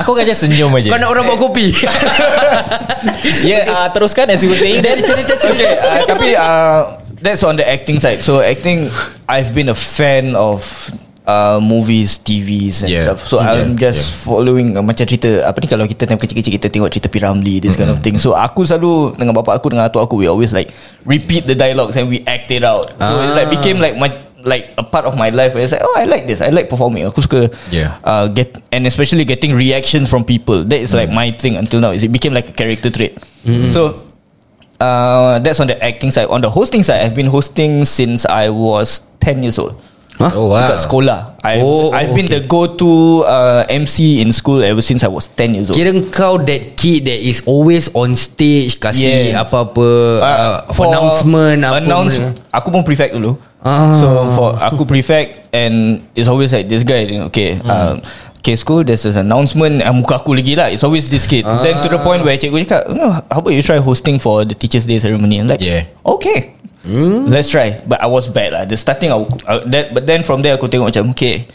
Aku 0.00 0.16
just 0.24 0.48
senyum 0.48 0.72
aja 0.72 0.88
Kau 0.88 1.00
nak 1.00 1.12
orang 1.12 1.24
buat 1.24 1.40
kopi. 1.40 1.72
Ya 3.44 3.44
yeah, 3.44 3.62
uh, 3.68 3.88
teruskan 3.92 4.32
As 4.32 4.40
you 4.40 4.52
were 4.52 4.60
saying 4.60 4.80
Then 4.80 5.04
Okay 5.04 5.72
uh, 5.76 6.00
Tapi 6.04 6.36
uh, 6.36 7.00
That's 7.20 7.44
on 7.44 7.60
the 7.60 7.64
acting 7.64 8.00
side 8.00 8.24
So 8.24 8.40
acting 8.40 8.88
I've 9.28 9.52
been 9.52 9.68
a 9.68 9.76
fan 9.76 10.36
of 10.36 10.64
uh, 11.26 11.58
Movies 11.58 12.22
TVs 12.22 12.86
and 12.86 12.90
Yeah. 12.94 13.04
stuff. 13.10 13.26
So 13.26 13.42
Yeah. 13.42 13.60
I'm 13.66 13.74
just 13.74 14.14
following 14.22 14.78
uh, 14.78 14.82
Macam 14.82 15.02
cerita 15.02 15.42
Apa 15.42 15.58
ni 15.58 15.66
kalau 15.66 15.84
kita 15.84 16.06
time 16.06 16.22
kecil-kecil 16.22 16.54
Kita 16.54 16.70
tengok 16.70 16.86
cerita 16.88 17.10
Piramli 17.10 17.58
This 17.58 17.74
kind 17.74 17.90
of 17.90 17.98
thing. 18.00 18.14
So 18.16 18.32
aku 18.32 18.62
selalu 18.62 19.18
Dengan 19.18 19.34
bapa 19.34 19.58
aku 19.58 19.74
Dengan 19.74 19.90
atuk 19.90 20.06
aku 20.06 20.14
We 20.22 20.30
always 20.30 20.54
like 20.54 20.70
Repeat 21.02 21.50
the 21.50 21.58
dialogues 21.58 21.98
And 21.98 22.06
we 22.06 22.22
act 22.24 22.48
it 22.48 22.62
out. 22.62 22.94
So 22.96 23.10
it's 23.20 23.34
like 23.34 23.50
became 23.50 23.82
like 23.82 23.98
my 23.98 24.14
like 24.46 24.70
a 24.78 24.86
part 24.86 25.02
of 25.02 25.18
my 25.18 25.26
life 25.34 25.58
where 25.58 25.66
it's 25.66 25.74
like 25.74 25.82
oh 25.82 25.94
I 25.98 26.06
like 26.06 26.30
this 26.30 26.38
I 26.38 26.54
like 26.54 26.70
performing. 26.70 27.02
Aku 27.10 27.18
suka 27.18 27.50
Yeah. 27.74 27.98
uh, 28.06 28.30
get 28.30 28.54
and 28.70 28.86
especially 28.86 29.26
getting 29.26 29.50
reactions 29.50 30.06
from 30.06 30.22
people. 30.22 30.62
That 30.62 30.78
is 30.78 30.94
like 30.94 31.10
my 31.10 31.34
thing 31.34 31.58
until 31.58 31.82
now. 31.82 31.90
It 31.90 32.06
became 32.14 32.30
like 32.30 32.46
a 32.46 32.54
character 32.54 32.86
trait. 32.86 33.18
So 33.74 34.06
uh, 34.78 35.42
that's 35.42 35.58
on 35.58 35.66
the 35.66 35.74
acting 35.82 36.14
side. 36.14 36.30
On 36.30 36.38
the 36.38 36.50
hosting 36.50 36.86
side 36.86 37.02
I've 37.02 37.18
been 37.18 37.26
hosting 37.26 37.82
since 37.82 38.22
I 38.22 38.46
was 38.54 39.10
10 39.18 39.42
years 39.42 39.58
old 39.58 39.74
Oh 40.16 40.48
wow 40.48 40.64
Dekat 40.64 40.78
sekolah 40.80 41.20
I've, 41.44 41.60
Oh, 41.60 41.92
I've 41.92 42.16
been 42.16 42.24
okay. 42.24 42.40
the 42.40 42.48
go-to 42.48 43.20
uh, 43.22 43.68
MC 43.68 44.24
in 44.24 44.32
school 44.32 44.64
Ever 44.64 44.80
since 44.80 45.04
I 45.04 45.12
was 45.12 45.28
10 45.28 45.52
years 45.52 45.66
old 45.68 45.76
Kira 45.76 45.92
kau 46.08 46.40
that 46.40 46.72
kid 46.74 47.04
that 47.04 47.20
is 47.20 47.44
always 47.44 47.92
on 47.92 48.16
stage 48.16 48.80
kasih 48.80 49.36
Yes. 49.36 49.36
apa-apa 49.36 49.88
uh, 50.18 50.54
for 50.72 50.88
announcement 50.88 51.58
apa 51.60 51.84
announce, 51.84 52.16
benda. 52.16 52.32
Aku 52.48 52.68
pun 52.72 52.80
prefect 52.80 53.12
dulu 53.12 53.36
Ah. 53.60 53.98
So 53.98 54.06
for 54.32 54.48
Aku 54.62 54.86
prefect 54.86 55.50
And 55.50 56.06
it's 56.14 56.30
always 56.30 56.54
like 56.54 56.70
This 56.70 56.86
guy 56.86 57.02
Okay 57.28 57.58
Hmm. 57.58 57.66
um, 57.66 57.94
Okay 58.38 58.54
school 58.54 58.86
There's 58.86 59.02
this 59.02 59.18
announcement 59.18 59.82
uh, 59.82 59.90
Muka 59.90 60.22
aku 60.22 60.38
lagi 60.38 60.54
lah 60.54 60.70
It's 60.70 60.86
always 60.86 61.10
this 61.10 61.26
kid 61.26 61.42
Then 61.42 61.82
to 61.82 61.90
the 61.90 61.98
point 61.98 62.22
where 62.22 62.38
Cikgu 62.38 62.62
cakap 62.62 62.94
no, 62.94 63.10
How 63.26 63.42
about 63.42 63.50
you 63.50 63.60
try 63.60 63.82
hosting 63.82 64.22
For 64.22 64.46
the 64.46 64.54
Teachers 64.54 64.86
Day 64.86 65.02
ceremony 65.02 65.42
I'm 65.42 65.50
like 65.50 65.58
Yeah. 65.58 65.90
Okay 66.06 66.55
Hmm. 66.86 67.26
Let's 67.26 67.50
try 67.50 67.82
But 67.82 67.98
I 67.98 68.06
was 68.06 68.30
bad 68.30 68.54
lah 68.54 68.62
The 68.62 68.78
starting 68.78 69.10
I, 69.10 69.18
uh, 69.18 69.66
that, 69.74 69.90
But 69.90 70.06
then 70.06 70.22
from 70.22 70.46
there 70.46 70.54
Aku 70.54 70.70
tengok 70.70 70.94
macam 70.94 71.10
Okay 71.18 71.50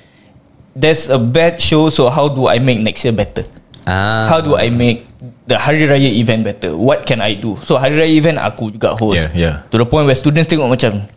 There's 0.75 1.07
a 1.07 1.15
bad 1.15 1.55
show 1.63 1.87
So 1.87 2.11
how 2.11 2.27
do 2.27 2.51
I 2.51 2.59
make 2.59 2.83
next 2.83 3.07
year 3.07 3.15
better 3.15 3.47
Ah. 3.81 4.29
How 4.29 4.43
do 4.43 4.53
I 4.59 4.69
make 4.69 5.07
The 5.49 5.57
Hari 5.57 5.89
Raya 5.89 6.11
event 6.19 6.45
better 6.45 6.77
What 6.77 7.07
can 7.07 7.17
I 7.17 7.33
do 7.33 7.57
So 7.65 7.79
Hari 7.81 7.97
Raya 7.97 8.13
event 8.13 8.37
Aku 8.37 8.69
juga 8.69 8.93
host 8.93 9.17
Yeah, 9.17 9.29
yeah. 9.33 9.55
To 9.73 9.81
the 9.81 9.87
point 9.89 10.05
where 10.05 10.13
students 10.19 10.45
tengok 10.51 10.69
macam 10.69 11.07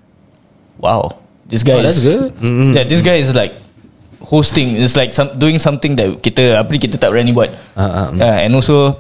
Wow 0.80 1.20
This 1.44 1.60
guy 1.60 1.76
Oh, 1.76 1.84
that's 1.84 2.00
is 2.00 2.08
good. 2.08 2.32
Yeah 2.72 2.88
this 2.88 3.04
guy 3.04 3.20
is 3.20 3.34
like 3.36 3.52
Hosting 4.24 4.80
It's 4.80 4.96
like 4.96 5.12
some, 5.12 5.36
Doing 5.36 5.60
something 5.60 5.92
that 6.00 6.22
Kita 6.24 6.56
Apa 6.62 6.70
ni 6.72 6.80
kita 6.80 6.96
tak 6.96 7.12
berani 7.12 7.36
buat 7.36 7.52
Ah, 7.76 7.84
ah, 7.84 8.06
mm. 8.14 8.22
yeah, 8.22 8.46
And 8.48 8.56
also 8.56 8.96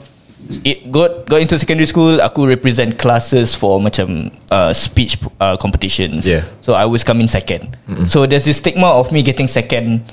It 0.60 0.92
got 0.92 1.24
got 1.24 1.40
into 1.40 1.56
secondary 1.56 1.88
school 1.88 2.20
Aku 2.20 2.44
represent 2.44 3.00
classes 3.00 3.56
For 3.56 3.80
macam 3.80 4.28
uh, 4.52 4.76
Speech 4.76 5.16
uh, 5.40 5.56
competitions 5.56 6.28
Yeah. 6.28 6.44
So 6.60 6.76
I 6.76 6.84
always 6.84 7.00
come 7.00 7.20
in 7.20 7.28
second 7.28 7.76
So 8.06 8.28
there's 8.28 8.44
this 8.44 8.60
stigma 8.60 8.92
Of 8.92 9.08
me 9.08 9.24
getting 9.24 9.48
second 9.48 10.04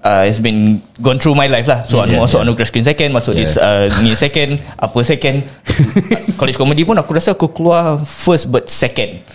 uh, 0.00 0.30
It's 0.30 0.38
been 0.38 0.78
Gone 1.02 1.18
through 1.18 1.34
my 1.34 1.50
life 1.50 1.66
lah 1.66 1.82
So 1.82 2.06
Yeah, 2.06 2.16
yeah, 2.16 2.22
masuk 2.22 2.38
yeah. 2.38 2.46
anugerah 2.46 2.66
screen 2.70 2.86
second 2.86 3.10
Masuk 3.10 3.34
Yeah. 3.34 3.42
this 3.42 3.58
uh, 3.58 3.90
Ni 3.98 4.14
second 4.14 4.62
Apa 4.78 5.02
second 5.02 5.42
College 6.38 6.54
comedy 6.54 6.86
pun 6.86 6.94
Aku 6.94 7.10
rasa 7.10 7.34
aku 7.34 7.50
keluar 7.50 7.98
First 8.06 8.46
but 8.46 8.70
second 8.70 9.26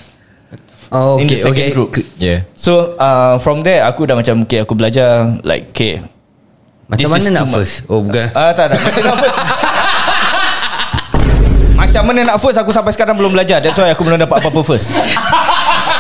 Oh, 0.94 1.18
in 1.20 1.26
okay, 1.26 1.36
the 1.36 1.42
second 1.42 1.66
okay. 1.66 1.74
group. 1.74 1.90
Yeah 2.16 2.46
So 2.54 2.94
uh, 2.96 3.42
from 3.42 3.66
there 3.66 3.84
aku 3.84 4.06
dah 4.06 4.16
macam 4.16 4.46
okay 4.46 4.62
aku 4.62 4.78
belajar 4.78 5.36
like 5.44 5.74
okay. 5.74 6.00
Macam 6.86 7.10
this 7.10 7.14
mana 7.18 7.30
nak 7.34 7.46
much. 7.50 7.56
first? 7.58 7.76
Oh, 7.90 8.06
bukan. 8.06 8.30
Ah 8.32 8.54
tak 8.54 8.70
tak 8.70 8.78
macam 8.86 9.02
nak 9.04 9.16
first. 9.18 9.38
Macam 11.86 12.02
mana 12.10 12.20
nak 12.26 12.42
first 12.42 12.58
aku 12.58 12.74
sampai 12.74 12.92
sekarang 12.98 13.14
belum 13.14 13.38
belajar. 13.38 13.62
That's 13.62 13.78
why 13.78 13.94
aku 13.94 14.02
belum 14.02 14.18
dapat 14.18 14.42
apa-apa 14.42 14.62
first. 14.66 14.90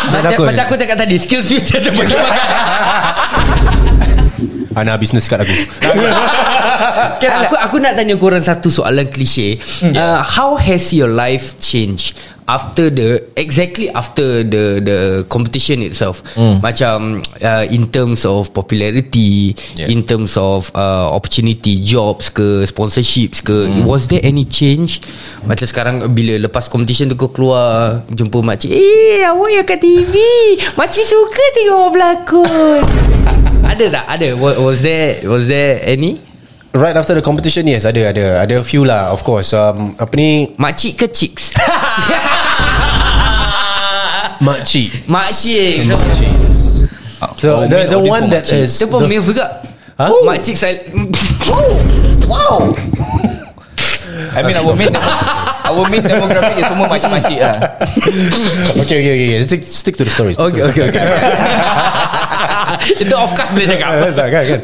Macam, 0.05 0.21
takut. 0.21 0.45
macam 0.45 0.63
aku 0.69 0.77
cakap 0.77 0.97
tadi 1.01 1.17
Skills 1.17 1.49
future 1.49 1.81
ada 1.81 1.89
pakai-pakai 1.97 2.41
Ana 4.77 5.01
business 5.01 5.25
kat 5.25 5.41
aku. 5.41 5.55
Kan 7.17 7.31
aku 7.41 7.55
aku 7.57 7.75
nak 7.81 7.97
tanya 7.97 8.13
korang 8.19 8.43
satu 8.43 8.69
soalan 8.69 9.09
klise. 9.09 9.57
Uh, 9.81 10.21
how 10.21 10.59
has 10.61 10.93
your 10.93 11.09
life 11.09 11.57
changed 11.57 12.13
after 12.45 12.87
the 12.89 13.25
exactly 13.33 13.89
after 13.89 14.41
the 14.41 14.77
the 14.79 14.97
competition 15.25 15.81
itself? 15.81 16.21
Macam 16.61 17.19
uh, 17.41 17.65
in 17.67 17.89
terms 17.89 18.23
of 18.23 18.53
popularity, 18.53 19.57
Yeah. 19.75 19.89
in 19.89 20.05
terms 20.05 20.37
of 20.37 20.69
uh, 20.73 21.09
opportunity, 21.09 21.81
jobs 21.81 22.29
ke 22.29 22.63
sponsorships 22.63 23.41
ke, 23.41 23.65
was 23.83 24.07
there 24.07 24.21
any 24.21 24.45
change? 24.45 25.01
Macam 25.43 25.65
sekarang 25.65 25.95
bila 26.13 26.37
lepas 26.37 26.69
competition 26.69 27.09
tu 27.09 27.17
kau 27.17 27.33
keluar 27.33 28.01
jumpa 28.09 28.39
makcik, 28.39 28.69
"Eh, 28.69 29.25
awak 29.25 29.49
yang 29.51 29.65
kat 29.65 29.81
TV. 29.81 30.13
Makcik 30.77 31.05
suka 31.05 31.43
tengok 31.53 31.75
awak 31.75 31.91
berlakon." 31.91 32.81
ada 33.71 33.85
tak? 33.89 34.05
Ada. 34.07 34.27
Was, 34.37 34.55
was 34.61 34.77
there 34.79 35.25
was 35.25 35.49
there 35.49 35.81
any? 35.81 36.21
Right 36.75 36.91
after 36.91 37.15
the 37.15 37.23
competition 37.23 37.71
Yes 37.71 37.87
ada 37.87 38.11
ada 38.11 38.43
Ada 38.43 38.59
few 38.59 38.83
lah 38.83 39.07
Of 39.15 39.23
course 39.23 39.55
um, 39.55 39.95
Apa 39.95 40.11
ni 40.19 40.51
Makcik 40.59 40.99
ke 40.99 41.07
chicks? 41.07 41.55
Makcik 44.45 45.09
Makcik 45.09 45.89
so, 45.89 45.97
So 47.33 47.49
Oh, 47.57 47.65
the, 47.65 47.89
the 47.89 47.97
one 47.97 48.29
that 48.29 48.45
makcik. 48.45 48.69
is 48.69 48.77
Itu 48.77 48.85
pun 48.91 49.09
MILF 49.09 49.25
juga. 49.33 49.65
Huh? 49.97 50.11
Makcik 50.27 50.55
saya 50.59 50.77
I 54.35 54.43
mean 54.43 54.55
our 54.55 54.75
main 54.75 54.93
Our 55.65 55.83
main 55.89 56.03
demographic 56.03 56.61
is 56.61 56.67
semua 56.69 56.87
macam-macam 56.87 57.31
lah. 57.41 57.55
Okay 58.85 58.97
okay 59.01 59.13
okay 59.17 59.27
Stick, 59.47 59.61
stick 59.65 59.95
to 59.97 60.05
the 60.05 60.13
story 60.13 60.37
Okay 60.37 60.61
okay 60.61 60.83
okay. 60.91 61.03
Itu 63.01 63.13
off 63.15 63.33
card 63.33 63.55
boleh 63.55 63.67
cakap. 63.71 63.89
Kan, 63.97 64.11
kan, 64.29 64.43
kan. 64.45 64.59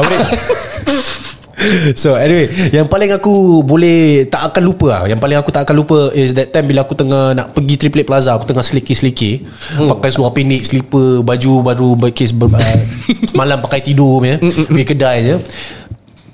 Apa 0.00 0.12
ni? 0.16 0.26
So 2.00 2.12
anyway 2.16 2.52
Yang 2.68 2.88
paling 2.92 3.10
aku 3.16 3.64
Boleh 3.64 4.28
Tak 4.28 4.52
akan 4.52 4.62
lupa 4.62 4.86
lah. 4.92 5.00
Yang 5.08 5.20
paling 5.24 5.38
aku 5.40 5.50
tak 5.52 5.64
akan 5.64 5.74
lupa 5.76 5.98
Is 6.12 6.36
that 6.36 6.52
time 6.52 6.68
Bila 6.68 6.84
aku 6.84 6.92
tengah 6.92 7.32
Nak 7.32 7.56
pergi 7.56 7.74
Triplet 7.80 8.04
Plaza 8.04 8.36
Aku 8.36 8.44
tengah 8.44 8.60
seliki-seliki. 8.60 9.44
Hmm. 9.76 9.88
Pakai 9.96 10.12
seluar 10.12 10.36
pendek 10.36 10.68
Slipper 10.68 11.24
Baju 11.24 11.52
baru 11.64 11.88
Berkis 11.96 12.36
ber, 12.36 12.52
uh, 12.52 12.60
Semalam 13.30 13.64
pakai 13.64 13.80
tidur 13.80 14.20
punya 14.20 14.36
Pergi 14.40 14.84
kedai 14.84 15.18
je. 15.24 15.36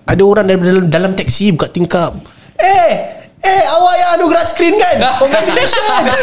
Ada 0.02 0.22
orang 0.26 0.44
dalam, 0.50 0.62
dalam, 0.62 0.84
dalam 0.90 1.10
taksi 1.14 1.54
Buka 1.54 1.70
tingkap. 1.70 2.18
Eh 2.58 3.11
Eh 3.42 3.62
awak 3.66 3.94
yang 3.98 4.10
anugerah 4.18 4.44
screen 4.46 4.74
kan? 4.78 4.96
Congratulations! 5.22 6.20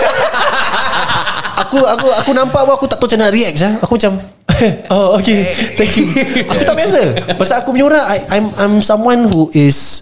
Aku 1.68 1.84
aku 1.84 2.08
aku 2.16 2.32
nampak 2.32 2.64
pun 2.64 2.74
Aku 2.80 2.86
tak 2.88 2.98
tahu 3.04 3.12
macam 3.12 3.20
nak 3.28 3.32
react 3.36 3.58
sah. 3.60 3.74
Aku 3.84 4.00
macam 4.00 4.24
Oh 4.96 5.20
okay. 5.20 5.52
Thank 5.76 6.00
you. 6.00 6.08
Aku 6.48 6.64
tak 6.64 6.76
biasa. 6.80 7.00
Pasal 7.36 7.62
aku 7.62 7.76
punya 7.76 7.86
orang 7.92 8.04
I, 8.08 8.18
I'm 8.32 8.46
I'm 8.56 8.74
someone 8.80 9.28
who 9.28 9.52
is 9.52 10.00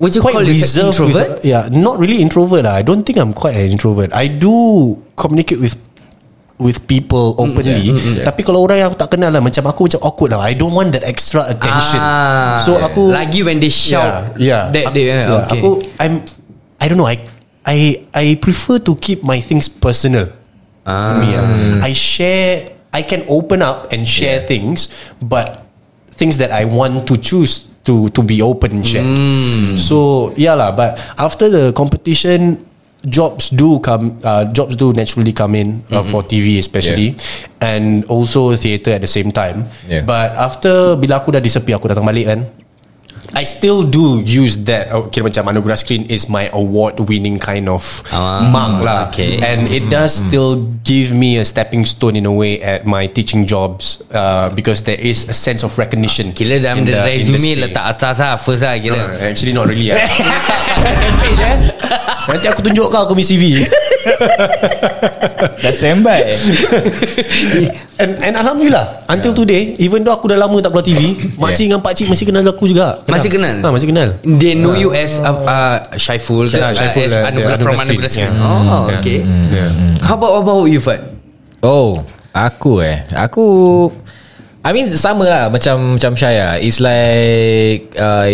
Would 0.00 0.16
you 0.16 0.24
Quite 0.24 0.32
call 0.32 0.44
yourself 0.48 0.96
reserved 0.96 0.96
introvert? 0.96 1.28
with, 1.40 1.44
Yeah 1.44 1.68
Not 1.68 2.00
really 2.00 2.24
introvert 2.24 2.64
lah. 2.64 2.80
I 2.80 2.84
don't 2.84 3.04
think 3.04 3.20
I'm 3.20 3.32
quite 3.36 3.56
an 3.56 3.68
introvert. 3.68 4.12
I 4.16 4.28
do 4.32 4.96
Communicate 5.16 5.60
with 5.60 5.76
With 6.60 6.84
people 6.84 7.32
openly 7.40 7.88
Tapi 8.20 8.44
kalau 8.44 8.60
orang 8.60 8.84
yang 8.84 8.88
aku 8.92 9.00
tak 9.00 9.16
kenal 9.16 9.32
lah 9.32 9.40
Macam 9.40 9.64
aku 9.64 9.88
macam 9.88 10.00
awkward 10.04 10.36
lah 10.36 10.44
I 10.44 10.52
don't 10.52 10.76
want 10.76 10.92
that 10.92 11.08
extra 11.08 11.48
attention 11.48 11.96
Ah, 11.96 12.60
So 12.60 12.76
aku 12.76 13.08
Lagi 13.08 13.40
when 13.40 13.56
they 13.64 13.72
shout 13.72 14.36
yeah, 14.36 14.68
yeah. 14.68 14.84
That 14.84 14.92
they 14.92 15.08
yeah, 15.08 15.48
okay. 15.48 15.56
Aku 15.56 15.80
I'm 15.96 16.20
I 16.76 16.84
don't 16.92 17.00
know 17.00 17.08
I 17.08 17.16
I 17.64 18.04
I 18.12 18.24
prefer 18.36 18.76
to 18.84 18.92
keep 19.00 19.24
my 19.24 19.40
things 19.40 19.72
personal 19.72 20.36
Ah. 20.84 21.16
Me, 21.20 21.32
ah. 21.32 21.48
I 21.80 21.96
share 21.96 22.76
I 22.92 23.00
can 23.08 23.24
open 23.32 23.64
up 23.64 23.88
and 23.88 24.04
share 24.04 24.44
things 24.44 24.92
But 25.24 25.64
things 26.12 26.36
that 26.44 26.52
I 26.52 26.68
want 26.68 27.08
to 27.08 27.16
choose 27.16 27.72
to 27.88 28.12
to 28.12 28.20
be 28.20 28.44
open 28.44 28.80
and 28.80 28.84
shared. 28.84 29.08
So 29.80 30.30
yeah 30.36 30.52
lah. 30.52 30.76
But 30.76 31.00
after 31.16 31.48
the 31.48 31.72
competition, 31.72 32.60
jobs 33.06 33.50
do 33.50 33.80
come. 33.80 34.20
Uh, 34.22 34.44
jobs 34.52 34.76
do 34.76 34.92
naturally 34.92 35.32
come 35.32 35.54
in 35.54 35.82
uh, 35.90 36.04
for 36.04 36.22
TV 36.22 36.58
especially, 36.58 37.16
and 37.60 38.04
also 38.06 38.52
theatre 38.56 38.92
at 38.92 39.02
the 39.02 39.10
same 39.10 39.32
time. 39.32 39.68
Yeah. 39.88 40.04
But 40.04 40.36
after 40.36 40.96
bila 40.96 41.24
aku 41.24 41.32
dah 41.32 41.42
disappear, 41.42 41.80
aku 41.80 41.88
datang 41.88 42.04
balik 42.04 42.26
kan. 42.28 42.40
I 43.30 43.44
still 43.44 43.86
do 43.86 44.18
use 44.20 44.58
that 44.66 44.90
oh, 44.90 45.06
Kira 45.06 45.30
macam 45.30 45.46
Anugerah 45.46 45.78
Screen 45.78 46.02
Is 46.10 46.26
my 46.26 46.50
award 46.50 46.98
winning 47.06 47.38
kind 47.38 47.70
of 47.70 48.02
Ah, 48.10 48.42
mark 48.42 48.82
lah 48.82 49.06
okay. 49.06 49.38
And 49.38 49.70
it 49.70 49.86
does 49.86 50.18
still 50.18 50.58
give 50.82 51.14
me 51.14 51.38
a 51.38 51.44
stepping 51.46 51.86
stone 51.86 52.18
in 52.18 52.26
a 52.26 52.34
way 52.34 52.58
At 52.58 52.86
my 52.86 53.06
teaching 53.06 53.46
jobs 53.46 54.02
uh, 54.10 54.50
Because 54.50 54.82
there 54.82 54.98
is 54.98 55.30
a 55.30 55.36
sense 55.36 55.62
of 55.62 55.76
recognition 55.78 56.34
Kira 56.34 56.58
dalam 56.58 56.82
in 56.82 56.90
the 56.90 56.98
resume 56.98 57.38
industry. 57.38 57.62
letak 57.70 57.84
atas 57.86 58.16
lah 58.18 58.34
First 58.34 58.62
lah 58.66 58.74
kira 58.76 58.98
Uh, 59.00 59.30
Actually 59.30 59.54
not 59.54 59.70
really 59.70 59.94
eh. 59.94 60.00
Page 61.22 61.40
eh 61.40 61.56
Nanti 62.26 62.46
aku 62.50 62.60
tunjuk 62.62 62.90
kau 62.90 63.06
Aku 63.06 63.14
punya 63.14 63.28
CV 63.30 63.44
Dah 65.60 65.72
standby 65.72 66.20
and, 68.00 68.12
and 68.20 68.34
Alhamdulillah 68.36 69.04
Until 69.08 69.32
today 69.32 69.76
Even 69.76 70.04
though 70.04 70.16
aku 70.16 70.28
dah 70.28 70.38
lama 70.40 70.56
tak 70.60 70.72
keluar 70.72 70.84
TV 70.84 71.16
Makcik 71.36 71.64
dengan 71.68 71.80
pakcik 71.80 72.06
Masih 72.08 72.24
kenal 72.28 72.44
aku 72.44 72.64
juga 72.68 73.00
Masih 73.08 73.30
kenal? 73.32 73.60
ha, 73.60 73.68
Masih 73.68 73.88
kenal 73.88 74.08
They 74.24 74.56
know 74.56 74.76
you 74.76 74.92
as 74.92 75.20
uh, 75.20 75.32
uh, 75.44 75.76
Syaiful? 75.96 76.48
Yeah, 76.48 76.72
Syaiful, 76.72 77.08
as 77.08 77.16
uh, 77.16 77.28
Anugerah 77.28 77.56
the 77.56 77.64
from 77.64 77.76
Anugerah 77.76 78.10
Screen. 78.10 78.32
Screen 78.32 78.40
Yeah. 78.40 78.48
Oh 78.48 78.82
Yeah. 78.88 79.00
okay 79.00 79.18
yeah. 79.24 79.70
How 80.04 80.16
about, 80.16 80.32
about 80.40 80.64
you 80.68 80.80
Fat? 80.80 81.00
Oh 81.60 82.00
Aku 82.32 82.80
eh 82.80 83.04
Aku 83.12 83.44
I 84.60 84.70
mean 84.72 84.88
sama 84.92 85.24
lah 85.24 85.44
Macam 85.48 85.96
Macam 85.96 86.12
Syaya 86.16 86.60
It's 86.60 86.80
like 86.80 87.92
uh, 87.96 88.28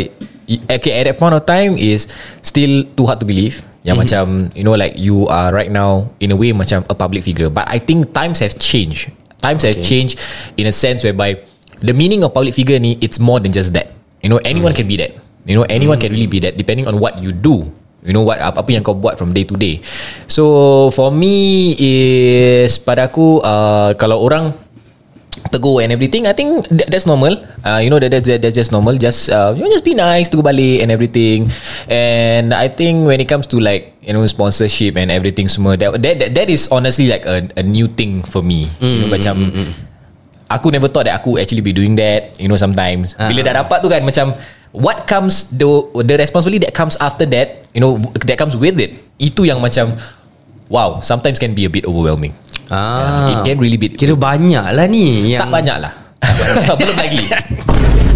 Okay 0.46 0.92
at 0.94 1.10
that 1.10 1.16
point 1.18 1.34
of 1.34 1.42
time 1.44 1.74
Is 1.74 2.06
Still 2.42 2.86
too 2.94 3.06
hard 3.06 3.18
to 3.18 3.26
believe. 3.26 3.66
Yang 3.82 3.96
macam 4.06 4.24
You 4.54 4.62
know 4.62 4.78
like 4.78 4.94
You 4.94 5.26
are 5.26 5.50
right 5.50 5.70
now 5.70 6.10
In 6.22 6.30
a 6.30 6.38
way 6.38 6.54
macam 6.54 6.86
A 6.86 6.94
public 6.94 7.26
figure. 7.26 7.50
But 7.50 7.66
I 7.66 7.82
think 7.82 8.14
Times 8.14 8.38
have 8.40 8.54
changed. 8.58 9.10
Times 9.42 9.66
have 9.66 9.82
changed 9.82 10.18
In 10.54 10.70
a 10.70 10.74
sense 10.74 11.02
whereby 11.02 11.42
The 11.82 11.92
meaning 11.92 12.22
of 12.22 12.30
public 12.30 12.54
figure 12.54 12.78
ni 12.78 12.96
It's 13.02 13.18
more 13.18 13.42
than 13.42 13.50
just 13.50 13.74
that. 13.74 13.90
You 14.22 14.30
know 14.30 14.40
anyone 14.42 14.72
can 14.72 14.86
be 14.86 14.96
that. 15.02 15.14
You 15.46 15.54
know 15.58 15.66
anyone 15.68 15.98
can 15.98 16.10
really 16.14 16.30
be 16.30 16.42
that 16.46 16.54
Depending 16.54 16.86
on 16.86 16.98
what 16.98 17.18
you 17.18 17.34
do. 17.34 17.70
You 18.06 18.14
know 18.14 18.22
what 18.22 18.38
apa, 18.38 18.62
apa 18.62 18.70
yang 18.70 18.86
kau 18.86 18.94
buat 18.94 19.18
from 19.18 19.34
day 19.34 19.42
to 19.42 19.58
day. 19.58 19.82
So 20.30 20.94
for 20.94 21.10
me 21.10 21.74
is 21.74 22.78
pada 22.78 23.10
aku 23.10 23.42
uh, 23.42 23.98
kalau 23.98 24.22
orang 24.22 24.54
tegur 25.52 25.82
and 25.82 25.92
everything 25.92 26.26
I 26.26 26.32
think 26.32 26.68
that, 26.68 26.88
that's 26.90 27.06
normal. 27.06 27.36
Uh, 27.62 27.78
you 27.82 27.90
know 27.90 27.98
that 27.98 28.10
that's, 28.10 28.26
that's 28.26 28.54
just 28.54 28.72
normal. 28.72 28.96
Just 28.96 29.28
uh, 29.30 29.54
you 29.56 29.62
know 29.64 29.70
just 29.70 29.84
be 29.84 29.94
nice 29.94 30.28
tegur 30.28 30.44
balik 30.44 30.82
and 30.82 30.90
everything. 30.90 31.50
And 31.88 32.52
I 32.54 32.68
think 32.68 33.06
when 33.06 33.20
it 33.20 33.28
comes 33.28 33.46
to 33.54 33.60
like 33.60 33.94
you 34.02 34.12
know 34.12 34.24
sponsorship 34.26 34.96
and 34.96 35.10
everything 35.10 35.48
semua 35.48 35.76
that 35.76 35.92
that, 36.02 36.14
that, 36.18 36.30
that 36.34 36.48
is 36.50 36.68
honestly 36.72 37.08
like 37.08 37.24
a, 37.26 37.46
a 37.56 37.62
new 37.62 37.86
thing 37.86 38.22
for 38.24 38.42
me. 38.42 38.68
You 38.80 39.06
know 39.06 39.10
macam 39.12 39.36
aku 40.46 40.70
never 40.70 40.88
thought 40.88 41.10
that 41.10 41.18
aku 41.20 41.38
actually 41.38 41.62
be 41.62 41.74
doing 41.74 41.96
that 41.96 42.34
you 42.40 42.48
know 42.48 42.58
sometimes. 42.58 43.14
Bila 43.18 43.46
dah 43.46 43.66
dapat 43.66 43.78
tu 43.84 43.88
kan 43.92 44.02
macam 44.02 44.34
what 44.76 45.08
comes 45.08 45.48
the 45.54 45.66
the 46.04 46.20
responsibility 46.20 46.62
that 46.64 46.74
comes 46.76 46.94
after 46.98 47.24
that 47.28 47.64
you 47.76 47.80
know 47.80 47.96
that 48.26 48.36
comes 48.36 48.56
with 48.56 48.76
it. 48.76 48.96
Itu 49.16 49.48
yang 49.48 49.64
macam 49.64 49.96
wow 50.68 50.98
sometimes 50.98 51.38
can 51.38 51.54
be 51.54 51.64
a 51.64 51.70
bit 51.70 51.86
overwhelming 51.86 52.34
Ah, 52.68 53.30
it 53.30 53.36
can 53.46 53.56
really 53.62 53.78
be 53.78 53.94
Kira 53.94 54.18
banyak 54.18 54.74
lah 54.74 54.86
ni 54.90 55.34
yang 55.34 55.46
tak 55.46 55.52
banyak 55.54 55.78
lah 55.78 55.92
Belum 56.80 56.96
lagi. 56.96 57.22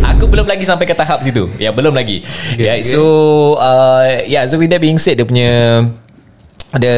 Aku 0.01 0.25
belum 0.27 0.49
lagi 0.49 0.65
sampai 0.65 0.89
ke 0.89 0.95
tahap 0.97 1.21
situ. 1.23 1.47
Ya 1.61 1.71
belum 1.71 1.93
lagi. 1.95 2.25
Yeah, 2.57 2.81
So 2.83 3.03
uh, 3.61 4.25
Yeah 4.27 4.49
so 4.49 4.57
with 4.59 4.73
that 4.73 4.83
being 4.83 4.99
said 4.99 5.21
Dia 5.21 5.27
punya 5.29 5.51
The 6.75 6.95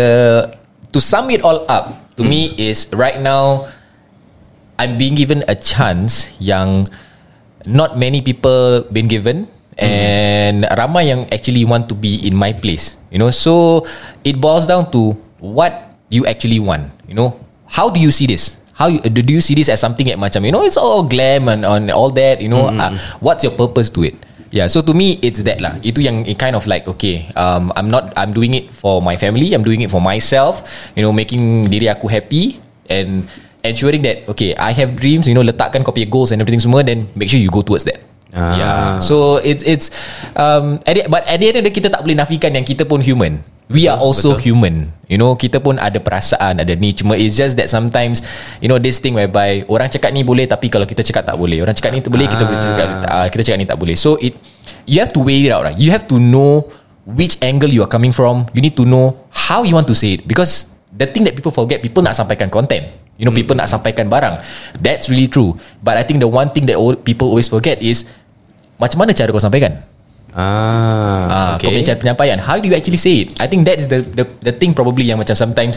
To 0.93 0.99
sum 1.01 1.29
it 1.33 1.43
all 1.45 1.65
up 1.69 2.13
To 2.17 2.23
me 2.25 2.53
is 2.57 2.89
Right 2.93 3.21
now 3.21 3.69
I'm 4.79 4.97
being 4.97 5.17
given 5.17 5.45
a 5.49 5.57
chance 5.57 6.33
Yang 6.41 6.89
Not 7.65 7.97
many 7.97 8.21
people 8.21 8.85
Been 8.89 9.09
given 9.09 9.49
And 9.81 10.69
Ramai 10.69 11.09
yang 11.09 11.21
actually 11.33 11.65
Want 11.65 11.89
to 11.89 11.97
be 11.97 12.21
in 12.25 12.37
my 12.37 12.53
place 12.53 12.97
You 13.09 13.19
know. 13.21 13.33
So 13.33 13.85
It 14.25 14.41
boils 14.41 14.69
down 14.69 14.93
to 14.93 15.17
What 15.41 15.97
You 16.13 16.29
actually 16.29 16.61
want 16.61 16.93
You 17.09 17.17
know 17.17 17.42
How 17.73 17.89
do 17.89 17.97
you 17.97 18.13
see 18.13 18.29
this? 18.29 18.61
How 18.77 18.89
you, 18.89 19.01
do 19.01 19.33
you 19.33 19.41
see 19.41 19.57
this 19.57 19.69
as 19.73 19.81
something 19.81 20.05
that 20.09 20.21
macam 20.21 20.45
you 20.45 20.53
know 20.53 20.65
it's 20.65 20.77
all 20.77 21.05
glam 21.05 21.49
and 21.49 21.65
on 21.65 21.89
all 21.89 22.13
that 22.13 22.45
you 22.45 22.49
know? 22.53 22.69
Uh, 22.69 22.93
what's 23.25 23.41
your 23.45 23.57
purpose 23.57 23.89
to 23.97 24.05
it? 24.05 24.17
Yeah 24.53 24.69
so 24.69 24.85
to 24.85 24.93
me 24.93 25.17
it's 25.25 25.41
that 25.49 25.65
lah. 25.65 25.81
Itu 25.81 26.05
yang 26.05 26.29
it 26.29 26.37
kind 26.37 26.53
of 26.53 26.69
like 26.69 26.85
okay 26.85 27.33
um, 27.33 27.73
I'm 27.73 27.89
not 27.89 28.13
I'm 28.13 28.37
doing 28.37 28.53
it 28.53 28.69
for 28.73 29.01
my 29.01 29.17
family 29.17 29.57
I'm 29.57 29.65
doing 29.65 29.81
it 29.81 29.89
for 29.89 30.05
myself 30.05 30.61
you 30.93 31.01
know 31.01 31.13
making 31.13 31.73
diri 31.73 31.89
aku 31.89 32.13
happy 32.13 32.61
and 32.93 33.25
ensuring 33.65 34.05
that 34.05 34.29
okay 34.29 34.53
I 34.61 34.77
have 34.77 34.93
dreams 35.01 35.25
you 35.25 35.33
know 35.33 35.45
letakkan 35.45 35.81
kau 35.81 35.97
punya 35.97 36.09
goals 36.09 36.37
and 36.37 36.45
everything 36.45 36.61
semua 36.61 36.85
then 36.85 37.09
make 37.17 37.33
sure 37.33 37.41
you 37.41 37.49
go 37.49 37.65
towards 37.65 37.89
that. 37.89 38.05
Ah. 38.33 38.57
yeah 38.57 38.81
so 38.97 39.37
it's 39.45 39.61
it's 39.61 39.93
um 40.41 40.81
at 40.89 40.97
the, 40.97 41.05
but 41.05 41.21
at 41.29 41.37
the 41.37 41.53
end 41.53 41.57
of 41.61 41.65
the 41.69 41.73
kita 41.73 41.93
tak 41.93 42.01
boleh 42.01 42.17
nafikan 42.17 42.57
yang 42.57 42.65
kita 42.65 42.89
pun 42.89 43.05
human 43.05 43.45
we 43.71 43.87
are 43.87 43.99
also 43.99 44.35
betul. 44.35 44.57
human. 44.57 44.91
You 45.07 45.21
know 45.21 45.37
kita 45.37 45.61
pun 45.61 45.77
ada 45.77 46.01
perasaan 46.01 46.65
ada 46.65 46.73
ni. 46.73 46.97
Cuma 46.97 47.15
it's 47.15 47.37
just 47.37 47.61
that 47.61 47.69
sometimes 47.69 48.25
you 48.65 48.67
know 48.67 48.81
this 48.81 48.99
thing 48.99 49.13
whereby 49.13 49.63
orang 49.69 49.93
cakap 49.93 50.11
ni 50.17 50.25
boleh 50.25 50.49
tapi 50.49 50.73
kalau 50.73 50.89
kita 50.89 51.05
cakap 51.05 51.29
tak 51.29 51.37
boleh. 51.37 51.61
Orang 51.61 51.77
cakap 51.77 51.93
ni 51.93 52.01
boleh 52.01 52.27
kita 52.27 52.43
boleh 52.49 52.61
cakap 52.61 52.89
uh, 53.07 53.27
kita 53.29 53.43
cakap 53.45 53.59
ni 53.61 53.67
tak 53.69 53.79
boleh. 53.79 53.95
So 53.95 54.17
it 54.19 54.35
you 54.89 54.99
have 55.05 55.13
to 55.13 55.21
weigh 55.21 55.45
it 55.47 55.53
out 55.53 55.69
right? 55.69 55.77
You 55.77 55.93
have 55.93 56.09
to 56.09 56.17
know 56.17 56.67
which 57.05 57.37
angle 57.45 57.69
you 57.69 57.85
are 57.85 57.91
coming 57.91 58.11
from. 58.11 58.49
You 58.57 58.65
need 58.65 58.75
to 58.81 58.89
know 58.89 59.29
how 59.31 59.63
you 59.69 59.77
want 59.77 59.87
to 59.93 59.97
say 59.97 60.17
it. 60.17 60.25
Because 60.25 60.73
the 60.89 61.05
thing 61.05 61.29
that 61.29 61.37
people 61.37 61.53
forget 61.53 61.85
people 61.85 62.01
nak 62.01 62.17
sampaikan 62.17 62.49
content. 62.49 62.89
You 63.21 63.29
know 63.29 63.35
people 63.37 63.53
nak 63.53 63.69
sampaikan 63.69 64.09
barang. 64.09 64.41
That's 64.81 65.13
really 65.13 65.29
true. 65.29 65.55
But 65.85 66.01
i 66.01 66.03
think 66.03 66.25
the 66.25 66.31
one 66.31 66.49
thing 66.51 66.65
that 66.73 66.81
people 67.05 67.29
always 67.29 67.53
forget 67.53 67.85
is 67.85 68.09
macam 68.81 69.05
mana 69.05 69.15
cara 69.15 69.31
kau 69.31 69.39
sampaikan 69.39 69.92
Ah, 70.33 71.29
Ah, 71.29 71.51
okay. 71.61 71.69
kau 71.69 71.77
punya 71.77 71.93
cara 71.93 71.99
penyampaian. 72.01 72.39
How 72.41 72.57
do 72.57 72.65
you 72.65 72.73
actually 72.73 72.97
say 72.97 73.29
it? 73.29 73.37
I 73.37 73.45
think 73.53 73.69
that's 73.69 73.85
the 73.85 74.01
the, 74.01 74.25
the 74.41 74.53
thing 74.57 74.73
probably 74.73 75.05
Yang 75.05 75.29
macam 75.29 75.37
sometimes 75.37 75.77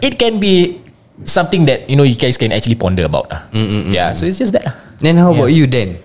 It 0.00 0.16
can 0.16 0.40
be 0.40 0.80
Something 1.28 1.68
that 1.68 1.84
You 1.86 1.94
know 1.94 2.08
you 2.08 2.16
guys 2.16 2.40
can 2.40 2.48
actually 2.50 2.80
ponder 2.80 3.04
about 3.04 3.28
lah. 3.28 3.44
Yeah 3.92 4.16
so 4.16 4.24
it's 4.24 4.40
just 4.40 4.56
that 4.56 4.64
lah. 4.64 4.74
Then 4.98 5.20
how 5.20 5.30
about 5.30 5.52
you 5.52 5.68
then? 5.68 6.00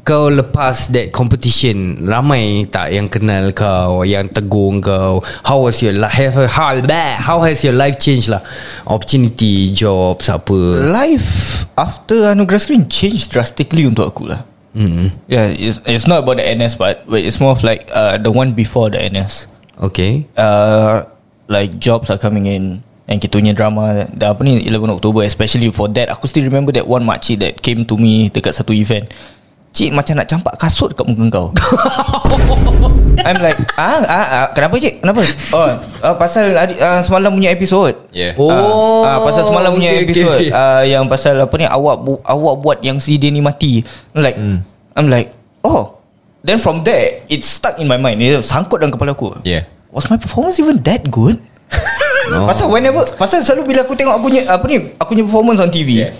Kau 0.00 0.32
lepas 0.32 0.88
that 0.96 1.12
competition 1.12 2.08
Ramai 2.08 2.64
tak 2.72 2.88
yang 2.88 3.12
kenal 3.12 3.52
kau 3.52 4.00
Yang 4.00 4.40
tegur 4.40 4.80
kau? 4.80 5.20
How 5.44 5.60
was 5.60 5.84
your 5.84 5.92
life 5.92 6.34
How, 6.48 6.80
how 7.20 7.44
has 7.44 7.60
your 7.60 7.76
life 7.76 8.00
changed 8.00 8.32
lah? 8.32 8.40
Opportunity 8.88 9.68
Jobs 9.70 10.32
apa? 10.32 10.56
Life 10.88 11.68
After 11.76 12.32
Anugerah 12.32 12.64
Screen 12.64 12.88
Changed 12.88 13.28
drastically 13.28 13.84
untuk 13.84 14.08
aku 14.08 14.24
lah 14.24 14.49
mm. 14.74 15.10
Yeah 15.26 15.50
it's, 15.50 15.80
it's 15.86 16.06
not 16.06 16.22
about 16.24 16.38
the 16.38 16.46
NS 16.46 16.76
part 16.76 17.06
But 17.06 17.22
it's 17.22 17.38
more 17.38 17.52
of 17.52 17.62
like 17.62 17.88
uh, 17.90 18.18
The 18.18 18.30
one 18.30 18.52
before 18.52 18.90
the 18.90 19.00
NS 19.00 19.46
Okay. 19.80 20.26
Uh, 20.36 21.08
Like 21.50 21.78
jobs 21.82 22.10
are 22.10 22.18
coming 22.20 22.46
in 22.46 22.84
And 23.10 23.18
kita 23.18 23.42
punya 23.42 23.54
drama 23.56 24.06
Dah 24.14 24.36
apa 24.36 24.46
ni 24.46 24.62
11 24.62 24.86
October 25.00 25.26
Especially 25.26 25.70
for 25.74 25.90
that 25.90 26.10
Aku 26.14 26.30
still 26.30 26.46
remember 26.46 26.70
that 26.70 26.86
one 26.86 27.02
makcik 27.02 27.42
That 27.42 27.58
came 27.58 27.82
to 27.88 27.98
me 27.98 28.30
Dekat 28.30 28.54
satu 28.54 28.70
event 28.70 29.10
Cik 29.70 29.94
macam 29.94 30.18
nak 30.18 30.26
campak 30.26 30.54
kasut 30.58 30.90
kat 30.98 31.06
muka 31.06 31.26
kau 31.30 31.46
I'm 33.26 33.38
like 33.38 33.54
ah, 33.78 34.02
ah, 34.02 34.26
ah 34.26 34.46
Kenapa 34.50 34.82
cik? 34.82 34.98
Kenapa? 34.98 35.22
Oh 35.54 35.70
uh, 36.02 36.14
Pasal 36.18 36.56
uh, 36.58 37.00
semalam 37.06 37.30
punya 37.30 37.54
episod 37.54 37.94
Yeah 38.10 38.34
Oh, 38.34 39.06
Ah, 39.06 39.16
ah, 39.16 39.18
pasal 39.22 39.46
semalam 39.46 39.70
punya 39.70 39.94
okay, 39.94 40.02
episod 40.02 40.38
okay, 40.42 40.50
okay. 40.50 40.58
ah, 40.58 40.82
yang 40.82 41.06
pasal 41.06 41.38
apa 41.38 41.54
ni 41.54 41.66
awak 41.70 41.96
bu, 42.02 42.18
awak 42.26 42.54
buat 42.58 42.78
yang 42.82 42.98
si 42.98 43.16
dia 43.16 43.30
ni 43.30 43.38
mati. 43.40 43.80
I'm 44.12 44.20
like 44.20 44.36
I'm 44.98 45.06
like 45.06 45.28
oh. 45.62 46.02
Then 46.40 46.58
from 46.58 46.82
there 46.82 47.20
it 47.28 47.44
stuck 47.44 47.76
in 47.78 47.86
my 47.86 48.00
mind. 48.00 48.24
It 48.24 48.42
sangkut 48.42 48.80
dalam 48.80 48.90
kepala 48.90 49.14
aku. 49.14 49.38
Yeah 49.46 49.68
Was 49.94 50.10
my 50.10 50.18
performance 50.18 50.58
even 50.58 50.82
that 50.82 51.06
good? 51.08 51.38
Oh. 52.30 52.46
Pasal 52.46 52.70
whenever 52.70 53.02
pasal 53.18 53.42
selalu 53.42 53.74
bila 53.74 53.82
aku 53.82 53.98
tengok 53.98 54.14
aku 54.14 54.30
punya 54.30 54.46
apa 54.46 54.62
ni 54.70 54.94
aku 55.02 55.18
punya 55.18 55.24
performance 55.26 55.58
on 55.58 55.66
TV. 55.66 56.06
Yeah. 56.06 56.14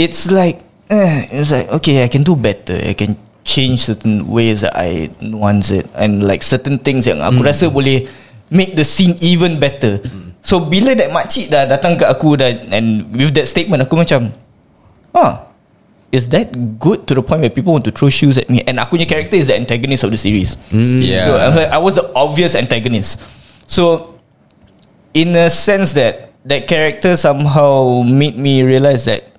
It's 0.00 0.32
like 0.32 0.64
eh 0.90 1.26
it's 1.34 1.50
like 1.50 1.68
okay 1.70 2.02
I 2.04 2.08
can 2.08 2.22
do 2.22 2.34
better. 2.36 2.74
I 2.74 2.94
can 2.94 3.18
change 3.46 3.86
certain 3.86 4.26
ways 4.26 4.66
that 4.66 4.74
I 4.74 5.10
nuance 5.22 5.70
it 5.70 5.86
and 5.94 6.26
like 6.26 6.42
certain 6.42 6.82
things 6.82 7.06
yang 7.06 7.22
aku 7.22 7.46
rasa 7.46 7.70
boleh 7.70 8.10
make 8.50 8.74
the 8.74 8.82
scene 8.82 9.14
even 9.22 9.62
better. 9.62 10.02
So 10.42 10.62
bila 10.62 10.94
that 10.98 11.10
makcik 11.14 11.50
dah 11.50 11.66
datang 11.66 11.98
ke 11.98 12.06
aku 12.06 12.38
dah 12.38 12.50
and 12.74 13.06
with 13.14 13.34
that 13.38 13.46
statement 13.46 13.86
aku 13.86 13.98
macam 13.98 14.34
ah 15.14 15.46
is 16.14 16.30
that 16.30 16.54
good 16.78 17.06
to 17.06 17.18
the 17.18 17.22
point 17.22 17.42
where 17.42 17.50
people 17.50 17.74
want 17.74 17.86
to 17.86 17.94
throw 17.94 18.10
shoes 18.10 18.38
at 18.38 18.46
me 18.46 18.62
and 18.66 18.78
aku 18.78 18.98
punya 18.98 19.06
character 19.10 19.38
is 19.38 19.50
the 19.50 19.56
antagonist 19.58 20.06
of 20.06 20.10
the 20.10 20.18
series. 20.18 20.58
Yeah 20.70 21.26
So 21.26 21.30
I 21.70 21.78
was 21.78 21.98
the 21.98 22.06
obvious 22.14 22.54
antagonist. 22.54 23.18
So 23.66 24.14
in 25.14 25.34
a 25.34 25.50
sense 25.50 25.94
that 25.98 26.34
that 26.46 26.70
character 26.70 27.18
somehow 27.18 28.02
made 28.06 28.38
me 28.38 28.62
realize 28.62 29.06
that 29.10 29.35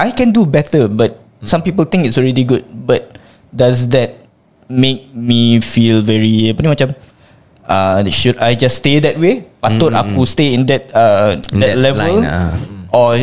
I 0.00 0.10
can 0.16 0.32
do 0.32 0.48
better, 0.48 0.88
but 0.88 1.20
Some 1.40 1.62
people 1.64 1.84
think 1.88 2.04
it's 2.04 2.20
already 2.20 2.44
good, 2.44 2.68
but 2.68 3.16
does 3.48 3.88
that 3.96 4.20
make 4.68 5.08
me 5.16 5.58
feel 5.58 6.04
very 6.04 6.52
apa 6.52 6.60
ni 6.62 6.68
macam 6.68 6.88
uh, 7.64 8.04
should 8.12 8.36
I 8.38 8.52
just 8.54 8.84
stay 8.84 9.00
that 9.00 9.16
way? 9.16 9.48
Patut 9.64 9.96
aku 9.96 10.28
stay 10.28 10.52
in 10.52 10.68
that 10.68 10.92
uh, 10.92 11.40
In 11.50 11.64
that, 11.64 11.74
that 11.74 11.76
level, 11.80 12.04
line, 12.04 12.28
ah. 12.28 12.52
or 12.92 13.16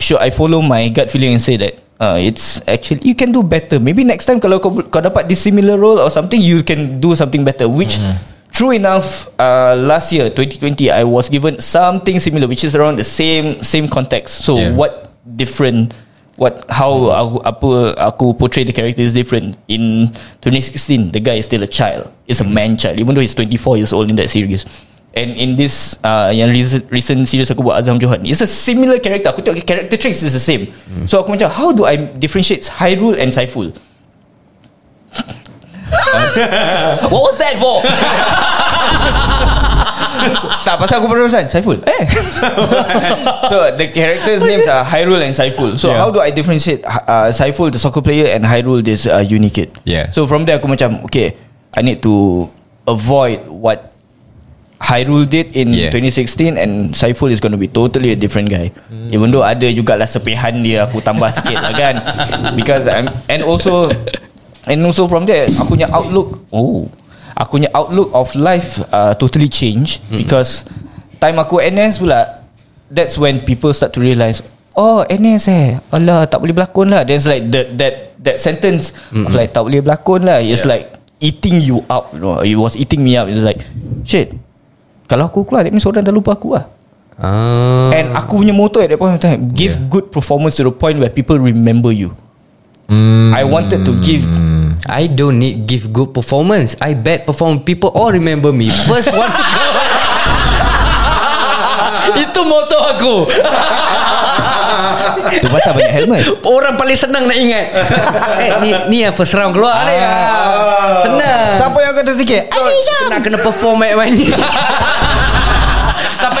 should 0.00 0.18
I 0.24 0.32
follow 0.32 0.64
my 0.64 0.88
gut 0.88 1.12
feeling 1.12 1.36
and 1.36 1.42
say 1.42 1.60
that 1.60 1.76
uh, 2.00 2.16
it's 2.16 2.64
actually 2.64 3.04
you 3.04 3.12
can 3.12 3.28
do 3.28 3.44
better. 3.44 3.76
Maybe 3.76 4.08
next 4.08 4.24
time 4.24 4.40
kalau 4.40 4.56
kau, 4.56 4.72
kau 4.88 5.04
dapat 5.04 5.28
this 5.28 5.44
similar 5.44 5.76
role 5.76 6.00
or 6.00 6.08
something, 6.08 6.40
you 6.40 6.64
can 6.64 6.96
do 6.96 7.12
something 7.12 7.44
better. 7.44 7.68
Which 7.68 8.00
true 8.56 8.72
enough, 8.72 9.28
uh, 9.36 9.76
last 9.76 10.16
year 10.16 10.32
2020, 10.32 10.88
I 10.88 11.04
was 11.04 11.28
given 11.28 11.60
something 11.60 12.16
similar, 12.24 12.48
which 12.48 12.64
is 12.64 12.72
around 12.72 12.96
the 12.96 13.06
same 13.06 13.60
same 13.60 13.84
context. 13.84 14.48
So 14.48 14.56
Yeah. 14.56 14.72
what 14.72 15.12
different? 15.28 15.92
What 16.40 16.64
how 16.72 17.12
aku, 17.12 17.36
apa 17.44 17.70
aku 18.00 18.32
portray 18.32 18.64
the 18.64 18.72
character 18.72 19.04
is 19.04 19.12
different. 19.12 19.60
In 19.68 20.08
2016 20.40 21.12
the 21.12 21.20
guy 21.20 21.36
is 21.36 21.44
still 21.44 21.60
a 21.60 21.68
child. 21.68 22.08
It's 22.24 22.40
a 22.40 22.48
man 22.48 22.80
child 22.80 22.96
even 22.96 23.12
though 23.12 23.20
he's 23.20 23.36
24 23.36 23.76
years 23.76 23.92
old 23.92 24.08
in 24.08 24.16
that 24.16 24.32
series. 24.32 24.64
And 25.12 25.36
in 25.36 25.60
this 25.60 26.00
uh, 26.00 26.32
yang 26.32 26.48
recent, 26.48 26.88
recent 26.88 27.28
series 27.28 27.52
aku 27.52 27.60
buat 27.60 27.84
Azam 27.84 28.00
Johan 28.00 28.24
it's 28.24 28.40
a 28.40 28.48
similar 28.48 28.96
character. 28.96 29.36
Aku 29.36 29.44
tengok 29.44 29.60
character 29.68 30.00
traits 30.00 30.24
is 30.24 30.32
the 30.32 30.40
same. 30.40 30.72
So 31.04 31.20
aku 31.20 31.36
macam 31.36 31.52
how 31.52 31.76
do 31.76 31.84
I 31.84 32.00
differentiate 32.00 32.64
Hyrule 32.72 33.20
and 33.20 33.28
Saiful? 33.28 33.76
What 37.12 37.20
was 37.20 37.36
that 37.36 37.60
for? 37.60 37.84
tak 40.62 40.76
pasal 40.76 41.00
aku 41.00 41.08
berurusan 41.08 41.48
Saiful. 41.48 41.78
Eh. 41.84 42.02
So 43.50 43.56
the 43.74 43.90
characters 43.90 44.40
names 44.42 44.68
are 44.68 44.84
Hyrule 44.84 45.22
and 45.22 45.34
Saiful. 45.34 45.74
So 45.74 45.90
Yeah. 45.90 45.98
how 46.00 46.08
do 46.10 46.20
I 46.20 46.30
differentiate 46.30 46.84
uh, 46.86 47.30
Saiful 47.30 47.70
the 47.70 47.78
soccer 47.78 48.00
player 48.00 48.30
and 48.30 48.44
Hyrule 48.44 48.80
this 48.80 49.04
uh, 49.04 49.20
uni 49.20 49.50
kid 49.50 49.74
Yeah. 49.82 50.10
so 50.14 50.26
from 50.26 50.46
there 50.46 50.58
aku 50.58 50.70
macam 50.70 51.02
okay 51.06 51.34
I 51.74 51.82
need 51.82 52.02
to 52.02 52.46
avoid 52.86 53.46
what 53.46 53.90
Hyrule 54.80 55.28
did 55.28 55.52
in 55.52 55.76
Yeah. 55.76 55.92
2016 55.92 56.56
and 56.56 56.72
Saiful 56.94 57.28
is 57.28 57.38
going 57.38 57.52
to 57.52 57.60
be 57.60 57.68
totally 57.68 58.14
a 58.14 58.18
different 58.18 58.48
guy. 58.48 58.72
Even 59.12 59.28
though 59.28 59.44
ada 59.44 59.68
jugalah 59.68 60.08
sepihan 60.08 60.56
dia 60.64 60.88
aku 60.88 61.04
tambah 61.04 61.28
sikit 61.28 61.60
lah 61.60 61.72
kan. 61.76 61.94
Because 62.58 62.88
I'm 62.88 63.12
and 63.28 63.44
also 63.44 63.92
and 64.64 64.80
also 64.80 65.04
from 65.04 65.28
there 65.28 65.44
aku 65.52 65.76
punya 65.76 65.88
outlook 65.92 66.40
oh 66.48 66.88
aku 67.40 67.56
punya 67.56 67.72
outlook 67.72 68.12
of 68.12 68.28
life 68.36 68.84
uh, 68.92 69.16
totally 69.16 69.48
change 69.48 70.04
because 70.12 70.68
time 71.16 71.40
aku 71.40 71.56
NS 71.56 72.04
pula 72.04 72.44
that's 72.92 73.16
when 73.16 73.40
people 73.40 73.72
start 73.72 73.96
to 73.96 74.00
realise 74.04 74.44
oh 74.76 75.02
NS 75.08 75.44
eh? 75.48 75.66
Alah 75.90 76.28
tak 76.28 76.44
boleh 76.44 76.52
berlakon 76.52 76.92
lah. 76.92 77.02
Then 77.02 77.16
it's 77.16 77.26
like 77.28 77.48
that 77.48 77.66
that 77.80 77.94
that 78.20 78.36
sentence 78.36 78.92
of 79.10 79.32
like 79.32 79.56
tak 79.56 79.64
boleh 79.64 79.80
berlakon 79.80 80.28
lah. 80.28 80.38
It's 80.44 80.68
like 80.68 80.92
eating 81.20 81.60
you 81.60 81.80
up 81.88 82.12
you 82.12 82.20
know 82.20 82.40
it 82.44 82.56
was 82.56 82.76
eating 82.76 83.00
me 83.00 83.16
up. 83.16 83.26
It's 83.28 83.40
like 83.42 83.64
shit 84.04 84.36
kalau 85.10 85.26
aku 85.26 85.42
keluar 85.42 85.66
That 85.66 85.74
means 85.74 85.84
orang 85.88 86.06
dah 86.06 86.14
lupa 86.14 86.38
aku 86.38 86.54
lah. 86.54 86.64
Ah. 87.20 87.92
And 87.92 88.16
aku 88.16 88.40
punya 88.40 88.56
motto 88.56 88.80
at 88.80 88.88
that 88.88 88.96
point 88.96 89.12
of 89.12 89.20
time 89.20 89.52
Give 89.52 89.76
Yeah. 89.76 89.92
good 89.92 90.08
performance 90.08 90.56
to 90.56 90.64
the 90.64 90.72
point 90.72 90.96
Where 90.96 91.12
people 91.12 91.36
remember 91.36 91.92
you. 91.92 92.16
I 93.30 93.44
wanted 93.44 93.84
to 93.84 93.92
give 94.00 94.24
I 94.88 95.08
don't 95.08 95.36
need 95.36 95.68
give 95.68 95.92
good 95.92 96.14
performance. 96.16 96.76
I 96.80 96.94
bad 96.96 97.26
perform. 97.26 97.60
People 97.60 97.92
all 97.92 98.12
remember 98.12 98.52
me. 98.52 98.70
First 98.88 99.12
one 99.12 99.28
to 99.28 99.42
go. 99.44 99.64
Itu 102.24 102.40
moto 102.48 102.78
aku. 102.80 103.14
Tu 105.30 105.46
pasal 105.46 105.72
banyak 105.76 105.92
helmet 105.94 106.22
Orang 106.42 106.74
paling 106.74 106.98
senang 106.98 107.28
nak 107.28 107.36
ingat. 107.38 107.66
eh, 108.42 108.50
ni 108.64 108.70
ni 108.90 108.96
yang 109.04 109.14
first 109.14 109.36
round 109.36 109.52
keluar 109.54 109.84
ni. 109.86 109.94
Ah. 110.00 111.04
Senang. 111.06 111.46
Siapa 111.54 111.78
yang 111.78 111.94
kata 111.94 112.12
sikit 112.16 112.42
nak 113.10 113.20
kena 113.26 113.38
perform 113.42 113.82
banyak-banyak. 113.82 114.32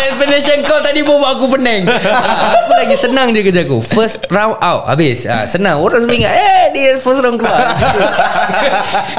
Sampai 0.00 0.16
explanation 0.16 0.56
kau 0.64 0.80
tadi 0.80 1.04
pun 1.04 1.20
buat 1.20 1.36
aku 1.36 1.60
pening 1.60 1.84
Aku 2.56 2.72
lagi 2.72 2.96
senang 2.96 3.36
je 3.36 3.44
kerja 3.44 3.68
aku 3.68 3.84
First 3.84 4.24
round 4.32 4.56
out 4.64 4.88
Habis 4.88 5.28
ah, 5.28 5.44
Senang 5.44 5.76
Orang 5.76 6.08
semua 6.08 6.16
ingat 6.16 6.32
Eh 6.32 6.64
dia 6.72 6.90
first 6.96 7.20
round 7.20 7.36
keluar 7.36 7.60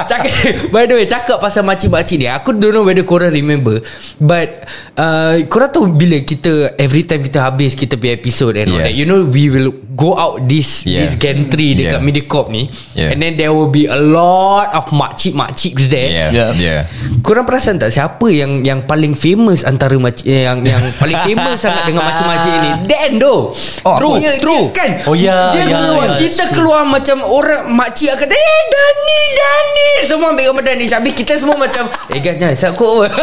cakap, 0.09 0.33
By 0.73 0.89
the 0.89 0.97
way 0.97 1.05
Cakap 1.05 1.37
pasal 1.37 1.61
makcik-makcik 1.61 2.17
ni 2.17 2.25
Aku 2.25 2.57
don't 2.57 2.73
know 2.73 2.81
whether 2.81 3.05
korang 3.05 3.29
remember 3.29 3.77
But 4.17 4.65
uh, 4.97 5.37
Korang 5.45 5.69
tahu 5.69 5.85
bila 5.93 6.17
kita 6.25 6.73
Every 6.81 7.05
time 7.05 7.21
kita 7.21 7.45
habis 7.45 7.77
Kita 7.77 8.01
punya 8.01 8.17
episode 8.17 8.57
and 8.57 8.73
all 8.73 8.81
Yeah. 8.81 8.89
that 8.89 8.97
You 8.97 9.05
know 9.05 9.21
we 9.21 9.53
will 9.53 9.69
Go 9.93 10.17
out 10.17 10.49
this 10.49 10.81
Yeah. 10.89 11.05
This 11.05 11.13
gantry 11.13 11.77
Dekat 11.77 12.01
Yeah. 12.01 12.01
Mediacorp 12.01 12.49
ni 12.49 12.73
Yeah. 12.97 13.13
And 13.13 13.21
then 13.21 13.37
there 13.37 13.53
will 13.53 13.69
be 13.69 13.85
a 13.85 14.01
lot 14.01 14.73
Of 14.73 14.89
makcik-makciks 14.89 15.93
there 15.93 16.09
Yeah. 16.09 16.29
Yeah. 16.33 16.51
Yeah. 16.57 16.81
Korang 17.21 17.45
perasan 17.45 17.77
tak 17.77 17.93
siapa 17.93 18.25
yang 18.33 18.65
yang 18.65 18.89
paling 18.89 19.13
famous 19.13 19.61
antara 19.61 19.93
makcik 20.01 20.25
eh, 20.25 20.49
yang 20.49 20.65
yang 20.71 20.81
paling 20.95 21.19
famous 21.23 21.57
sangat 21.59 21.83
dengan 21.85 22.03
makcik-makcik 22.03 22.53
ni? 22.57 22.71
Dan 22.91 23.11
doh. 23.17 23.51
Oh, 23.81 23.95
True, 23.95 24.15
dia- 24.17 24.39
true. 24.39 24.63
dia- 24.65 24.73
kan? 24.73 24.89
Oh, 25.03 25.13
ya, 25.13 25.51
Dia 25.51 25.63
ya, 25.63 25.77
keluar 25.77 26.07
ya, 26.07 26.17
kita 26.17 26.43
keluar 26.51 26.81
macam 26.83 27.17
orang 27.21 27.67
makcik 27.69 28.09
akan 28.09 28.27
eh 28.27 28.39
Dani 28.67 29.21
Dani 29.31 29.87
semua 30.03 30.27
ambil 30.29 30.43
gambar 30.49 30.63
Dani. 30.65 30.85
Habis 30.85 31.13
kita 31.13 31.33
semua 31.35 31.55
macam 31.55 31.83
eh 32.09 32.19
guys 32.19 32.35
jangan 32.35 32.57
sakut. 32.57 33.11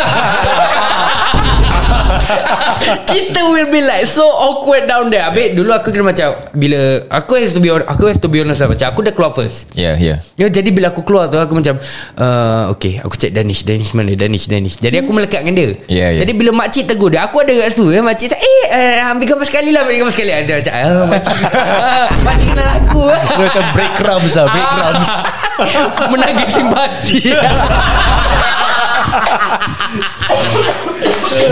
kita 3.08 3.40
will 3.46 3.68
be 3.68 3.80
like 3.80 4.04
so 4.06 4.24
awkward 4.24 4.84
down 4.84 5.08
there. 5.08 5.22
Habis 5.22 5.52
dulu 5.52 5.70
aku 5.70 5.90
kena 5.90 6.04
macam 6.06 6.28
bila 6.52 6.78
aku 7.08 7.36
has 7.36 7.50
to 7.50 7.60
be 7.60 7.68
hon- 7.68 7.84
aku 7.84 8.06
has 8.06 8.18
to 8.18 8.28
be 8.28 8.38
honest 8.38 8.60
lah 8.60 8.68
macam 8.68 8.86
aku 8.86 9.00
dah 9.02 9.12
keluar 9.12 9.32
first. 9.32 9.68
Yeah. 9.72 9.96
Yeah. 9.98 10.20
Ya, 10.34 10.46
jadi 10.48 10.70
bila 10.70 10.88
aku 10.88 11.02
keluar 11.02 11.26
tu 11.26 11.36
aku 11.36 11.54
macam 11.54 11.76
uh, 12.14 12.70
Okay 12.70 12.98
aku 12.98 13.12
cek 13.12 13.30
Danish 13.30 13.62
Danish 13.62 13.92
mana 13.92 14.14
Danish 14.14 14.46
Danish 14.46 14.78
Jadi 14.78 15.02
aku 15.02 15.10
melekat 15.10 15.42
dengan 15.42 15.54
dia 15.56 15.68
Ya, 15.86 16.06
ya. 16.10 16.20
Jadi 16.22 16.32
bila 16.32 16.50
makcik 16.54 16.86
tegur 16.86 17.10
dia 17.10 17.24
Aku 17.24 17.37
ada 17.42 17.52
kat 17.54 17.68
situ 17.74 17.86
ya, 17.94 18.00
Makcik 18.02 18.26
cakap 18.34 18.42
Eh 18.44 18.62
uh, 18.74 19.10
ambil 19.14 19.26
gambar 19.34 19.46
sekali 19.46 19.70
lah 19.74 19.80
Ambil 19.86 19.96
gambar 20.04 20.14
sekali. 20.14 20.30
Macam 20.34 20.54
ah, 20.74 21.04
Makcik 21.08 21.36
ah, 21.86 22.06
Makcik 22.22 22.46
kenal 22.52 22.68
aku 22.82 23.04
Dia 23.10 23.44
macam 23.48 23.64
break 23.74 23.92
crumbs 23.96 24.32
lah 24.34 24.46
Break 24.50 24.68
crumbs. 24.68 25.10
Menagih 26.12 26.48
simpati. 26.54 27.20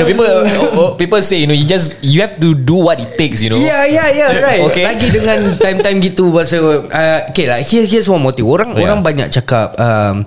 People 0.07 0.27
oh, 0.81 0.91
people 0.95 1.21
say 1.25 1.41
you 1.43 1.49
know 1.49 1.57
you 1.57 1.65
just 1.65 1.97
you 2.05 2.21
have 2.21 2.37
to 2.37 2.53
do 2.53 2.77
what 2.77 3.01
it 3.01 3.17
takes. 3.17 3.41
You 3.41 3.51
know. 3.53 3.61
Ya 3.61 3.89
ya 3.89 4.05
ya 4.13 4.27
right. 4.41 4.63
Okay. 4.69 4.85
Lagi 4.85 5.09
dengan 5.09 5.39
time-time 5.57 5.99
gitu 6.03 6.29
Pasal 6.31 6.87
uh, 6.87 7.21
Okay 7.33 7.47
lah 7.49 7.59
here, 7.63 7.87
Here's 7.87 8.07
one 8.07 8.21
motive 8.21 8.45
Orang 8.45 8.75
Yeah. 8.77 8.93
orang 8.93 9.01
banyak 9.01 9.31
cakap 9.33 9.73
um, 9.79 10.27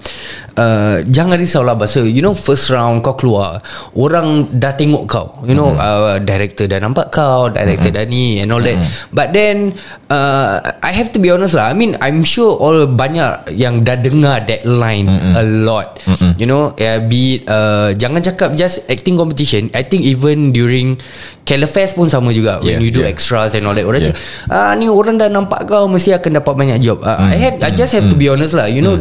uh, 0.57 1.03
Jangan 1.05 1.37
risaulah 1.37 1.75
Pasal 1.77 2.07
you 2.09 2.23
know 2.23 2.33
First 2.33 2.71
round 2.73 3.05
kau 3.05 3.13
keluar 3.13 3.61
Orang 3.93 4.49
dah 4.57 4.73
tengok 4.73 5.03
kau 5.05 5.27
You 5.45 5.53
know 5.53 5.75
uh, 5.75 6.17
Director 6.23 6.65
dah 6.65 6.79
nampak 6.81 7.13
kau 7.13 7.51
Director 7.51 7.93
dah 7.93 8.07
ni 8.07 8.41
And 8.41 8.49
all 8.49 8.63
that. 8.63 8.79
But 9.13 9.35
then 9.35 9.77
uh, 10.09 10.63
I 10.81 10.91
have 10.95 11.13
to 11.13 11.19
be 11.21 11.29
honest 11.29 11.53
lah 11.53 11.69
I 11.69 11.75
mean 11.75 11.93
I'm 11.99 12.23
sure 12.25 12.55
all 12.57 12.87
Banyak 12.89 13.53
yang 13.53 13.83
dah 13.83 13.99
dengar 13.99 14.47
That 14.49 14.63
line 14.65 15.07
A 15.35 15.43
lot. 15.43 15.99
You 16.39 16.47
know 16.49 16.73
yeah, 16.79 16.97
Be 17.03 17.43
it 17.43 17.45
uh, 17.45 17.91
Jangan 17.93 18.23
cakap 18.23 18.55
Just 18.55 18.87
acting 18.89 19.19
competition. 19.19 19.67
I 19.75 19.83
think 19.83 20.07
even 20.07 20.38
during 20.55 20.95
Calafest 21.43 21.99
pun 21.99 22.07
sama 22.07 22.31
juga 22.31 22.63
When 22.63 22.79
Yeah, 22.79 22.83
you 22.83 22.91
do 22.91 23.03
yeah. 23.03 23.11
extras 23.11 23.53
and 23.53 23.67
all 23.67 23.75
that. 23.75 23.83
Orang 23.83 24.01
Yeah. 24.01 24.15
cakap 24.15 24.51
ah, 24.51 24.71
Ni 24.79 24.87
orang 24.87 25.19
dah 25.19 25.27
nampak 25.27 25.67
kau 25.67 25.85
Mesti 25.91 26.15
akan 26.15 26.39
dapat 26.39 26.53
banyak 26.55 26.77
job. 26.79 27.03
Uh, 27.03 27.19
I 27.19 27.37
have 27.37 27.59
I 27.59 27.69
just 27.75 27.91
have 27.91 28.07
to 28.07 28.15
be 28.15 28.31
honest 28.31 28.55
lah 28.55 28.71
You 28.71 28.79
know 28.79 28.95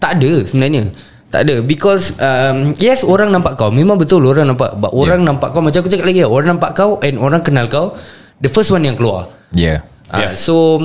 Tak 0.00 0.18
ada 0.22 0.32
sebenarnya. 0.48 0.88
Tak 1.28 1.44
ada. 1.44 1.60
Because 1.60 2.16
um, 2.16 2.72
Yes 2.80 3.04
orang 3.04 3.28
nampak 3.28 3.60
kau. 3.60 3.68
Memang 3.68 4.00
betul 4.00 4.24
orang 4.24 4.48
nampak 4.48 4.74
But 4.80 4.96
orang 4.96 5.22
nampak 5.28 5.52
kau. 5.52 5.60
Macam 5.60 5.84
aku 5.84 5.92
cakap 5.92 6.08
lagi 6.08 6.24
Orang 6.24 6.56
nampak 6.56 6.72
kau 6.72 6.96
And 7.04 7.20
orang 7.20 7.44
kenal 7.44 7.68
kau 7.68 7.92
The 8.38 8.48
first 8.48 8.70
one 8.70 8.86
yang 8.86 8.94
keluar. 8.94 9.28
Yeah. 9.50 9.82
Uh, 10.08 10.32
so 10.32 10.78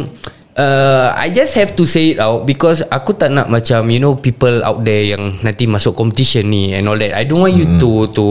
uh, 0.57 1.13
I 1.15 1.29
just 1.29 1.53
have 1.57 1.73
to 1.77 1.83
say 1.85 2.15
it 2.15 2.19
out 2.19 2.45
because 2.45 2.85
aku 2.89 3.13
tak 3.17 3.33
nak 3.33 3.49
macam 3.49 3.87
you 3.89 4.01
know 4.01 4.17
people 4.17 4.61
out 4.61 4.81
there 4.85 5.15
yang 5.15 5.41
nanti 5.41 5.65
masuk 5.65 5.97
competition 5.97 6.49
ni 6.49 6.73
and 6.73 6.85
all 6.89 6.97
that. 6.97 7.13
I 7.13 7.23
don't 7.25 7.41
want 7.41 7.57
you 7.57 7.65
to 7.81 8.09
to 8.13 8.25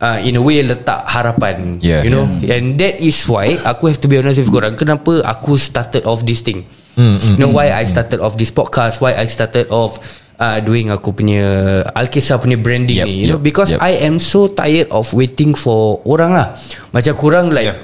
uh, 0.00 0.18
in 0.22 0.38
a 0.38 0.42
way 0.42 0.62
letak 0.62 1.06
harapan. 1.06 1.78
Yeah, 1.78 2.02
you 2.02 2.10
know, 2.10 2.26
and 2.26 2.78
that 2.78 2.98
is 2.98 3.18
why 3.26 3.58
aku 3.62 3.90
have 3.90 4.00
to 4.02 4.08
be 4.10 4.18
honest 4.18 4.42
with 4.42 4.50
korang. 4.50 4.74
Kenapa 4.78 5.22
aku 5.22 5.58
started 5.58 6.06
off 6.06 6.22
this 6.24 6.42
thing? 6.42 6.66
you 6.98 7.38
know 7.38 7.54
why 7.54 7.70
I 7.70 7.86
started 7.86 8.18
off 8.18 8.34
this 8.34 8.50
podcast? 8.50 8.98
Why 8.98 9.14
I 9.14 9.30
started 9.30 9.70
off 9.70 10.02
uh, 10.42 10.58
doing 10.58 10.90
aku 10.90 11.14
punya 11.14 11.86
Alkisah 11.94 12.42
punya 12.42 12.58
branding 12.58 12.98
Yep, 12.98 13.06
ni? 13.06 13.14
You 13.22 13.26
know, 13.30 13.38
yep, 13.38 13.46
because 13.46 13.70
yep. 13.70 13.78
I 13.78 14.02
am 14.02 14.18
so 14.18 14.50
tired 14.50 14.90
of 14.90 15.06
waiting 15.14 15.54
for 15.54 16.02
orang 16.02 16.34
lah. 16.34 16.58
Macam 16.90 17.14
kurang 17.14 17.54
like. 17.54 17.70
Yeah. 17.70 17.78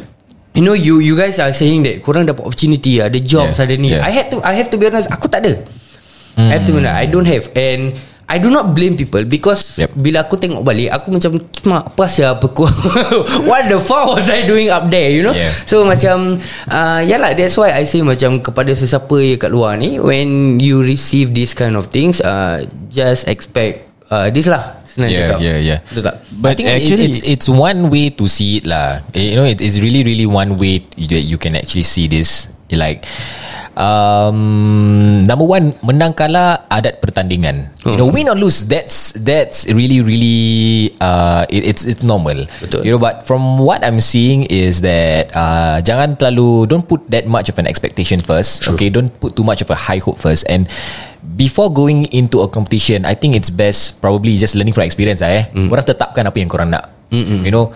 You 0.54 0.62
know 0.62 0.78
you 0.78 1.02
you 1.02 1.18
guys 1.18 1.42
are 1.42 1.50
saying 1.50 1.82
that 1.82 1.98
korang 2.06 2.30
dapat 2.30 2.46
opportunity 2.46 3.02
ada 3.02 3.18
jobs 3.18 3.58
Yeah, 3.58 3.66
ada 3.66 3.74
ni. 3.74 3.90
yeah. 3.90 4.06
I 4.06 4.14
had 4.14 4.30
to 4.30 4.38
I 4.38 4.54
have 4.54 4.70
to 4.70 4.78
be 4.78 4.86
honest 4.86 5.10
aku 5.10 5.26
tak 5.26 5.42
ada. 5.42 5.66
I 6.38 6.54
have 6.58 6.66
to 6.66 6.74
be 6.74 6.78
honest 6.78 6.94
I 6.94 7.06
don't 7.10 7.26
have 7.26 7.50
and 7.58 7.94
I 8.24 8.40
do 8.40 8.48
not 8.48 8.72
blame 8.72 8.94
people 8.94 9.22
because 9.22 9.76
Yep. 9.76 9.92
bila 9.94 10.24
aku 10.24 10.40
tengok 10.40 10.60
balik 10.60 10.88
aku 10.88 11.12
macam 11.12 11.36
mak 11.64 11.92
apa 11.92 12.04
siapa 12.06 12.40
aku 12.40 12.64
what 13.48 13.68
the 13.68 13.76
fuck 13.76 14.08
was 14.10 14.26
I 14.26 14.44
doing 14.44 14.72
up 14.72 14.88
there 14.88 15.08
you 15.08 15.20
know 15.20 15.36
Yeah. 15.36 15.52
so 15.64 15.84
macam 15.84 16.40
uh, 16.66 17.00
yalah 17.00 17.36
that's 17.36 17.54
why 17.54 17.70
I 17.70 17.84
say 17.84 18.00
macam 18.00 18.40
kepada 18.40 18.72
sesiapa 18.72 19.12
yang 19.20 19.36
kat 19.36 19.50
luar 19.52 19.76
ni 19.76 20.00
when 20.00 20.56
you 20.56 20.80
receive 20.80 21.32
this 21.32 21.52
kind 21.52 21.76
of 21.76 21.92
things 21.92 22.24
uh, 22.24 22.64
just 22.88 23.28
expect 23.28 23.88
uh, 24.08 24.32
this 24.32 24.48
lah 24.48 24.80
senang 24.88 25.10
yeah, 25.10 25.18
cakap 25.26 25.38
yeah, 25.42 25.58
yeah. 25.58 25.78
betul 25.90 26.02
tak 26.06 26.16
But 26.34 26.48
I 26.48 26.54
think 26.54 26.68
actually- 26.70 27.04
it, 27.04 27.10
it's 27.10 27.20
it's 27.24 27.46
one 27.50 27.90
way 27.90 28.14
to 28.14 28.24
see 28.26 28.60
it 28.60 28.64
lah. 28.64 29.02
Eh, 29.10 29.32
You 29.32 29.36
know, 29.38 29.46
it 29.46 29.58
is 29.58 29.78
really 29.78 30.02
really 30.02 30.26
one 30.26 30.54
way 30.54 30.82
that 30.86 31.24
you 31.24 31.34
can 31.34 31.56
actually 31.56 31.82
see 31.82 32.04
this. 32.06 32.46
Like, 32.68 33.06
um, 33.76 35.22
number 35.26 35.46
one, 35.46 35.74
menang 35.82 36.14
kalah 36.14 36.66
adat 36.70 36.98
pertandingan. 36.98 37.70
You 37.84 37.98
know, 37.98 38.08
win 38.08 38.30
or 38.30 38.38
lose, 38.38 38.66
that's 38.66 39.12
that's 39.18 39.68
really 39.70 40.00
really 40.00 40.94
uh, 40.98 41.46
it, 41.50 41.74
it's 41.74 41.84
it's 41.84 42.02
normal. 42.02 42.46
Betul. 42.62 42.82
You 42.86 42.96
know, 42.96 43.02
but 43.02 43.26
from 43.26 43.60
what 43.60 43.84
I'm 43.84 44.00
seeing 44.00 44.48
is 44.48 44.80
that 44.82 45.30
uh, 45.36 45.84
jangan 45.84 46.16
terlalu 46.16 46.70
don't 46.70 46.86
put 46.86 47.04
that 47.10 47.26
much 47.26 47.52
of 47.52 47.58
an 47.60 47.66
expectation 47.66 48.18
first. 48.22 48.66
Okay, 48.66 48.88
don't 48.88 49.12
put 49.20 49.36
too 49.36 49.44
much 49.44 49.60
of 49.60 49.68
a 49.70 49.78
high 49.78 50.00
hope 50.02 50.18
first 50.18 50.46
and. 50.48 50.70
Before 51.24 51.72
going 51.72 52.04
into 52.12 52.44
a 52.44 52.48
competition 52.52 53.08
I 53.08 53.16
think 53.16 53.34
it's 53.34 53.48
best 53.48 53.98
Probably 53.98 54.36
just 54.36 54.54
learning 54.54 54.76
from 54.76 54.84
experience 54.84 55.24
lah 55.24 55.32
eh 55.32 55.44
mm. 55.50 55.72
Korang 55.72 55.88
tetapkan 55.88 56.28
apa 56.28 56.36
yang 56.36 56.52
korang 56.52 56.68
nak 56.68 56.92
Mm-mm. 57.10 57.42
You 57.42 57.50
know 57.50 57.72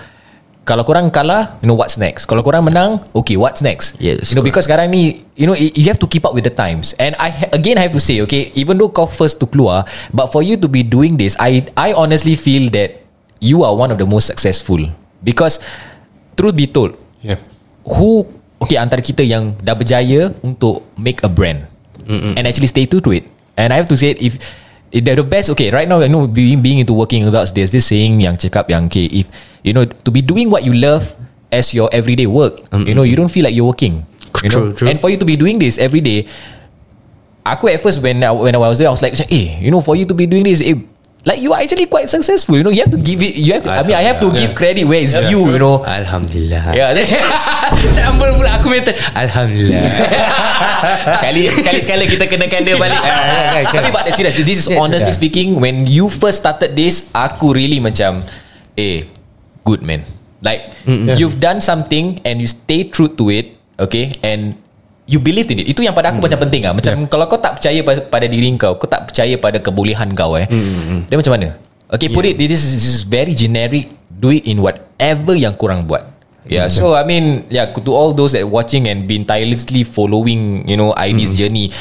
Kalau 0.68 0.84
korang 0.84 1.08
kalah 1.08 1.56
You 1.64 1.72
know 1.72 1.78
what's 1.80 1.96
next? 1.96 2.28
Kalau 2.28 2.44
korang 2.44 2.60
menang 2.60 3.00
Okay 3.16 3.40
what's 3.40 3.64
next? 3.64 3.96
Yes, 3.96 4.28
You 4.28 4.36
know 4.36 4.44
because 4.44 4.68
sekarang 4.68 4.92
ni 4.92 5.24
You 5.32 5.48
know 5.48 5.56
you 5.56 5.88
have 5.88 5.96
to 5.96 6.04
keep 6.04 6.28
up 6.28 6.36
with 6.36 6.44
the 6.44 6.52
times. 6.52 6.92
And 7.00 7.16
I 7.16 7.32
ha- 7.32 7.48
again 7.56 7.80
I 7.80 7.88
have 7.88 7.96
to 7.96 8.02
say 8.04 8.20
Okay 8.28 8.52
Even 8.52 8.76
though 8.76 8.92
kau 8.92 9.08
first 9.08 9.40
to 9.40 9.48
keluar 9.48 9.88
But 10.12 10.28
for 10.28 10.44
you 10.44 10.60
to 10.60 10.68
be 10.68 10.84
doing 10.84 11.16
this 11.16 11.32
I 11.40 11.64
I 11.72 11.96
honestly 11.96 12.36
feel 12.36 12.68
that 12.76 13.00
You 13.40 13.64
are 13.64 13.72
one 13.72 13.88
of 13.88 13.96
the 13.96 14.04
most 14.04 14.28
successful. 14.28 14.84
Because 15.24 15.56
Truth 16.36 16.54
be 16.54 16.68
told 16.68 16.92
Yeah. 17.18 17.40
who 17.82 18.28
okay 18.60 18.76
antara 18.76 19.00
kita 19.02 19.24
yang 19.26 19.56
dah 19.58 19.74
berjaya 19.74 20.30
untuk 20.44 20.84
make 20.94 21.18
a 21.24 21.30
brand 21.30 21.66
Mm-mm. 22.04 22.36
and 22.36 22.44
actually 22.46 22.68
stay 22.68 22.84
true 22.84 23.02
to 23.02 23.10
it. 23.10 23.26
And 23.58 23.72
I 23.72 23.76
have 23.80 23.90
to 23.90 23.98
say 23.98 24.14
if 24.14 24.38
if 24.90 25.04
they're 25.04 25.18
the 25.18 25.26
best 25.26 25.50
okay 25.52 25.70
right 25.70 25.88
now 25.88 26.00
I 26.00 26.08
know 26.08 26.26
being 26.26 26.60
being 26.62 26.78
into 26.80 26.94
working 26.94 27.26
adults 27.28 27.52
there's 27.52 27.70
this 27.70 27.86
saying 27.88 28.20
yang 28.20 28.36
cakap 28.36 28.70
yang 28.72 28.88
okay 28.88 29.06
if 29.12 29.28
you 29.62 29.72
know 29.72 29.84
to 29.84 30.10
be 30.10 30.24
doing 30.24 30.48
what 30.48 30.64
you 30.64 30.72
love 30.72 31.16
as 31.52 31.72
your 31.72 31.88
everyday 31.92 32.28
work 32.28 32.60
you 32.72 32.94
know 32.96 33.04
you 33.04 33.16
don't 33.16 33.32
feel 33.32 33.44
like 33.44 33.52
you're 33.56 33.68
working 33.68 34.04
you 34.44 34.50
know 34.52 34.72
True, 34.72 34.84
true. 34.84 34.88
and 34.88 35.00
for 35.00 35.08
you 35.08 35.16
to 35.16 35.24
be 35.28 35.36
doing 35.36 35.58
this 35.60 35.76
every 35.80 36.00
day 36.00 36.28
aku 37.44 37.68
at 37.72 37.80
first 37.80 38.04
when 38.04 38.20
I, 38.20 38.32
when 38.32 38.52
I 38.52 38.60
was 38.60 38.76
there 38.80 38.88
I 38.88 38.92
was 38.92 39.00
like 39.00 39.16
eh 39.32 39.56
you 39.60 39.72
know 39.72 39.80
for 39.80 39.96
you 39.96 40.04
to 40.04 40.14
be 40.16 40.28
doing 40.28 40.44
this 40.44 40.60
eh, 40.60 40.76
like 41.28 41.44
you 41.44 41.52
are 41.52 41.60
actually 41.60 41.84
quite 41.84 42.08
successful 42.08 42.56
you 42.56 42.64
know? 42.64 42.72
You 42.72 42.88
have 42.88 42.94
to 42.96 42.96
give 42.96 43.20
it 43.20 43.36
you 43.36 43.52
have 43.52 43.68
to, 43.68 43.70
I 43.70 43.84
mean 43.84 44.00
I 44.00 44.08
have 44.08 44.16
to 44.24 44.32
give 44.32 44.56
credit 44.56 44.88
where 44.88 45.04
it's 45.04 45.12
due 45.12 45.52
you 45.52 45.60
know? 45.60 45.84
Alhamdulillah. 45.84 46.72
Yeah. 46.72 46.96
Sambal 47.96 48.32
pula 48.40 48.56
aku 48.56 48.72
mental 48.72 48.96
Alhamdulillah. 49.12 49.84
Sekali 51.20 51.42
sekali 51.52 51.80
sekali 51.84 52.04
kita 52.08 52.24
kenakan 52.24 52.60
dia 52.64 52.76
balik. 52.80 53.00
Tapi 53.68 53.88
but 53.92 54.08
serious, 54.14 54.40
this 54.40 54.64
is 54.64 54.66
honestly 54.72 55.12
speaking 55.12 55.60
when 55.60 55.84
you 55.84 56.08
first 56.08 56.40
started 56.40 56.72
this, 56.78 57.12
aku 57.12 57.52
really 57.52 57.82
macam 57.82 58.24
eh 58.78 59.04
good 59.66 59.84
man. 59.84 60.06
Like 60.38 60.70
you've 61.18 61.42
done 61.42 61.58
something 61.58 62.22
and 62.22 62.38
you 62.38 62.46
stay 62.46 62.86
true 62.86 63.10
to 63.18 63.24
it, 63.28 63.58
okay? 63.76 64.14
And 64.22 64.54
you 65.08 65.18
believed 65.18 65.48
in 65.48 65.58
it. 65.58 65.66
Itu 65.66 65.80
yang 65.80 65.96
pada 65.96 66.12
aku 66.12 66.20
macam 66.20 66.38
penting 66.38 66.68
ah. 66.68 66.76
Macam 66.76 67.08
kalau 67.08 67.24
kau 67.26 67.40
tak 67.40 67.56
percaya 67.56 67.80
pa- 67.80 68.04
pada 68.06 68.28
diri 68.28 68.52
kau, 68.54 68.76
kau 68.76 68.84
tak 68.84 69.08
percaya 69.08 69.34
pada 69.34 69.56
kebolehan 69.58 70.12
kau 70.12 70.36
eh. 70.36 70.44
Dia 71.08 71.16
macam 71.16 71.32
mana? 71.32 71.56
Okay, 71.88 72.12
put 72.12 72.22
it 72.22 72.36
this 72.36 72.60
is, 72.60 72.76
this 72.76 72.88
is 72.92 73.02
very 73.02 73.32
generic. 73.32 73.88
Do 74.12 74.28
it 74.28 74.44
in 74.44 74.60
whatever 74.60 75.32
yang 75.32 75.56
kurang 75.56 75.88
buat. 75.88 76.04
Yeah, 76.44 76.68
so 76.68 76.96
I 76.96 77.04
mean, 77.04 77.44
yeah, 77.48 77.68
to 77.68 77.90
all 77.92 78.10
those 78.10 78.32
that 78.32 78.44
watching 78.44 78.88
and 78.88 79.04
been 79.04 79.24
tirelessly 79.24 79.84
following, 79.84 80.64
you 80.64 80.76
know, 80.76 80.96
ID's 80.96 81.36
journey, 81.36 81.68
uh, 81.68 81.76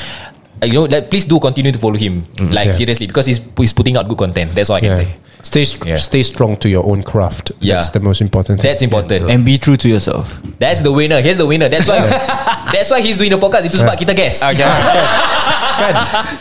you 0.63 0.73
know, 0.73 0.85
like, 0.85 1.09
please 1.09 1.25
do 1.25 1.37
continue 1.39 1.71
to 1.71 1.79
follow 1.79 1.97
him, 1.97 2.25
like 2.49 2.71
Yeah. 2.71 2.77
seriously, 2.77 3.05
because 3.07 3.25
he's 3.25 3.41
he's 3.57 3.73
putting 3.73 3.97
out 3.97 4.07
good 4.07 4.17
content. 4.17 4.53
That's 4.53 4.69
all 4.69 4.77
I 4.77 4.81
can 4.81 4.93
Yeah. 4.95 5.01
say. 5.03 5.09
Stay 5.45 5.63
st- 5.63 5.85
Yeah. 5.85 6.01
stay 6.01 6.23
strong 6.23 6.57
to 6.59 6.67
your 6.67 6.83
own 6.83 7.05
craft. 7.05 7.53
Yeah. 7.61 7.77
That's 7.79 7.93
the 7.93 8.01
most 8.01 8.19
important 8.19 8.59
thing. 8.59 8.67
That's 8.67 8.81
important. 8.81 9.29
And 9.29 9.45
be 9.45 9.61
true 9.61 9.77
to 9.77 9.87
yourself. 9.87 10.41
That's 10.57 10.81
the 10.81 10.91
winner. 10.91 11.21
Here's 11.21 11.37
the 11.37 11.45
winner. 11.45 11.69
That's 11.69 11.85
why. 11.85 12.01
that's 12.73 12.89
why 12.89 12.99
he's 12.99 13.15
doing 13.15 13.31
the 13.31 13.39
podcast. 13.39 13.69
Itu 13.69 13.77
sebab 13.79 13.95
kita 13.95 14.17
guess. 14.17 14.41
kan? 15.77 15.93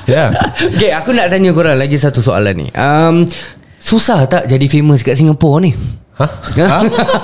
Yeah. 0.09 0.29
Okay 0.73 0.91
aku 0.97 1.13
nak 1.13 1.29
tanya 1.29 1.53
korang 1.53 1.77
Lagi 1.77 2.01
satu 2.01 2.25
soalan 2.25 2.57
ni 2.57 2.67
um, 2.73 3.29
Susah 3.77 4.25
tak 4.27 4.49
jadi 4.51 4.67
famous 4.67 5.05
kat 5.05 5.15
Singapura 5.15 5.63
ni? 5.63 5.71
Hah? 6.17 6.31
Ha? 6.33 6.79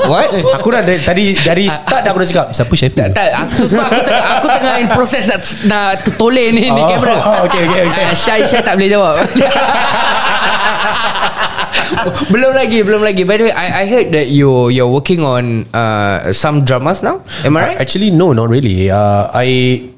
What? 0.05 0.29
Aku 0.53 0.69
dah 0.69 0.85
dari, 0.85 1.01
tadi 1.01 1.33
dari 1.33 1.65
start 1.65 2.05
dah 2.05 2.13
aku 2.13 2.21
dah 2.21 2.29
cakap 2.29 2.47
siapa 2.53 2.73
chef 2.77 2.93
Tak, 2.93 3.17
tak 3.17 3.33
aku 3.41 3.65
sebab 3.65 3.89
aku 3.89 4.01
tengah 4.05 4.25
aku 4.37 4.47
tengah 4.53 4.75
in 4.77 4.89
proses 4.93 5.25
nak 5.25 5.41
nak 5.65 5.85
toleh 6.21 6.53
ni 6.53 6.69
Oh, 6.69 6.77
kamera. 6.77 7.17
oh, 7.17 7.49
okay, 7.49 7.65
okay, 7.65 7.89
okay. 7.89 8.05
Ah, 8.05 8.13
Syai 8.13 8.45
Syai 8.45 8.61
tak 8.61 8.77
boleh 8.77 8.93
jawab. 8.93 9.17
belum 12.33 12.53
lagi, 12.53 12.81
belum 12.81 13.01
lagi. 13.01 13.23
By 13.23 13.37
the 13.37 13.45
way, 13.49 13.55
I 13.55 13.83
I 13.83 13.85
heard 13.87 14.13
that 14.13 14.29
you 14.29 14.69
you're 14.69 14.89
working 14.89 15.21
on 15.21 15.65
uh, 15.71 16.31
some 16.31 16.63
dramas 16.63 17.01
now. 17.01 17.21
Am 17.43 17.55
I 17.55 17.73
right? 17.73 17.77
Uh, 17.79 17.83
Actually, 17.83 18.11
no, 18.11 18.33
not 18.33 18.49
really. 18.49 18.89
Uh, 18.89 19.29
I 19.29 19.49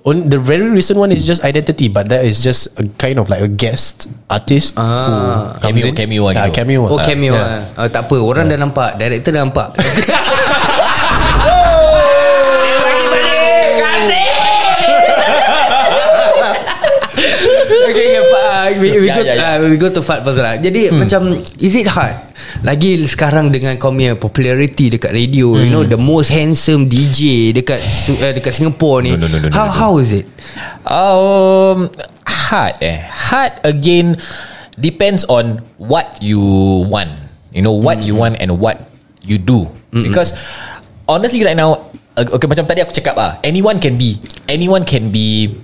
on 0.02 0.28
the 0.28 0.36
very 0.36 0.68
recent 0.68 0.96
one 0.96 1.10
is 1.10 1.22
just 1.22 1.42
identity, 1.42 1.88
but 1.88 2.08
that 2.08 2.22
is 2.22 2.38
just 2.38 2.74
a 2.76 2.84
kind 2.96 3.18
of 3.18 3.28
like 3.28 3.40
a 3.40 3.48
guest 3.48 4.06
artist 4.28 4.74
Ah. 4.76 5.54
who 5.56 5.70
comes 5.70 5.80
Cameo- 5.80 5.88
in. 5.88 5.94
cameo 5.94 6.22
lah 6.26 6.32
Ah, 6.36 6.48
cameo. 6.50 6.80
Oh 6.86 6.98
cameo 6.98 7.32
yeah. 7.32 7.70
yeah. 7.70 7.80
uh, 7.80 7.88
Tak 7.88 8.10
apa 8.10 8.16
Orang 8.18 8.50
dah 8.50 8.58
nampak 8.58 8.98
Director 8.98 9.30
dah 9.32 9.42
nampak 9.46 9.68
uh, 18.34 18.66
we, 18.82 18.88
we, 19.00 19.08
Ya, 19.08 19.16
go, 19.16 19.22
ya, 19.22 19.34
ya. 19.34 19.46
Uh, 19.56 19.70
we 19.70 19.76
go 19.78 19.88
to 19.88 20.02
Fat 20.02 20.26
first 20.26 20.42
lah 20.42 20.58
Jadi 20.58 20.90
hmm. 20.90 20.98
macam 21.06 21.38
Is 21.62 21.74
it 21.78 21.86
hard 21.86 22.18
Lagi 22.66 23.00
sekarang 23.06 23.54
dengan 23.54 23.78
kau 23.78 23.94
punya 23.94 24.18
popularity 24.18 24.92
Dekat 24.92 25.14
radio 25.14 25.54
hmm. 25.54 25.62
You 25.62 25.70
know 25.70 25.84
The 25.86 26.00
most 26.00 26.34
handsome 26.34 26.90
DJ 26.90 27.54
Dekat 27.54 27.80
uh, 28.18 28.32
dekat 28.34 28.52
Singapore 28.52 29.06
ni 29.06 29.14
No, 29.14 29.24
no, 29.24 29.30
no, 29.30 29.38
no, 29.38 29.48
no, 29.48 29.54
How 29.54 29.70
no. 29.70 29.74
how 29.74 29.92
is 30.02 30.10
it 30.12 30.26
Um, 30.84 31.88
hard 32.28 32.76
eh. 32.84 33.00
Hard 33.08 33.56
again 33.64 34.20
depends 34.78 35.24
on 35.26 35.62
what 35.78 36.18
you 36.20 36.40
want. 36.90 37.10
You 37.54 37.62
know 37.62 37.74
what 37.74 38.02
you 38.02 38.14
want 38.18 38.42
and 38.42 38.58
what 38.58 38.90
you 39.22 39.38
do. 39.38 39.70
Because 39.94 40.34
honestly, 41.06 41.42
right 41.46 41.54
now, 41.54 41.94
uh, 42.18 42.26
okay, 42.34 42.50
macam 42.50 42.66
tadi 42.66 42.82
aku 42.82 42.90
cakap 42.90 43.14
ah, 43.14 43.38
anyone 43.46 43.78
can 43.78 43.94
be, 43.94 44.18
anyone 44.50 44.82
can 44.82 45.14
be 45.14 45.54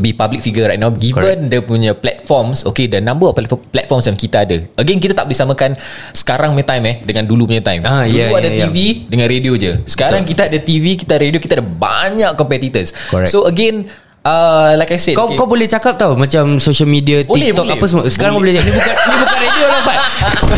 be 0.00 0.16
public 0.16 0.40
figure 0.40 0.64
right 0.64 0.80
now 0.80 0.88
given 0.88 1.52
dia 1.52 1.60
punya 1.60 1.92
platforms 1.92 2.64
okay 2.64 2.88
the 2.88 3.02
number 3.02 3.28
of 3.28 3.36
platform, 3.36 3.60
platforms 3.68 4.04
yang 4.08 4.16
kita 4.16 4.48
ada. 4.48 4.56
Again 4.80 5.02
kita 5.02 5.12
tak 5.12 5.28
boleh 5.28 5.38
samakan 5.38 5.70
sekarang 6.16 6.56
punya 6.56 6.68
time 6.68 6.84
eh 6.88 6.96
dengan 7.04 7.24
dulu 7.28 7.50
punya 7.50 7.60
time. 7.60 7.84
Ah, 7.84 8.08
dulu 8.08 8.16
yeah, 8.16 8.28
ada 8.32 8.48
yeah, 8.48 8.56
yeah. 8.64 8.68
TV 8.72 8.76
dengan 9.10 9.26
radio 9.28 9.52
je. 9.58 9.72
Sekarang 9.84 10.24
kita 10.24 10.48
ada 10.48 10.58
TV 10.62 10.96
kita 10.96 11.20
radio 11.20 11.36
kita 11.36 11.60
ada 11.60 11.66
banyak 11.66 12.32
competitors. 12.38 12.94
Correct. 13.12 13.28
so 13.28 13.44
again 13.44 13.84
uh, 14.26 14.74
like 14.78 14.90
I 14.90 14.98
said 14.98 15.18
Kau 15.18 15.30
okay, 15.30 15.36
kau 15.38 15.46
boleh 15.46 15.66
cakap 15.66 15.98
tau 15.98 16.14
Macam 16.14 16.58
social 16.62 16.88
media 16.88 17.22
Boleh, 17.26 17.50
TikTok 17.50 17.66
boleh. 17.66 17.78
apa 17.78 17.84
semua. 17.86 18.04
Sekarang 18.08 18.34
boleh, 18.38 18.54
boleh 18.58 18.64
Ni 18.64 18.72
bukan 18.74 18.94
Ni 18.94 19.16
bukan 19.18 19.38
radio 19.38 19.66
lah 19.66 19.80
Fat 19.82 20.00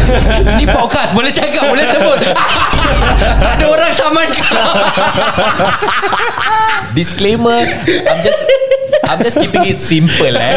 Ni 0.61 0.65
podcast 0.69 1.11
Boleh 1.17 1.33
cakap 1.33 1.63
Boleh 1.69 1.85
sebut. 1.89 2.19
Ada 3.55 3.65
orang 3.71 3.93
saman 3.95 4.29
kau. 4.35 4.73
Disclaimer 6.93 7.65
I'm 7.89 8.21
just 8.23 8.43
I'm 9.05 9.21
just 9.21 9.37
keeping 9.39 9.65
it 9.69 9.79
simple 9.81 10.35
eh. 10.35 10.55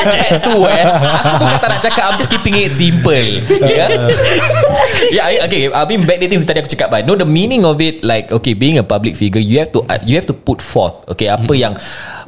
Just 0.00 0.46
tu 0.46 0.58
eh. 0.66 0.84
Aku 0.86 1.34
bukan 1.42 1.58
tak 1.58 1.70
nak 1.70 1.80
cakap 1.82 2.02
I'm 2.10 2.16
just 2.16 2.30
keeping 2.30 2.54
it 2.56 2.72
simple. 2.72 3.28
Yeah 3.60 3.88
Yeah 5.10 5.24
I, 5.26 5.34
okay 5.48 5.62
I 5.72 5.82
mean 5.88 6.04
back 6.06 6.20
then 6.22 6.42
Tadi 6.44 6.58
aku 6.60 6.70
cakap 6.70 6.92
kan 6.92 7.02
No 7.08 7.16
the 7.16 7.26
meaning 7.26 7.64
of 7.64 7.80
it 7.80 8.04
Like 8.04 8.30
okay 8.30 8.52
Being 8.52 8.76
a 8.78 8.84
public 8.84 9.16
figure 9.16 9.40
You 9.40 9.64
have 9.64 9.72
to 9.72 9.82
uh, 9.88 9.98
You 10.04 10.20
have 10.20 10.28
to 10.28 10.36
put 10.36 10.60
forth 10.60 11.08
Okay 11.08 11.26
apa 11.32 11.50
yang 11.56 11.74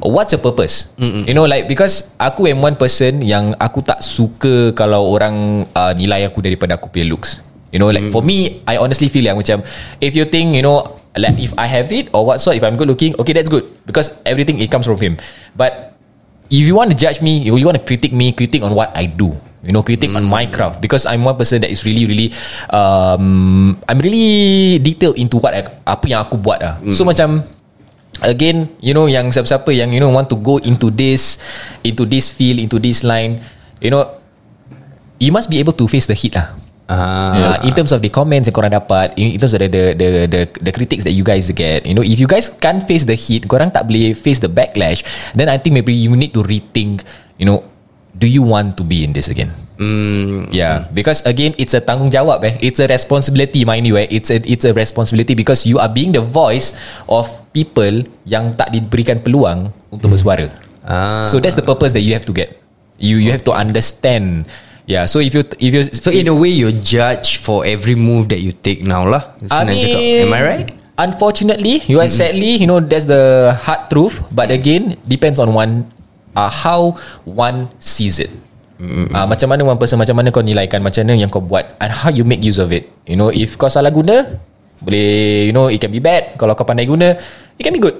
What's 0.01 0.33
the 0.35 0.41
purpose? 0.41 0.91
You 0.99 1.33
know 1.37 1.45
like 1.45 1.69
Because 1.69 2.11
Aku 2.17 2.49
am 2.49 2.59
one 2.59 2.75
person 2.75 3.21
Yang 3.21 3.55
aku 3.61 3.79
tak 3.85 4.01
suka 4.01 4.73
Kalau 4.73 5.05
orang 5.13 5.65
uh, 5.71 5.93
Nilai 5.93 6.27
aku 6.27 6.41
daripada 6.43 6.75
aku 6.75 6.89
punya 6.89 7.07
looks. 7.07 7.39
You 7.73 7.81
know 7.81 7.89
like 7.89 8.13
for 8.13 8.21
me 8.21 8.61
I 8.69 8.77
honestly 8.77 9.09
feel 9.09 9.25
yang 9.25 9.37
macam 9.37 9.65
If 9.97 10.13
you 10.13 10.29
think 10.29 10.53
you 10.53 10.61
know 10.65 11.02
Like 11.13 11.37
if 11.37 11.53
I 11.57 11.69
have 11.69 11.93
it 11.93 12.09
Or 12.09 12.25
what 12.25 12.41
sort 12.41 12.57
If 12.57 12.65
I'm 12.65 12.73
good 12.73 12.89
looking 12.89 13.13
Okay 13.21 13.33
that's 13.37 13.49
good. 13.49 13.65
Because 13.85 14.13
everything 14.25 14.57
It 14.57 14.73
comes 14.73 14.89
from 14.89 14.97
him. 14.97 15.21
But 15.53 15.93
If 16.49 16.65
you 16.65 16.73
want 16.73 16.89
to 16.89 16.97
judge 16.97 17.21
me 17.21 17.45
You, 17.45 17.57
you 17.57 17.65
want 17.69 17.77
to 17.77 17.85
critique 17.85 18.13
me 18.13 18.33
Critique 18.33 18.65
on 18.65 18.73
what 18.73 18.89
I 18.97 19.05
do. 19.05 19.37
You 19.63 19.71
know 19.71 19.85
critique 19.85 20.11
on 20.11 20.25
my 20.25 20.49
craft. 20.49 20.81
Because 20.81 21.05
I'm 21.05 21.21
one 21.21 21.37
person 21.37 21.61
That 21.61 21.69
is 21.69 21.85
really 21.85 22.09
really 22.09 22.29
um, 22.73 23.77
I'm 23.85 23.99
really 24.01 24.81
Detailed 24.81 25.21
into 25.21 25.37
what 25.37 25.53
I, 25.53 25.69
Apa 25.85 26.05
yang 26.09 26.25
aku 26.25 26.41
buat 26.41 26.59
lah. 26.61 26.81
So 26.93 27.05
macam 27.05 27.45
Again 28.25 28.73
You 28.81 28.97
know 28.97 29.05
yang 29.05 29.29
siapa-siapa 29.29 29.69
Yang 29.69 29.97
you 29.97 30.01
know 30.01 30.09
want 30.09 30.33
to 30.33 30.37
go 30.37 30.57
into 30.65 30.89
this 30.89 31.37
Into 31.85 32.09
this 32.09 32.33
field 32.33 32.57
Into 32.57 32.81
this 32.81 33.05
line 33.05 33.37
You 33.77 33.93
know 33.93 34.23
you 35.23 35.31
must 35.31 35.47
be 35.49 35.59
able 35.63 35.71
to 35.79 35.87
face 35.87 36.03
the 36.03 36.17
heat 36.17 36.35
lah. 36.35 36.51
Ah. 36.83 37.55
Uh, 37.55 37.57
in 37.63 37.71
terms 37.71 37.95
of 37.95 38.03
the 38.03 38.11
comments 38.11 38.51
yang 38.51 38.55
korang 38.55 38.73
dapat 38.75 39.15
in, 39.15 39.39
terms 39.39 39.55
of 39.55 39.63
the, 39.63 39.71
the 39.71 39.83
the 39.95 40.07
the 40.27 40.41
the 40.67 40.71
critics 40.75 41.07
that 41.07 41.15
you 41.15 41.23
guys 41.23 41.47
get 41.55 41.87
you 41.87 41.95
know 41.95 42.03
if 42.03 42.19
you 42.19 42.27
guys 42.27 42.51
can't 42.59 42.83
face 42.83 43.07
the 43.07 43.15
heat 43.15 43.47
korang 43.47 43.71
tak 43.71 43.87
boleh 43.87 44.11
face 44.11 44.43
the 44.43 44.51
backlash 44.51 44.99
then 45.31 45.47
I 45.47 45.55
think 45.55 45.79
maybe 45.79 45.95
you 45.95 46.11
need 46.11 46.35
to 46.35 46.43
rethink 46.43 47.07
you 47.39 47.47
know 47.47 47.63
do 48.19 48.27
you 48.27 48.43
want 48.43 48.75
to 48.75 48.83
be 48.83 49.07
in 49.07 49.15
this 49.15 49.31
again 49.31 49.63
Mm, 49.81 50.53
Yeah, 50.53 50.85
because 50.93 51.25
again, 51.25 51.57
it's 51.57 51.73
a 51.73 51.81
tanggungjawab. 51.81 52.45
Eh, 52.45 52.55
it's 52.61 52.77
a 52.77 52.85
responsibility, 52.85 53.65
mind 53.65 53.89
you. 53.89 53.97
Eh, 53.97 54.05
it's 54.13 54.29
a 54.29 54.37
it's 54.45 54.65
a 54.69 54.73
responsibility 54.73 55.33
because 55.33 55.65
you 55.65 55.81
are 55.81 55.89
being 55.89 56.13
the 56.13 56.21
voice 56.21 56.77
of 57.09 57.25
people 57.57 58.05
yang 58.29 58.53
tak 58.53 58.69
diberikan 58.69 59.17
peluang 59.25 59.73
untuk 59.89 60.13
bersuara. 60.13 60.45
Ah. 60.85 61.25
So 61.25 61.41
that's 61.41 61.57
the 61.57 61.65
purpose 61.65 61.91
that 61.97 62.05
you 62.05 62.13
have 62.13 62.25
to 62.29 62.33
get. 62.35 62.53
You 63.01 63.17
you 63.17 63.33
have 63.33 63.41
to 63.49 63.53
understand. 63.53 64.45
Yeah. 64.85 65.07
So 65.07 65.23
if 65.23 65.31
you 65.31 65.43
if 65.59 65.71
you 65.71 65.83
So 65.91 66.11
in 66.11 66.27
a 66.27 66.35
way 66.35 66.51
you're 66.51 66.75
judged 66.75 67.39
for 67.39 67.63
every 67.63 67.95
move 67.95 68.27
that 68.35 68.43
you 68.43 68.51
take 68.51 68.83
now 68.83 69.07
lah 69.07 69.35
I 69.47 69.63
mean, 69.63 69.79
cakap. 69.79 70.27
Am 70.27 70.33
I 70.35 70.41
right? 70.43 70.67
Unfortunately, 70.93 71.81
you 71.89 71.97
are 71.97 72.11
sadly, 72.11 72.61
you 72.61 72.69
know, 72.69 72.77
that's 72.77 73.09
the 73.09 73.49
hard 73.65 73.89
truth. 73.89 74.21
But 74.29 74.53
again, 74.53 74.93
depends 75.09 75.41
on 75.41 75.49
one, 75.49 75.89
uh, 76.37 76.53
how 76.53 77.01
one 77.25 77.73
sees 77.81 78.21
it. 78.21 78.29
Uh, 78.83 79.25
macam 79.25 79.47
mana 79.49 79.65
one 79.65 79.79
person, 79.81 79.97
macam 79.97 80.21
mana 80.21 80.29
kau 80.29 80.45
nilaikan, 80.45 80.85
macam 80.85 81.01
mana 81.07 81.17
yang 81.17 81.33
kau 81.33 81.41
buat, 81.41 81.79
and 81.81 81.89
how 81.89 82.13
you 82.13 82.21
make 82.21 82.45
use 82.45 82.61
of 82.61 82.69
it. 82.69 82.93
You 83.09 83.17
know, 83.17 83.33
if 83.33 83.57
kau 83.57 83.73
salah 83.73 83.89
guna, 83.89 84.37
boleh, 84.85 85.49
you 85.49 85.53
know, 85.55 85.71
it 85.71 85.81
can 85.81 85.89
be 85.89 86.03
bad. 86.03 86.37
Kalau 86.37 86.53
kau 86.53 86.67
pandai 86.67 86.85
guna, 86.85 87.17
it 87.57 87.63
can 87.63 87.73
be 87.73 87.81
good. 87.81 87.97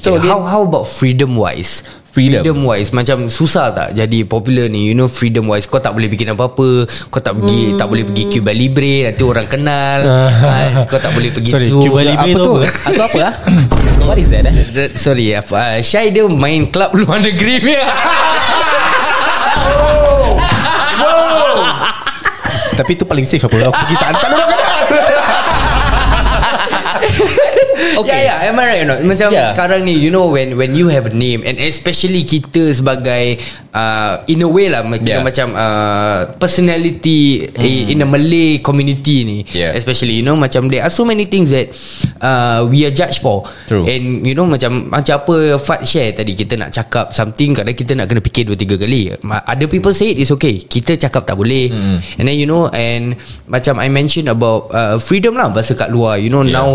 So 0.00 0.16
So 0.16 0.16
okay, 0.16 0.24
again, 0.24 0.32
how 0.32 0.40
how 0.42 0.60
about 0.64 0.88
freedom 0.88 1.36
wise? 1.36 1.84
Freedom. 2.12 2.44
freedom 2.44 2.58
wise 2.62 2.92
macam 2.92 3.24
susah 3.24 3.72
tak 3.72 3.96
jadi 3.96 4.22
popular 4.22 4.68
ni? 4.68 4.84
You 4.84 4.94
know 4.94 5.08
freedom 5.08 5.48
wise 5.48 5.64
kau 5.64 5.80
tak 5.80 5.96
boleh 5.96 6.06
bikin 6.06 6.28
apa-apa 6.28 6.84
kau 7.08 7.18
tak 7.18 7.32
pergi 7.34 7.72
tak 7.72 7.88
boleh 7.88 8.04
pergi 8.04 8.28
Cuba 8.28 8.52
Libre 8.52 9.08
nanti 9.08 9.24
orang 9.24 9.48
kenal 9.48 10.04
Ah, 10.44 10.84
kau 10.84 11.00
tak 11.00 11.08
boleh 11.10 11.32
pergi 11.32 11.50
Sorry, 11.50 11.72
zoo 11.72 11.80
Cuba 11.82 12.04
Libre 12.04 12.32
apa 12.32 12.36
tu 12.36 12.52
atau 12.86 13.04
apa 13.06 13.18
lah? 13.18 13.32
What 14.04 14.20
is 14.20 14.28
that? 14.28 14.44
Eh? 14.44 14.52
Z- 14.52 14.92
sorry 14.94 15.32
apa 15.32 15.56
uh, 15.56 15.80
Syai 15.80 16.12
dia 16.12 16.28
main 16.28 16.68
club 16.68 16.92
luar 16.92 17.16
negeri 17.24 17.64
Tapi 22.72 22.96
tu 22.96 23.04
paling 23.04 23.22
safe 23.22 23.40
apa? 23.42 23.56
Aku 23.62 23.80
pergi 23.84 23.96
tak 23.96 24.08
hantar 24.10 24.28
orang 24.28 24.48
kenal 24.48 24.80
Okay. 27.92 28.24
Yeah, 28.24 28.48
yeah, 28.48 28.48
am 28.48 28.58
I 28.58 28.64
right 28.64 28.80
or 28.84 28.88
not? 28.96 29.00
Macam 29.04 29.28
Yeah. 29.32 29.52
sekarang 29.52 29.84
ni, 29.84 30.00
you 30.00 30.08
know 30.08 30.32
when 30.32 30.56
when 30.56 30.72
you 30.72 30.88
have 30.88 31.04
a 31.08 31.14
name 31.14 31.44
and 31.44 31.60
especially 31.60 32.24
kita 32.24 32.72
sebagai 32.72 33.40
uh, 33.76 34.24
in 34.28 34.40
a 34.40 34.48
way 34.48 34.72
lah, 34.72 34.84
yeah. 35.02 35.20
Macam 35.20 35.52
uh, 35.52 36.32
personality 36.40 37.48
mm. 37.52 37.92
in 37.92 37.98
a 38.00 38.08
Malay 38.08 38.60
community 38.64 39.24
ni, 39.24 39.38
Yeah. 39.52 39.76
especially 39.76 40.20
you 40.20 40.24
know 40.24 40.36
macam 40.38 40.72
there 40.72 40.84
are 40.84 40.92
so 40.92 41.04
many 41.04 41.28
things 41.28 41.52
that 41.52 41.68
uh, 42.20 42.64
we 42.68 42.84
are 42.88 42.94
judged 42.94 43.20
for. 43.20 43.44
True. 43.68 43.84
And 43.84 44.24
you 44.24 44.32
know 44.32 44.48
macam 44.48 44.88
macam 44.88 45.20
apa 45.22 45.34
Fat 45.62 45.84
share 45.86 46.16
tadi 46.16 46.34
kita 46.34 46.58
nak 46.58 46.74
cakap 46.74 47.12
something 47.12 47.54
kadang 47.54 47.76
kita 47.76 47.92
nak 47.94 48.08
kena 48.08 48.20
fikir 48.24 48.48
dua 48.48 48.56
tiga 48.56 48.74
kali. 48.80 49.12
Other 49.22 49.68
people 49.68 49.92
say 49.92 50.16
it 50.16 50.18
is 50.18 50.32
okay. 50.34 50.58
Kita 50.58 50.96
cakap 50.96 51.28
tak 51.28 51.36
boleh. 51.36 51.70
Mm. 51.70 51.98
And 52.18 52.24
then 52.26 52.36
you 52.36 52.48
know 52.48 52.72
and 52.72 53.14
macam 53.46 53.78
I 53.78 53.92
mentioned 53.92 54.32
about 54.32 54.72
uh, 54.72 54.96
freedom 54.98 55.36
lah 55.36 55.52
bahasa 55.52 55.76
kat 55.76 55.92
luar. 55.92 56.18
You 56.18 56.32
know 56.32 56.42
yeah. 56.42 56.56
now 56.56 56.68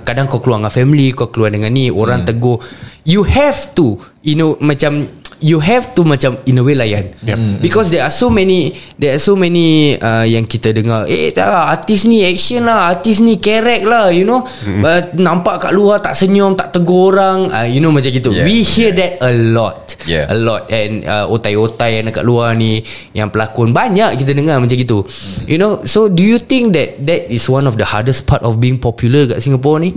kadang 0.00 0.24
kau 0.30 0.40
keluar 0.40 0.64
dengan 0.64 0.72
family 0.72 1.12
kau 1.12 1.28
keluar 1.28 1.52
dengan 1.52 1.68
ni 1.68 1.92
orang 1.92 2.24
hmm. 2.24 2.28
tegur 2.28 2.56
you 3.04 3.20
have 3.20 3.76
to 3.76 4.00
you 4.24 4.32
know 4.32 4.56
macam 4.64 5.04
you 5.40 5.58
have 5.58 5.90
to 5.92 6.02
macam 6.02 6.38
in 6.44 6.58
a 6.58 6.62
way 6.62 6.74
layan 6.74 7.10
Yep. 7.22 7.36
Hmm. 7.36 7.54
because 7.58 7.88
there 7.88 8.02
are 8.02 8.12
so 8.12 8.28
many 8.28 8.70
there 8.94 9.16
are 9.16 9.22
so 9.22 9.34
many 9.34 9.96
uh, 9.96 10.22
yang 10.22 10.42
kita 10.42 10.70
dengar 10.70 11.06
eh 11.06 11.30
dah 11.30 11.70
artis 11.70 12.04
ni 12.04 12.22
action 12.22 12.66
lah 12.66 12.90
artis 12.90 13.18
ni 13.18 13.38
kerek 13.38 13.82
lah 13.82 14.10
you 14.10 14.22
know 14.22 14.42
hmm. 14.42 14.82
uh, 14.82 15.00
nampak 15.16 15.68
kat 15.68 15.72
luar 15.72 15.98
tak 15.98 16.14
senyum 16.14 16.54
tak 16.54 16.70
tegur 16.70 17.14
orang 17.14 17.50
uh, 17.50 17.66
you 17.66 17.78
know 17.78 17.90
macam 17.90 18.10
gitu 18.10 18.30
Yeah, 18.30 18.46
we 18.46 18.62
hear 18.62 18.90
that 18.94 19.18
a 19.20 19.32
lot 19.32 19.96
Yeah. 20.04 20.28
a 20.28 20.36
lot 20.36 20.68
and 20.68 21.00
uh, 21.08 21.24
otai-otai 21.24 21.96
yang 21.96 22.12
dekat 22.12 22.28
luar 22.28 22.52
ni 22.52 22.84
yang 23.16 23.32
pelakon 23.32 23.72
banyak 23.72 24.20
kita 24.20 24.36
dengar 24.36 24.60
macam 24.60 24.76
gitu 24.76 25.00
Hmm. 25.04 25.44
you 25.48 25.56
know 25.56 25.80
so 25.84 26.06
do 26.06 26.20
you 26.20 26.36
think 26.36 26.72
that 26.72 27.00
that 27.00 27.26
is 27.28 27.48
one 27.48 27.64
of 27.64 27.76
the 27.76 27.86
hardest 27.86 28.24
part 28.24 28.40
of 28.44 28.60
being 28.60 28.76
popular 28.76 29.24
kat 29.26 29.40
Singapore 29.40 29.80
ni 29.80 29.92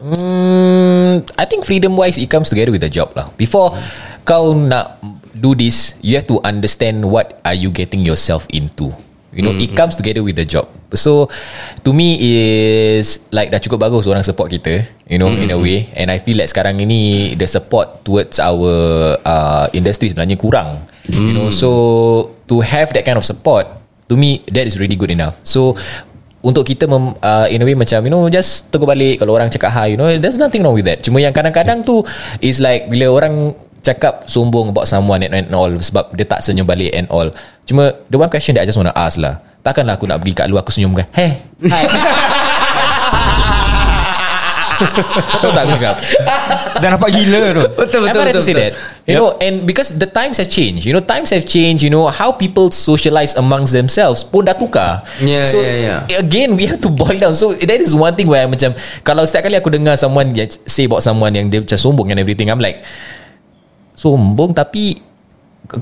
Hmm, 0.00 1.20
I 1.36 1.44
think 1.44 1.68
freedom 1.68 1.92
wise 1.92 2.16
it 2.16 2.32
comes 2.32 2.48
together 2.48 2.72
with 2.72 2.80
the 2.80 2.88
job 2.88 3.12
lah. 3.12 3.28
Before 3.36 3.76
kau 4.30 4.54
nak 4.54 5.02
do 5.34 5.58
this, 5.58 5.98
you 6.06 6.14
have 6.14 6.28
to 6.30 6.38
understand 6.46 7.02
what 7.02 7.42
are 7.42 7.58
you 7.58 7.74
getting 7.74 8.06
yourself 8.06 8.46
into. 8.54 8.94
You 9.34 9.46
know, 9.46 9.54
it 9.54 9.74
comes 9.78 9.94
together 9.94 10.26
with 10.26 10.34
the 10.34 10.46
job. 10.46 10.66
So, 10.90 11.30
to 11.86 11.90
me 11.94 12.18
is 12.18 13.22
like 13.30 13.54
dah 13.54 13.62
cukup 13.62 13.86
bagus 13.86 14.10
orang 14.10 14.26
support 14.26 14.50
kita, 14.50 14.82
you 15.06 15.22
know, 15.22 15.30
in 15.30 15.50
a 15.54 15.58
way. 15.58 15.86
And 15.94 16.10
I 16.10 16.18
feel 16.18 16.34
like 16.34 16.50
sekarang 16.50 16.82
ini 16.82 17.34
the 17.38 17.46
support 17.46 18.02
towards 18.02 18.42
our 18.42 19.14
uh, 19.22 19.70
industry 19.70 20.10
sebenarnya 20.10 20.34
kurang. 20.34 20.82
You 21.10 21.34
know, 21.34 21.50
so 21.50 21.70
to 22.50 22.62
have 22.62 22.90
that 22.94 23.06
kind 23.06 23.18
of 23.18 23.26
support, 23.26 23.66
to 24.10 24.14
me 24.18 24.42
that 24.50 24.66
is 24.66 24.82
really 24.82 24.98
good 24.98 25.14
enough. 25.14 25.38
So 25.46 25.78
untuk 26.42 26.66
kita 26.66 26.90
mem, 26.90 27.14
uh, 27.22 27.46
in 27.52 27.62
a 27.62 27.64
way 27.68 27.76
macam 27.76 28.00
you 28.00 28.12
know 28.12 28.24
just 28.32 28.72
tegur 28.72 28.88
balik 28.88 29.20
kalau 29.20 29.36
orang 29.36 29.52
cakap 29.52 29.76
hi 29.76 29.92
you 29.92 29.98
know 30.00 30.08
there's 30.16 30.40
nothing 30.40 30.64
wrong 30.64 30.72
with 30.72 30.88
that 30.88 31.04
cuma 31.04 31.20
yang 31.20 31.36
kadang-kadang 31.36 31.84
tu 31.84 32.00
is 32.40 32.64
like 32.64 32.88
bila 32.88 33.12
orang 33.12 33.52
cakap 33.80 34.28
sombong 34.28 34.72
about 34.72 34.84
someone 34.84 35.24
and, 35.24 35.32
and 35.32 35.48
all 35.56 35.72
sebab 35.80 36.12
dia 36.12 36.28
tak 36.28 36.44
senyum 36.44 36.68
balik 36.68 36.92
and 36.92 37.08
all 37.08 37.32
cuma 37.64 37.96
the 38.12 38.16
one 38.20 38.28
question 38.28 38.52
that 38.56 38.64
I 38.64 38.68
just 38.68 38.76
want 38.76 38.92
to 38.92 38.96
ask 38.96 39.16
lah 39.16 39.40
takkanlah 39.64 39.96
aku 39.96 40.08
nak 40.08 40.20
pergi 40.20 40.36
kat 40.36 40.46
luar 40.52 40.64
aku 40.64 40.72
senyum 40.72 40.92
kan 40.92 41.08
hey 41.12 41.40
hi 41.64 41.84
Tahu 44.80 45.52
tak 45.52 45.62
aku 45.68 45.72
cakap 45.76 45.96
Dah 46.80 46.88
nampak 46.96 47.12
gila 47.12 47.52
tu 47.52 47.64
betul 47.76 48.00
Am 48.08 48.16
I 48.16 48.32
right 48.32 48.36
to 48.36 48.40
say 48.40 48.56
that? 48.56 48.72
You 49.04 49.18
know, 49.18 49.34
and 49.42 49.66
because 49.66 49.90
the 49.98 50.06
times 50.06 50.38
have 50.38 50.46
changed, 50.46 50.86
you 50.86 50.94
know, 50.94 51.02
times 51.02 51.34
have 51.34 51.42
changed. 51.42 51.82
You 51.82 51.90
know 51.90 52.06
how 52.14 52.30
people 52.30 52.70
socialize 52.70 53.34
amongst 53.34 53.74
themselves 53.74 54.22
pun 54.22 54.46
dah 54.46 54.54
tukar. 54.54 55.02
Yeah, 55.18 55.42
so 55.42 55.58
yeah, 55.58 56.06
yeah. 56.06 56.22
again, 56.22 56.54
we 56.54 56.70
have 56.70 56.78
to 56.86 56.90
boil 56.94 57.18
down. 57.18 57.34
So 57.34 57.50
that 57.58 57.80
is 57.82 57.90
one 57.90 58.14
thing 58.14 58.30
where 58.30 58.46
macam 58.46 58.78
kalau 59.02 59.26
setiap 59.26 59.50
kali 59.50 59.58
aku 59.58 59.74
dengar 59.74 59.98
someone 59.98 60.30
say 60.62 60.86
about 60.86 61.02
someone 61.02 61.34
yang 61.34 61.50
dia 61.50 61.58
macam 61.58 61.74
sombong 61.74 62.14
and 62.14 62.22
everything, 62.22 62.54
I'm 62.54 62.62
like 62.62 62.86
sombong 64.00 64.56
tapi 64.56 64.96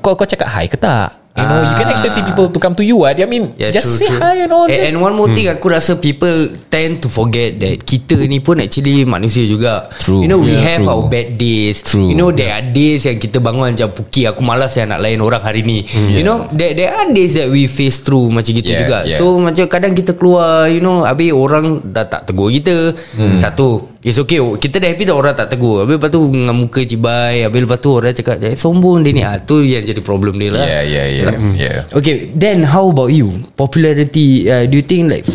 kau 0.02 0.18
kau 0.18 0.26
cakap 0.26 0.50
hi 0.50 0.66
ke 0.66 0.74
tak? 0.74 1.30
You 1.38 1.46
know, 1.46 1.62
you 1.62 1.74
can 1.78 1.86
expect 1.94 2.18
people 2.18 2.50
to 2.50 2.58
come 2.58 2.74
to 2.74 2.82
you. 2.82 2.98
What 2.98 3.14
I 3.14 3.22
mean, 3.22 3.54
Yeah, 3.54 3.70
just 3.70 3.94
true, 3.94 3.98
say 4.02 4.10
true. 4.10 4.18
hi 4.18 4.42
and 4.42 4.50
all. 4.50 4.66
And, 4.66 4.74
just- 4.74 4.90
and 4.90 4.98
one 4.98 5.14
more 5.14 5.30
thing 5.30 5.46
aku 5.46 5.70
rasa 5.70 5.94
people 5.94 6.50
tend 6.66 6.98
to 6.98 7.06
forget 7.06 7.62
that 7.62 7.86
kita 7.86 8.18
ni 8.26 8.42
pun 8.42 8.58
actually 8.58 9.06
manusia 9.06 9.46
juga. 9.46 9.86
True. 10.02 10.18
You 10.18 10.26
know 10.26 10.42
we 10.42 10.50
Yeah, 10.50 10.66
have 10.74 10.82
true. 10.82 10.90
our 10.90 11.06
bad 11.06 11.38
days. 11.38 11.78
True. 11.78 12.10
You 12.10 12.18
know 12.18 12.34
there 12.34 12.50
are 12.50 12.66
days 12.66 13.06
yang 13.06 13.22
kita 13.22 13.38
bangun 13.38 13.70
macam 13.70 13.86
puki 13.94 14.26
aku 14.26 14.42
malas 14.42 14.74
yang 14.74 14.90
nak 14.90 14.98
layan 14.98 15.22
orang 15.22 15.38
hari 15.38 15.62
ni. 15.62 15.86
You 16.10 16.26
know 16.26 16.50
there 16.50 16.74
there 16.74 16.90
are 16.90 17.06
days 17.06 17.38
that 17.38 17.46
we 17.46 17.70
face 17.70 18.02
through 18.02 18.34
macam 18.34 18.50
gitu 18.50 18.74
Yeah, 18.74 18.80
juga. 18.82 18.98
yeah. 19.06 19.14
So 19.14 19.38
macam 19.38 19.70
kadang 19.70 19.94
kita 19.94 20.18
keluar 20.18 20.66
you 20.66 20.82
know 20.82 21.06
habis 21.06 21.30
orang 21.30 21.86
dah 21.86 22.02
tak 22.02 22.26
tegur 22.26 22.50
kita. 22.50 22.98
Satu 23.38 23.86
It's 24.08 24.16
okay 24.16 24.40
Kita 24.40 24.80
dah 24.80 24.88
happy 24.88 25.04
tak 25.04 25.16
orang 25.20 25.36
tak 25.36 25.52
tegur 25.52 25.84
Habis 25.84 26.00
lepas 26.00 26.08
tu 26.08 26.32
dengan 26.32 26.56
muka 26.56 26.80
cibai 26.80 27.44
Habis 27.44 27.60
lepas 27.68 27.76
tu 27.76 27.92
orang 27.92 28.16
cakap 28.16 28.40
"Eh, 28.40 28.56
Sombong 28.56 29.04
dia 29.04 29.12
ni 29.12 29.20
ah, 29.20 29.36
Tu 29.36 29.68
yang 29.68 29.84
jadi 29.84 30.00
problem 30.00 30.40
dia 30.40 30.48
lah 30.48 30.64
yeah, 30.64 30.80
yeah, 30.80 31.06
yeah, 31.12 31.30
yeah. 31.52 31.76
Okay, 31.92 32.32
then 32.32 32.64
how 32.64 32.88
about 32.88 33.12
you? 33.12 33.44
Popularity, 33.52 34.48
uh, 34.48 34.64
do 34.64 34.80
you 34.80 34.86
think 34.86 35.12
like 35.12 35.28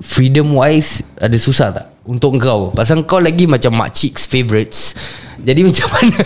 freedom 0.00 0.56
wise 0.56 1.04
ada 1.20 1.36
susah 1.36 1.68
tak 1.76 1.86
untuk 2.08 2.40
kau? 2.40 2.72
Pasal 2.72 3.04
kau 3.04 3.20
lagi 3.20 3.44
macam 3.44 3.76
makcik's 3.76 4.24
favourites. 4.24 4.96
Jadi 5.44 5.60
macam 5.68 5.86
mana? 5.92 6.16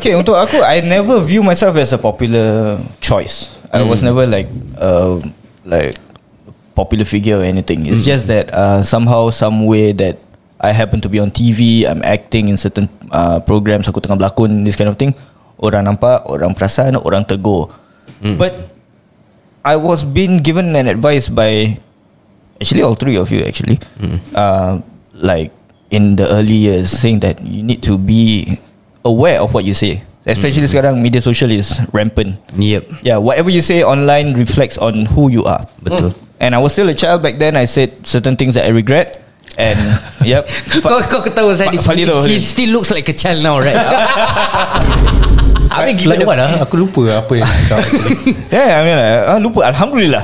Okay 0.00 0.16
untuk 0.16 0.40
aku 0.40 0.56
I 0.64 0.80
never 0.80 1.20
view 1.20 1.44
myself 1.44 1.76
as 1.76 1.92
a 1.92 2.00
popular 2.00 2.80
choice 3.04 3.52
I 3.68 3.84
was 3.84 4.00
never 4.00 4.24
like 4.24 4.48
uh, 4.80 5.20
Like 5.68 6.00
Popular 6.72 7.04
figure 7.04 7.42
or 7.42 7.44
anything 7.44 7.84
It's 7.84 8.08
just 8.08 8.24
that 8.32 8.48
uh, 8.56 8.80
Somehow 8.80 9.28
Some 9.28 9.68
way 9.68 9.92
that 10.00 10.29
I 10.60 10.76
happen 10.76 11.00
to 11.00 11.08
be 11.08 11.16
on 11.18 11.32
TV 11.32 11.88
I'm 11.88 12.04
acting 12.04 12.52
in 12.52 12.60
certain 12.60 12.84
uh, 13.08 13.40
Programs 13.40 13.88
Aku 13.88 13.96
tengah 14.04 14.20
berlakon 14.20 14.60
This 14.60 14.76
kind 14.76 14.92
of 14.92 15.00
thing. 15.00 15.16
Orang 15.56 15.88
nampak 15.88 16.28
Orang 16.28 16.52
perasan 16.52 17.00
Orang 17.00 17.24
tegur. 17.24 17.72
But 18.36 18.52
I 19.64 19.80
was 19.80 20.04
being 20.04 20.36
given 20.44 20.76
an 20.76 20.84
advice 20.84 21.32
by 21.32 21.80
Actually 22.60 22.84
all 22.84 22.92
three 22.92 23.16
of 23.16 23.32
you 23.32 23.40
actually. 23.40 23.80
Uh, 24.36 24.84
Like 25.16 25.48
In 25.88 26.20
the 26.20 26.28
early 26.28 26.68
years 26.68 26.92
Saying 26.92 27.24
that 27.24 27.40
You 27.40 27.64
need 27.64 27.80
to 27.88 27.96
be 27.96 28.44
Aware 29.00 29.40
of 29.40 29.56
what 29.56 29.64
you 29.64 29.72
say. 29.72 30.04
Especially 30.28 30.68
sekarang 30.68 31.00
Media 31.00 31.24
social 31.24 31.48
is 31.48 31.80
rampant. 31.96 32.36
Yep. 32.52 33.00
Yeah 33.00 33.16
whatever 33.16 33.48
you 33.48 33.64
say 33.64 33.80
online 33.80 34.36
Reflects 34.36 34.76
on 34.76 35.08
who 35.08 35.32
you 35.32 35.48
are. 35.48 35.64
Betul. 35.80 36.12
And 36.36 36.52
I 36.52 36.60
was 36.60 36.76
still 36.76 36.88
a 36.92 36.96
child 36.96 37.24
back 37.24 37.40
then. 37.40 37.56
I 37.56 37.64
said 37.64 38.04
Certain 38.04 38.36
things 38.36 38.60
that 38.60 38.68
I 38.68 38.76
regret 38.76 39.16
And 39.60 39.80
Yep 40.24 40.44
kau 40.88 40.98
kau 41.04 41.20
ketawa 41.20 41.52
saya 41.52 41.68
Fa- 41.76 41.92
tu. 41.92 42.16
He 42.24 42.40
still 42.40 42.72
looks 42.72 42.88
like 42.88 43.04
a 43.12 43.16
child 43.16 43.44
now 43.44 43.60
right 43.60 43.76
I 45.70 45.86
mean 45.86 46.02
Like 46.02 46.18
given 46.18 46.18
the, 46.18 46.26
what 46.26 46.40
lah 46.40 46.64
Aku 46.64 46.80
lupa 46.80 47.22
apa 47.22 47.32
yang 47.36 47.46
kau 47.70 47.78
actually. 47.84 48.34
Yeah, 48.50 48.74
I 48.74 48.82
mean 48.82 48.96
like, 48.98 49.22
ah, 49.22 49.38
lupa 49.38 49.60
Alhamdulillah. 49.70 50.22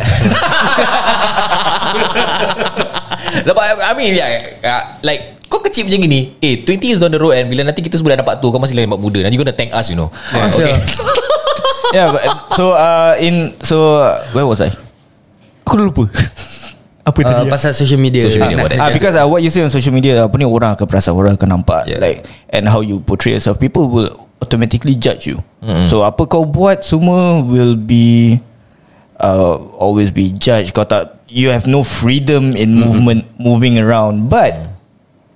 Lepas 3.46 3.64
I 3.78 3.92
mean 3.94 4.18
yeah, 4.18 4.42
uh, 4.66 4.82
Like 5.06 5.38
Kau 5.46 5.62
kecil 5.62 5.86
macam 5.86 6.02
gini 6.02 6.34
Eh 6.42 6.66
20 6.66 6.82
years 6.82 6.98
down 6.98 7.14
the 7.14 7.20
road 7.22 7.38
And 7.38 7.46
bila 7.46 7.62
nanti 7.62 7.78
kita 7.78 7.94
semua 7.94 8.18
dah 8.18 8.26
dapat 8.26 8.42
tu 8.42 8.50
Kau 8.50 8.58
masih 8.58 8.74
lagi 8.74 8.90
nampak 8.90 8.98
muda 8.98 9.22
And 9.22 9.30
you 9.30 9.38
gonna 9.38 9.54
thank 9.54 9.70
us 9.70 9.86
you 9.86 9.94
know 9.94 10.10
Okay 10.34 10.74
yeah, 11.94 12.10
but, 12.10 12.22
so 12.56 12.74
uh, 12.74 13.14
in 13.20 13.54
so 13.62 14.02
uh, 14.02 14.24
where 14.34 14.46
was 14.46 14.60
I? 14.60 14.70
Aku 15.66 15.78
dah 15.78 15.84
lupa. 15.90 16.04
Apa 17.06 17.22
Uh, 17.22 17.46
pasal 17.46 17.70
social 17.70 18.02
media 18.02 18.18
Social 18.18 18.42
media, 18.50 18.66
kena- 18.66 18.82
Ah, 18.82 18.90
because 18.90 19.14
uh, 19.14 19.22
what 19.30 19.38
you 19.38 19.46
say 19.46 19.62
on 19.62 19.70
social 19.70 19.94
media 19.94 20.26
apa 20.26 20.34
ni 20.34 20.42
orang 20.42 20.74
akan 20.74 20.90
perasan 20.90 21.14
orang 21.14 21.38
akan 21.38 21.54
nampak 21.54 21.86
Yeah. 21.86 22.02
like 22.02 22.26
and 22.50 22.66
how 22.66 22.82
you 22.82 22.98
portray 22.98 23.38
yourself 23.38 23.62
people 23.62 23.86
will 23.86 24.10
automatically 24.42 24.98
judge 24.98 25.24
you. 25.30 25.38
Mm-hmm. 25.62 25.86
So 25.86 26.02
apa 26.02 26.26
kau 26.26 26.42
buat 26.42 26.82
semua 26.82 27.40
will 27.40 27.78
be 27.78 28.42
uh, 29.22 29.54
always 29.78 30.10
be 30.10 30.34
judged. 30.34 30.74
Kau 30.74 30.82
tak 30.82 31.14
you 31.30 31.54
have 31.54 31.70
no 31.70 31.86
freedom 31.86 32.58
in 32.58 32.74
mm-hmm. 32.74 32.82
movement 32.90 33.20
moving 33.38 33.78
around 33.78 34.26
but 34.26 34.74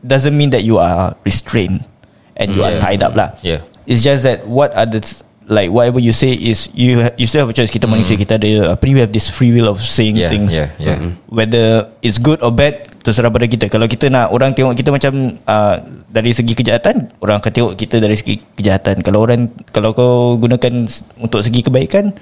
doesn't 0.03 0.35
mean 0.35 0.51
that 0.51 0.67
you 0.67 0.75
are 0.83 1.15
restrained 1.23 1.87
and 2.35 2.51
you 2.51 2.67
are 2.67 2.75
Yeah. 2.75 2.83
tied 2.83 3.03
up 3.07 3.15
lah. 3.15 3.39
Yeah. 3.47 3.63
It's 3.87 4.03
just 4.03 4.27
that 4.27 4.43
what 4.43 4.75
are 4.75 4.91
the 4.91 4.99
th- 5.07 5.23
like 5.51 5.69
whatever 5.69 5.99
you 5.99 6.15
say 6.15 6.31
is 6.31 6.71
you 6.71 7.03
ha- 7.03 7.15
you 7.19 7.27
still 7.27 7.43
have 7.43 7.51
a 7.51 7.57
choice. 7.57 7.69
Kita 7.69 7.91
manusia 7.91 8.15
kita 8.15 8.39
ada 8.39 8.73
apa 8.73 8.83
ni 8.87 8.95
we 8.95 9.03
have 9.03 9.11
this 9.11 9.27
free 9.29 9.51
will 9.51 9.67
of 9.67 9.83
saying 9.83 10.15
Yeah, 10.15 10.31
things. 10.31 10.55
yeah, 10.55 10.71
yeah. 10.79 11.11
whether 11.27 11.91
it's 12.01 12.17
good 12.17 12.39
or 12.41 12.55
bad 12.55 12.87
terserah 13.03 13.35
pada 13.35 13.51
kita. 13.51 13.67
Kalau 13.67 13.91
kita 13.91 14.07
nak 14.09 14.31
orang 14.31 14.55
tengok 14.55 14.79
kita 14.79 14.95
macam 14.95 15.35
uh, 15.45 15.77
dari 16.07 16.31
segi 16.31 16.55
kejahatan 16.55 17.11
orang 17.19 17.43
akan 17.43 17.51
tengok 17.51 17.73
kita 17.75 17.99
dari 17.99 18.15
segi 18.15 18.39
kejahatan. 18.55 19.03
Kalau 19.03 19.27
orang 19.27 19.51
kalau 19.75 19.91
kau 19.91 20.39
gunakan 20.39 20.87
untuk 21.19 21.43
segi 21.43 21.67
kebaikan 21.67 22.15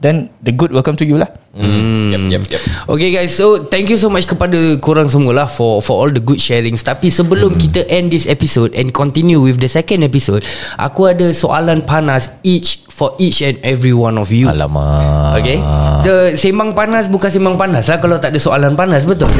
then 0.00 0.30
the 0.42 0.54
good 0.54 0.70
will 0.70 0.82
come 0.82 0.96
to 0.98 1.06
you 1.06 1.18
lah. 1.18 1.30
Mm. 1.58 2.14
Yep 2.14 2.22
yep 2.30 2.42
yep. 2.54 2.62
Okay 2.86 3.10
guys 3.10 3.34
So 3.34 3.66
thank 3.66 3.90
you 3.90 3.98
so 3.98 4.06
much 4.06 4.30
Kepada 4.30 4.54
korang 4.78 5.10
semua 5.10 5.42
lah 5.42 5.48
For 5.50 5.82
for 5.82 5.98
all 5.98 6.10
the 6.14 6.22
good 6.22 6.38
sharings. 6.38 6.86
Tapi 6.86 7.10
sebelum 7.10 7.58
hmm. 7.58 7.60
kita 7.60 7.80
end 7.90 8.14
this 8.14 8.30
episode 8.30 8.78
And 8.78 8.94
continue 8.94 9.42
with 9.42 9.58
the 9.58 9.66
second 9.66 10.06
episode 10.06 10.46
Aku 10.78 11.10
ada 11.10 11.34
soalan 11.34 11.82
panas 11.82 12.30
Each 12.46 12.86
For 12.86 13.18
each 13.18 13.42
and 13.42 13.58
every 13.66 13.90
one 13.90 14.22
of 14.22 14.30
you. 14.30 14.46
Alamak. 14.46 15.42
Okay? 15.42 15.58
So 16.06 16.12
sembang 16.38 16.78
panas 16.78 17.10
Bukan 17.10 17.26
sembang 17.26 17.58
panas 17.58 17.90
lah 17.90 17.98
Kalau 17.98 18.22
tak 18.22 18.30
ada 18.30 18.38
soalan 18.38 18.78
panas 18.78 19.02
Betul? 19.02 19.32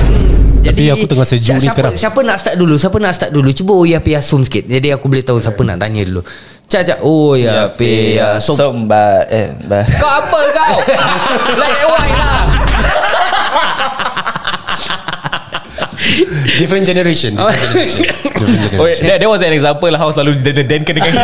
Tapi 0.58 0.90
aku 0.90 1.06
tengah 1.06 1.24
sejuk 1.24 1.54
siapa, 1.54 1.62
ni 1.62 1.68
sekarang. 1.70 1.94
Siapa 1.94 2.18
nak 2.26 2.36
start 2.42 2.56
dulu? 2.58 2.74
Siapa 2.74 2.96
nak 2.98 3.12
start 3.14 3.30
dulu? 3.30 3.48
Cuba 3.54 3.72
Oya 3.78 4.02
Pia 4.02 4.18
Sum 4.18 4.42
sikit. 4.42 4.66
Jadi 4.66 4.90
aku 4.90 5.06
boleh 5.06 5.22
tahu 5.22 5.38
Siapa 5.38 5.62
nak 5.62 5.78
tanya 5.80 6.02
dulu 6.02 6.20
Cak 6.68 6.84
cak 6.84 6.98
Oya 7.00 7.72
Pia 7.72 8.36
Sum 8.36 8.52
Somba 8.52 9.24
eh 9.32 9.56
bah. 9.64 9.88
Kau 9.88 10.04
apa 10.04 10.38
kau? 10.52 10.76
Black 11.56 11.74
and 11.80 11.88
white 11.88 12.12
lah. 12.12 12.44
Different 16.60 16.84
generation 16.84 17.32
Different 17.40 17.72
generation. 17.72 18.04
Different 18.20 18.60
generation. 18.68 18.80
Oh, 18.80 18.88
that, 19.08 19.16
that 19.24 19.28
was 19.28 19.40
an 19.40 19.52
example 19.56 19.88
lah 19.88 19.96
How 19.96 20.12
selalu 20.12 20.36
den-denkan 20.44 20.92
dengan 20.92 21.12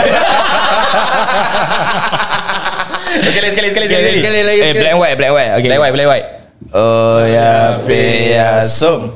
Okay 3.15 3.41
lagi 3.45 3.53
sekali 3.53 3.69
Sekali 3.69 3.87
sekali, 3.87 4.19
Sekali 4.25 4.41
lagi 4.49 4.61
eh 4.65 4.73
black 4.73 4.93
and 4.97 5.01
white 5.01 5.17
black 5.21 5.29
and 5.29 5.37
white. 5.37 5.53
Okay. 5.61 5.69
Black 5.69 5.81
white 5.85 5.93
Black 5.95 6.09
white. 6.09 6.27
Oh 6.73 7.21
ya 7.21 7.85
pe 7.85 8.33
ya 8.33 8.65
som. 8.65 9.13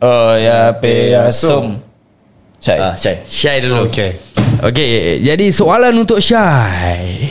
Oh 0.00 0.32
ya 0.40 0.72
pe 0.72 1.12
ya 1.12 1.28
som. 1.28 1.84
Syai 2.58 2.80
Ah, 2.80 2.94
Syai 2.96 3.20
Syai 3.28 3.60
dulu 3.60 3.92
Okay 3.92 4.16
Okay 4.62 5.20
Jadi 5.20 5.52
soalan 5.52 6.00
untuk 6.00 6.20
Syai. 6.20 7.28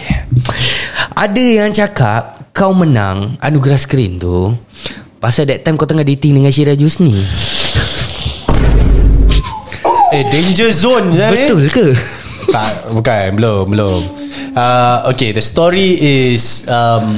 Ada 1.16 1.42
yang 1.42 1.72
cakap 1.74 2.54
Kau 2.54 2.72
menang 2.72 3.40
Anugerah 3.42 3.82
skrin 3.82 4.22
tu 4.22 4.54
Pasal 5.26 5.50
that 5.50 5.66
time 5.66 5.74
kau 5.74 5.90
tengah 5.90 6.06
dating 6.06 6.38
dengan 6.38 6.54
Syira 6.54 6.78
Jusni. 6.78 7.18
Eh 10.14 10.24
danger 10.30 10.70
zone 10.70 11.10
ni. 11.10 11.18
Betul 11.18 11.66
ke? 11.74 11.88
Tak 12.54 12.94
Bukan 12.94 13.34
Belum 13.34 13.66
Belum. 13.74 14.02
Uh, 14.54 15.10
Okay 15.10 15.34
the 15.34 15.42
story 15.42 15.98
is 15.98 16.70
um, 16.70 17.18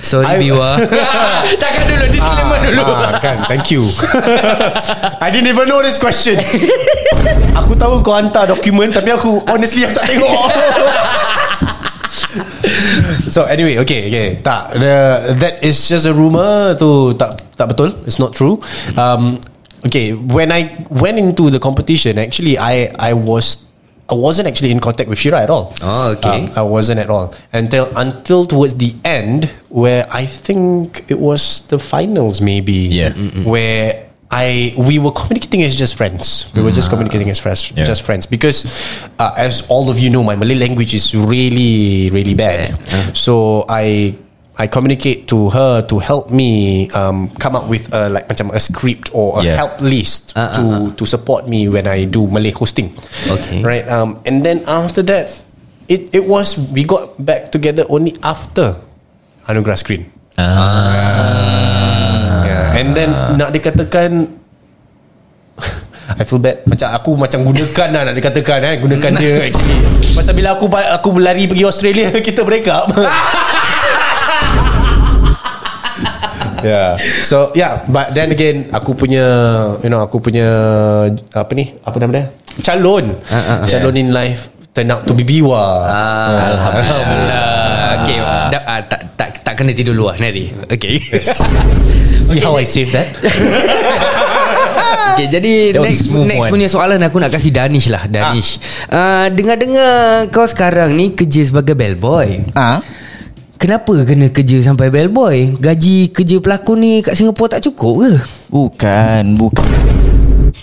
Sorry 0.00 0.26
I- 0.26 0.38
Biwa 0.38 0.70
Cakap 1.62 1.82
dulu 1.86 2.04
Disclaimer 2.08 2.58
dulu. 2.62 2.82
ah, 2.82 3.16
Kan 3.18 3.44
Thank 3.46 3.72
you. 3.72 3.88
I 5.24 5.28
didn't 5.28 5.48
even 5.48 5.66
know 5.66 5.80
this 5.80 5.96
question. 5.96 6.36
Aku 7.56 7.72
tahu 7.74 8.00
kau 8.00 8.12
hantar 8.12 8.46
dokumen 8.46 8.90
Tapi 8.90 9.08
aku 9.10 9.40
Honestly 9.46 9.82
aku 9.82 9.94
tak 9.96 10.06
tengok. 10.08 10.32
So 13.28 13.44
anyway 13.44 13.78
Okay 13.80 14.08
okay. 14.08 14.28
Tak 14.40 14.76
the, 14.76 14.94
That 15.38 15.54
is 15.62 15.76
just 15.78 16.04
a 16.04 16.12
rumor 16.12 16.74
Tu. 16.74 17.14
Tak 17.16 17.54
tak 17.54 17.72
betul. 17.72 17.94
It's 18.04 18.18
not 18.18 18.32
true. 18.34 18.58
Um, 18.94 19.38
Okay 19.84 20.12
When 20.12 20.50
I 20.50 20.74
Went 20.90 21.16
into 21.16 21.48
the 21.48 21.60
competition 21.62 22.18
Actually 22.18 22.58
I 22.58 22.90
I 22.98 23.14
was 23.14 23.67
I 24.10 24.14
wasn't 24.14 24.48
actually 24.48 24.70
in 24.70 24.80
contact 24.80 25.08
with 25.08 25.18
Shira 25.18 25.42
at 25.42 25.50
all. 25.50 25.74
Oh, 25.82 26.12
okay. 26.16 26.44
Um, 26.46 26.50
I 26.56 26.62
wasn't 26.62 26.98
at 27.00 27.10
all 27.10 27.34
until 27.52 27.92
until 27.96 28.46
towards 28.46 28.74
the 28.76 28.94
end, 29.04 29.44
where 29.68 30.06
I 30.10 30.24
think 30.24 31.04
it 31.08 31.18
was 31.20 31.66
the 31.68 31.78
finals, 31.78 32.40
maybe. 32.40 32.72
Yeah. 32.88 33.12
Where 33.44 34.08
I 34.30 34.72
we 34.76 34.98
were 34.98 35.12
communicating 35.12 35.62
as 35.62 35.76
just 35.76 35.94
friends. 35.96 36.48
We 36.54 36.62
were 36.62 36.72
just 36.72 36.88
communicating 36.88 37.28
as 37.28 37.38
friends, 37.38 37.72
Yeah. 37.76 37.84
just 37.84 38.02
friends. 38.02 38.24
Because, 38.26 38.64
uh, 39.18 39.32
as 39.36 39.64
all 39.68 39.88
of 39.90 39.98
you 39.98 40.08
know, 40.08 40.22
my 40.24 40.36
Malay 40.36 40.54
language 40.56 40.92
is 40.94 41.14
really, 41.14 42.08
really 42.10 42.34
bad. 42.34 42.76
So 43.16 43.64
I. 43.68 44.16
I 44.58 44.66
communicate 44.66 45.30
to 45.30 45.54
her 45.54 45.86
to 45.86 46.02
help 46.02 46.34
me 46.34 46.90
um, 46.90 47.30
come 47.38 47.54
up 47.54 47.70
with 47.70 47.86
a 47.94 48.10
like 48.10 48.26
macam 48.26 48.50
a 48.50 48.58
script 48.58 49.06
or 49.14 49.38
a 49.38 49.46
Yeah. 49.46 49.54
help 49.54 49.78
list 49.78 50.34
ah, 50.34 50.50
to 50.58 50.90
to 50.98 51.06
support 51.06 51.46
me 51.46 51.70
when 51.70 51.86
I 51.86 52.10
do 52.10 52.26
Malay 52.26 52.50
hosting. 52.50 52.90
Okay. 53.30 53.62
Right. 53.62 53.86
Um, 53.86 54.18
and 54.26 54.42
then 54.42 54.66
after 54.66 55.06
that, 55.06 55.30
it 55.86 56.10
it 56.10 56.26
was 56.26 56.58
we 56.74 56.82
got 56.82 57.14
back 57.22 57.54
together 57.54 57.86
only 57.86 58.18
after 58.26 58.82
Anugerah 59.46 59.78
Screen. 59.78 60.10
Ah. 60.34 60.50
Yeah. 62.42 62.78
And 62.82 62.98
then 62.98 63.14
nak 63.38 63.54
dikatakan 63.54 64.42
I 66.18 66.24
feel 66.24 66.40
bad 66.40 66.64
Macam 66.64 66.88
aku 66.94 67.10
macam 67.20 67.44
gunakan 67.44 67.88
lah 67.92 68.02
Nak 68.08 68.16
dikatakan 68.16 68.64
eh 68.64 68.80
Gunakan 68.80 69.12
dia 69.20 69.44
actually 69.44 69.76
Pasal 70.16 70.32
bila 70.32 70.56
aku 70.56 70.64
Aku 70.72 71.12
berlari 71.12 71.44
pergi 71.44 71.68
Australia 71.68 72.08
Kita 72.24 72.48
break 72.48 72.64
up 72.64 72.88
Yeah. 76.68 77.00
So 77.24 77.56
yeah, 77.56 77.80
but 77.88 78.12
then 78.12 78.36
again 78.36 78.68
aku 78.68 78.92
punya 78.92 79.24
you 79.80 79.88
know 79.88 80.04
aku 80.04 80.20
punya 80.20 80.46
apa 81.32 81.52
ni? 81.56 81.72
Apa 81.80 81.96
nama 81.96 82.12
dia? 82.12 82.24
Calon. 82.60 83.16
Calon 83.64 83.96
in 83.96 84.12
life 84.12 84.52
turn 84.78 84.94
out 84.94 85.02
to 85.08 85.16
be 85.16 85.26
Biwa. 85.26 85.90
Alhamdulillah 86.54 87.68
Okay 87.98 88.18
da, 88.22 88.58
ah, 88.62 88.80
tak, 88.86 89.00
tak, 89.18 89.28
tak 89.42 89.54
kena 89.58 89.74
tidur 89.74 89.96
luar 89.96 90.14
Nari 90.22 90.54
Okay 90.70 91.02
See 92.26 92.38
how 92.38 92.54
I 92.54 92.62
save 92.62 92.94
that? 92.94 93.10
Okay 95.18 95.26
jadi 95.34 95.74
That 95.74 95.82
next, 95.82 96.06
next 96.06 96.46
one. 96.46 96.52
punya 96.54 96.68
soalan 96.70 97.02
Aku 97.02 97.18
nak 97.18 97.34
kasih 97.34 97.50
Danish 97.50 97.90
lah 97.90 98.06
Danish 98.06 98.62
ah. 98.86 99.26
uh, 99.26 99.34
Dengar-dengar 99.34 100.30
Kau 100.30 100.46
sekarang 100.46 100.94
ni 100.94 101.10
Kerja 101.10 101.42
sebagai 101.42 101.74
bellboy 101.74 102.54
ah 102.54 102.78
Kenapa 103.58 103.90
kena 104.06 104.30
kerja 104.30 104.62
sampai 104.62 104.86
bellboy? 104.86 105.58
Gaji 105.58 106.14
kerja 106.14 106.38
pelakon 106.38 106.78
ni 106.78 106.92
Kat 107.02 107.18
Singapura 107.18 107.58
tak 107.58 107.66
cukup 107.66 108.06
ke? 108.06 108.12
Bukan 108.48 109.24
Bukan. 109.34 109.66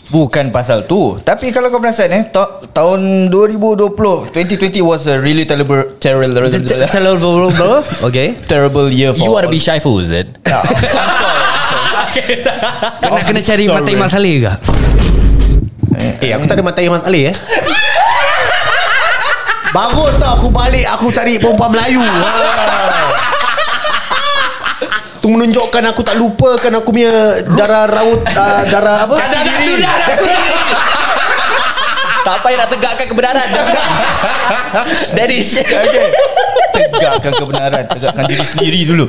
Bukan 0.07 0.45
pasal 0.49 0.87
tu. 0.87 1.19
Tapi 1.19 1.51
kalau 1.51 1.67
kau 1.67 1.77
perasan 1.77 2.07
eh 2.09 2.23
ta- 2.25 2.63
Tahun 2.71 3.27
2020 3.27 4.31
2020 4.31 4.79
was 4.79 5.03
a 5.05 5.19
really 5.19 5.43
terrible 5.43 5.83
Terrible 5.99 6.47
Terrible 6.87 7.51
Okay. 8.07 8.39
Terrible 8.47 8.87
year 8.87 9.11
for 9.11 9.19
You 9.19 9.31
want 9.33 9.43
to 9.43 9.51
be 9.51 9.59
shy 9.59 9.83
fool 9.83 9.99
is 9.99 10.15
it? 10.15 10.31
Kena 12.15 13.21
kena 13.27 13.41
cari. 13.43 13.67
Mata 13.67 13.91
Imam 13.91 14.07
Saleh 14.07 14.39
ke? 14.39 14.53
Eh 16.23 16.31
aku 16.31 16.47
tak 16.47 16.59
ada 16.59 16.63
mata 16.63 16.79
Mas 16.87 17.03
Ali 17.03 17.27
eh. 17.27 17.35
Bagus 19.75 20.15
tau 20.15 20.39
aku 20.39 20.47
balik 20.47 20.87
aku 20.87 21.11
cari 21.11 21.35
perempuan 21.35 21.75
Melayu. 21.75 21.99
Tu 25.19 25.27
menunjukkan 25.27 25.83
aku 25.91 25.99
tak 25.99 26.15
lupakan 26.15 26.71
aku 26.79 26.95
punya 26.95 27.43
darah 27.59 27.83
raut 27.89 28.23
uh, 28.23 28.61
darah 28.71 29.03
apa? 29.03 29.19
Dah, 29.19 29.27
dah, 29.27 29.41
dah, 29.43 29.57
sudah, 29.57 29.93
dah, 30.05 30.17
tak 32.23 32.37
payah 32.41 32.57
nak 32.63 32.69
tegakkan 32.71 33.05
kebenaran. 33.09 33.47
That 35.17 35.29
is 35.29 35.59
Okay 35.59 36.07
Tegakkan 36.75 37.31
kebenaran 37.37 37.83
Tegakkan 37.87 38.23
diri 38.27 38.43
sendiri 38.43 38.79
dulu 38.83 39.05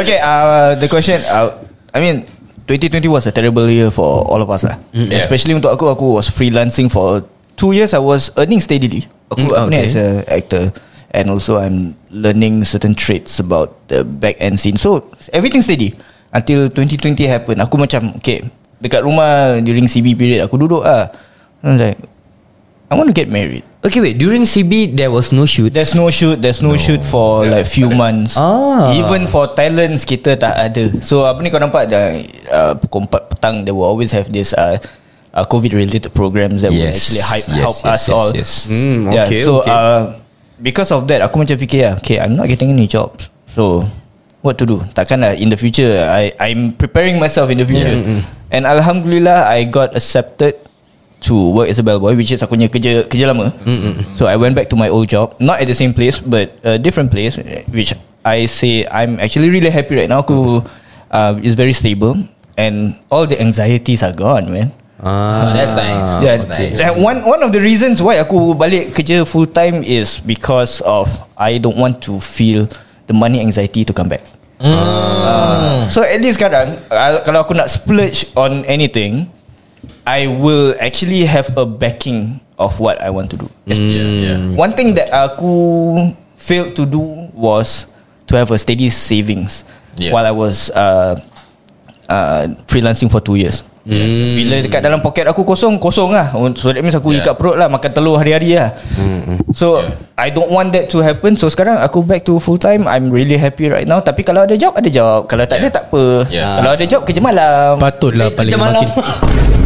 Okay 0.00 0.18
uh, 0.22 0.72
The 0.80 0.88
question 0.88 1.20
uh, 1.28 1.60
I 1.92 1.98
mean 2.00 2.24
2020 2.68 3.08
was 3.08 3.24
a 3.24 3.32
terrible 3.32 3.64
year 3.68 3.88
for 3.88 4.28
all 4.28 4.44
of 4.44 4.48
us 4.52 4.60
lah. 4.68 4.76
Yeah. 4.92 5.16
Especially 5.16 5.56
untuk 5.56 5.72
aku 5.72 5.88
Aku 5.88 6.20
was 6.20 6.28
freelancing 6.28 6.92
for 6.92 7.24
two 7.58 7.74
years 7.74 7.90
I 7.92 8.00
was 8.00 8.30
earning 8.38 8.62
steadily. 8.62 9.04
Aku 9.28 9.44
Mm, 9.44 9.68
okay. 9.68 9.84
as 9.84 9.98
a 9.98 10.08
actor 10.30 10.72
and 11.12 11.28
also 11.28 11.58
I'm 11.60 11.98
learning 12.08 12.64
certain 12.64 12.94
traits 12.96 13.36
about 13.42 13.76
the 13.90 14.06
back 14.06 14.38
end 14.40 14.56
scene. 14.56 14.78
So 14.80 15.10
everything 15.34 15.60
steady 15.60 15.92
until 16.32 16.70
2020 16.70 17.26
happen. 17.26 17.58
Aku 17.60 17.76
macam 17.76 18.14
okay 18.16 18.46
dekat 18.78 19.02
rumah 19.02 19.58
during 19.58 19.90
CB 19.90 20.14
period 20.14 20.40
aku 20.46 20.54
duduk 20.54 20.86
ah. 20.86 21.10
I 21.58 21.74
was 21.74 21.82
like 21.82 21.98
I 22.88 22.96
want 22.96 23.10
to 23.10 23.16
get 23.16 23.28
married. 23.28 23.66
Okay 23.78 24.02
wait 24.02 24.18
During 24.18 24.42
CB 24.42 24.98
There 24.98 25.06
was 25.06 25.30
no 25.30 25.46
shoot 25.46 25.70
There's 25.70 25.94
no 25.94 26.10
shoot 26.10 26.42
There's 26.42 26.58
no, 26.66 26.74
shoot 26.74 26.98
for 26.98 27.46
like 27.46 27.62
few 27.70 27.86
months 27.86 28.34
Ah. 28.34 28.90
Even 28.90 29.30
for 29.30 29.46
talents 29.54 30.02
Kita 30.02 30.34
tak 30.34 30.50
ada 30.50 30.82
So 30.98 31.22
apa 31.22 31.38
ni 31.38 31.46
kau 31.46 31.62
nampak 31.62 31.86
dah, 31.86 32.10
uh, 32.50 32.72
Pukul 32.74 33.06
4 33.06 33.30
petang 33.30 33.62
They 33.62 33.70
will 33.70 33.86
always 33.86 34.10
have 34.10 34.26
this 34.34 34.50
uh, 34.50 34.82
uh, 35.38 35.46
COVID 35.46 35.72
related 35.78 36.10
programs 36.10 36.66
That 36.66 36.74
will 36.74 36.90
Yes, 36.90 36.98
actually 36.98 37.22
hype, 37.22 37.46
yes, 37.46 37.62
help 37.62 37.78
yes, 37.78 37.86
us 37.86 38.02
yes, 38.02 38.10
all 38.10 38.28
yes. 38.34 38.50
Yeah, 38.66 39.24
okay, 39.30 39.40
So 39.46 39.62
okay. 39.62 39.70
Uh, 39.70 40.02
Because 40.58 40.90
of 40.90 41.06
that 41.06 41.22
Aku 41.22 41.38
macam 41.38 41.54
fikir 41.54 41.86
lah 41.86 41.94
Okay 42.02 42.18
I'm 42.18 42.34
not 42.34 42.50
getting 42.50 42.74
any 42.74 42.90
jobs 42.90 43.30
So 43.46 43.86
What 44.42 44.58
to 44.58 44.66
do 44.66 44.82
Takkan 44.98 45.22
lah 45.22 45.38
In 45.38 45.54
the 45.54 45.58
future 45.58 45.94
I, 46.02 46.34
I'm 46.42 46.74
preparing 46.74 47.22
myself 47.22 47.46
In 47.54 47.62
the 47.62 47.68
future 47.68 47.94
And 48.50 48.66
Alhamdulillah 48.66 49.46
I 49.46 49.70
got 49.70 49.94
accepted 49.94 50.58
to 51.20 51.50
work 51.50 51.68
as 51.68 51.78
a 51.78 51.82
bellboy 51.82 52.14
which 52.14 52.30
is 52.30 52.42
aku 52.42 52.54
punya 52.54 52.70
kerja 52.70 53.02
kerja 53.10 53.26
lama. 53.26 53.50
Mm-mm. 53.66 54.06
So 54.14 54.30
I 54.30 54.38
went 54.38 54.54
back 54.54 54.70
to 54.70 54.76
my 54.78 54.86
old 54.86 55.10
job, 55.10 55.34
not 55.42 55.58
at 55.58 55.66
the 55.66 55.74
same 55.74 55.90
place 55.90 56.22
but 56.22 56.54
a 56.62 56.78
different 56.78 57.10
place 57.10 57.38
which 57.74 57.94
I 58.22 58.46
say 58.46 58.86
I'm 58.86 59.18
actually 59.18 59.50
really 59.50 59.70
happy 59.70 59.98
right 59.98 60.10
now. 60.10 60.22
Aku 60.22 60.62
uh, 61.10 61.32
is 61.42 61.58
very 61.58 61.74
stable 61.74 62.14
and 62.54 62.94
all 63.10 63.26
the 63.26 63.38
anxieties 63.38 64.02
are 64.02 64.14
gone, 64.14 64.50
man. 64.50 64.70
Oh, 64.98 65.54
that's 65.54 65.72
nice. 65.78 66.22
Yes. 66.22 66.44
That's 66.44 66.74
nice. 66.74 66.80
And 66.82 66.98
one 67.02 67.22
one 67.22 67.42
of 67.46 67.54
the 67.54 67.62
reasons 67.62 68.02
why 68.02 68.18
aku 68.18 68.54
balik 68.58 68.90
kerja 68.98 69.22
full 69.22 69.46
time 69.46 69.86
is 69.86 70.18
because 70.18 70.82
of 70.82 71.06
I 71.38 71.62
don't 71.62 71.78
want 71.78 72.02
to 72.10 72.18
feel 72.18 72.66
the 73.06 73.14
money 73.14 73.38
anxiety 73.38 73.86
to 73.86 73.94
come 73.94 74.10
back. 74.10 74.26
Uh, 74.58 75.86
so 75.86 76.02
at 76.02 76.18
least 76.18 76.42
sekarang 76.42 76.74
uh, 76.90 77.22
kalau 77.22 77.46
aku 77.46 77.54
nak 77.54 77.70
splurge 77.70 78.26
on 78.34 78.66
anything, 78.66 79.30
I 80.02 80.26
will 80.26 80.74
actually 80.82 81.22
have 81.30 81.54
a 81.54 81.62
backing 81.62 82.42
of 82.58 82.82
what 82.82 82.98
I 82.98 83.14
want 83.14 83.30
to 83.30 83.38
do. 83.38 83.46
Yeah, 83.70 83.78
yeah. 83.78 84.38
One 84.58 84.74
thing 84.74 84.98
that 84.98 85.14
aku 85.14 86.10
failed 86.34 86.74
to 86.74 86.82
do 86.82 87.30
was 87.30 87.86
to 88.26 88.34
have 88.34 88.50
a 88.50 88.58
steady 88.58 88.90
savings 88.90 89.62
Yeah. 89.98 90.14
while 90.14 90.26
I 90.26 90.30
was 90.30 90.70
uh, 90.78 91.18
uh, 92.06 92.46
freelancing 92.70 93.10
for 93.10 93.18
two 93.18 93.34
years. 93.34 93.66
Hmm. 93.88 94.36
Bila 94.36 94.60
dekat 94.60 94.84
dalam 94.84 95.00
poket 95.00 95.24
aku 95.24 95.40
kosong 95.42 95.80
Kosong 95.80 96.12
lah 96.12 96.28
So 96.54 96.68
that 96.68 96.78
means 96.78 96.92
aku 96.92 97.08
Yeah. 97.08 97.24
ikat 97.24 97.34
perut 97.34 97.56
lah 97.56 97.66
Makan 97.66 97.88
telur 97.88 98.20
hari-hari 98.20 98.52
lah 98.52 98.76
So 99.50 99.80
Yeah. 99.80 99.96
I 100.14 100.28
don't 100.28 100.50
want 100.50 100.70
that 100.70 100.92
to 100.92 101.00
happen 101.00 101.32
So 101.34 101.48
sekarang 101.48 101.80
aku 101.80 102.04
back 102.04 102.20
to 102.22 102.36
full 102.36 102.56
time 102.56 102.84
I'm 102.84 103.08
really 103.08 103.34
happy 103.34 103.66
right 103.66 103.84
now 103.84 103.98
Tapi 103.98 104.20
kalau 104.22 104.44
ada 104.44 104.52
job 104.54 104.76
Ada 104.76 104.86
job 104.86 105.24
Kalau 105.24 105.40
tak 105.42 105.56
Yeah. 105.56 105.64
ada 105.64 105.68
tak 105.72 105.84
apa 105.88 106.04
Yeah. 106.28 106.52
Kalau 106.54 106.70
ada 106.70 106.84
job 106.84 107.00
Kerja 107.02 107.20
malam 107.22 107.80
Patutlah 107.80 108.28
Eh, 108.28 108.36
paling 108.36 108.52
kerja 108.52 108.60
malam. 108.60 108.84
makin 108.84 109.56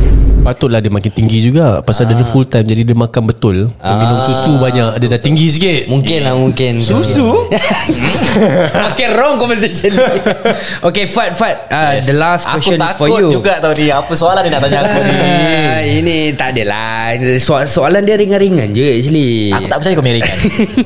Patutlah 0.43 0.83
dia 0.83 0.91
makin 0.91 1.07
tinggi 1.09 1.39
juga. 1.41 1.79
Pasal 1.81 2.05
dia 2.05 2.19
ada 2.19 2.27
full 2.27 2.43
time 2.43 2.67
Jadi 2.67 2.83
dia 2.83 2.93
makan 2.93 3.23
betul. 3.25 3.71
Dia 3.71 3.95
minum 3.95 4.19
susu 4.23 4.59
banyak 4.59 4.99
Dia 4.99 5.09
dah 5.09 5.21
tinggi 5.21 5.47
sikit. 5.47 5.87
Mungkin 5.87 6.19
lah 6.21 6.35
mungkin. 6.35 6.83
Susu? 6.83 7.47
Okay 8.93 9.07
wrong 9.09 9.39
conversation. 9.39 9.95
Okay 10.89 11.07
Fat 11.07 11.31
Fat 11.33 11.71
uh, 11.71 11.95
Yes. 11.95 12.11
The 12.11 12.17
last 12.17 12.45
Aku 12.45 12.59
question 12.59 12.75
is 12.77 12.91
for 12.93 13.07
takut 13.07 13.23
you. 13.23 13.31
juga 13.33 13.63
tau 13.63 13.71
ni 13.71 13.87
Apa 13.87 14.13
soalan 14.13 14.43
dia 14.43 14.51
nak 14.51 14.61
tanya 14.61 14.79
aku 14.83 14.99
ni 15.01 15.15
Ah, 15.63 15.81
Ini 15.81 16.17
tak 16.35 16.49
adalah. 16.53 17.15
So- 17.39 17.63
Soalan 17.65 18.03
dia 18.03 18.19
ringan-ringan 18.19 18.75
je 18.75 18.99
actually. 18.99 19.55
Aku 19.55 19.71
tak 19.71 19.79
percaya 19.79 19.95
kau 19.95 20.03
menyaringkan 20.03 20.37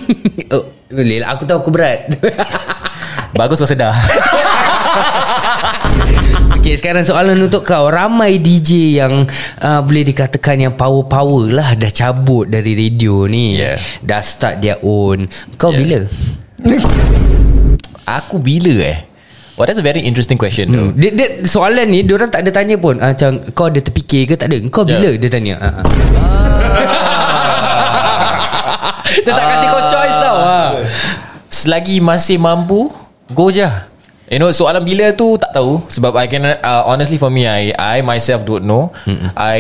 oh, 0.55 0.63
Boleh 0.87 1.17
lah. 1.19 1.29
Aku 1.33 1.49
tahu 1.49 1.59
aku 1.59 1.73
berat. 1.73 2.13
Bagus 3.33 3.57
kau 3.57 3.67
sedar 3.67 3.97
Okay 6.67 6.83
sekarang 6.83 7.07
soalan 7.07 7.39
untuk 7.47 7.63
kau 7.63 7.87
Ramai 7.87 8.43
DJ 8.43 8.99
yang 8.99 9.23
uh, 9.63 9.81
Boleh 9.87 10.03
dikatakan 10.03 10.59
yang 10.59 10.75
power-power 10.75 11.55
lah 11.55 11.79
Dah 11.79 11.95
cabut 11.95 12.51
dari 12.51 12.75
radio 12.75 13.31
ni 13.31 13.55
Yeah. 13.55 13.79
Dah 14.03 14.19
start 14.19 14.59
their 14.59 14.83
own 14.83 15.31
Kau 15.63 15.71
Yeah. 15.71 15.79
bila? 15.79 15.99
Aku 18.19 18.43
bila 18.43 18.83
eh 18.83 19.07
Well 19.55 19.71
that's 19.71 19.79
a 19.79 19.87
very 19.87 20.03
interesting 20.03 20.35
question 20.35 20.67
Hmm. 20.75 20.91
Dia, 20.99 21.15
dia, 21.15 21.47
soalan 21.47 21.87
ni 21.87 22.03
Diorang 22.03 22.35
tak 22.35 22.43
ada 22.43 22.51
tanya 22.51 22.75
pun 22.75 22.99
uh, 22.99 23.15
Macam 23.15 23.39
kau 23.55 23.71
ada 23.71 23.79
terfikir 23.79 24.27
ke 24.27 24.35
tak 24.35 24.51
ada 24.51 24.59
Kau 24.67 24.83
bila 24.83 25.15
Yeah. 25.15 25.23
dia 25.23 25.31
tanya 25.31 25.55
uh, 25.63 25.71
uh. 25.71 25.85
Dia 29.23 29.31
tak 29.31 29.45
kasih 29.55 29.69
kau 29.71 29.83
choice 29.87 30.19
tau 30.19 30.35
uh. 30.43 30.83
Selagi 31.47 32.03
masih 32.03 32.43
mampu 32.43 32.91
Go 33.31 33.55
je 33.55 33.71
You 34.27 34.43
know 34.43 34.51
soalan 34.51 34.83
bila 34.83 35.15
tu 35.15 35.39
tak 35.39 35.55
tahu 35.55 35.87
sebab 35.87 36.19
I 36.19 36.27
can 36.27 36.43
uh, 36.43 36.83
honestly 36.83 37.15
for 37.15 37.31
me 37.31 37.47
I 37.47 37.71
I 37.79 38.03
myself 38.03 38.43
don't 38.43 38.67
know. 38.67 38.91
Mm-hmm. 39.07 39.31
I 39.39 39.59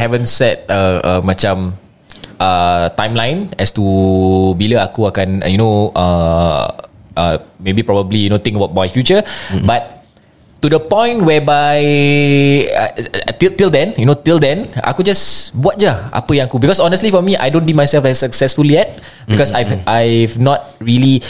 haven't 0.00 0.32
set 0.32 0.64
uh, 0.72 1.04
uh, 1.04 1.20
macam 1.20 1.76
uh, 2.40 2.88
timeline 2.96 3.52
as 3.60 3.76
to 3.76 3.84
bila 4.56 4.88
aku 4.88 5.08
akan 5.12 5.44
uh, 5.44 5.50
you 5.52 5.60
know 5.60 5.92
uh, 5.92 6.72
uh, 7.12 7.36
maybe 7.60 7.84
probably 7.84 8.24
you 8.24 8.30
know 8.32 8.40
think 8.40 8.56
about 8.56 8.72
my 8.72 8.88
future 8.88 9.20
mm-hmm. 9.20 9.68
but 9.68 10.04
to 10.64 10.72
the 10.72 10.80
point 10.80 11.20
whereby 11.20 11.80
uh, 12.72 12.92
till, 13.36 13.52
till 13.52 13.68
then 13.68 13.92
you 14.00 14.08
know 14.08 14.16
till 14.16 14.40
then 14.40 14.68
aku 14.80 15.04
just 15.04 15.52
buat 15.52 15.76
je 15.76 15.92
apa 15.92 16.32
yang 16.32 16.48
aku 16.48 16.56
because 16.56 16.80
honestly 16.80 17.12
for 17.12 17.20
me 17.20 17.36
I 17.36 17.52
don't 17.52 17.68
deem 17.68 17.76
myself 17.76 18.08
as 18.08 18.16
successful 18.20 18.64
yet 18.64 18.96
because 19.28 19.52
mm-hmm. 19.52 19.84
I've 19.84 20.32
I've 20.32 20.34
not 20.40 20.76
really 20.80 21.20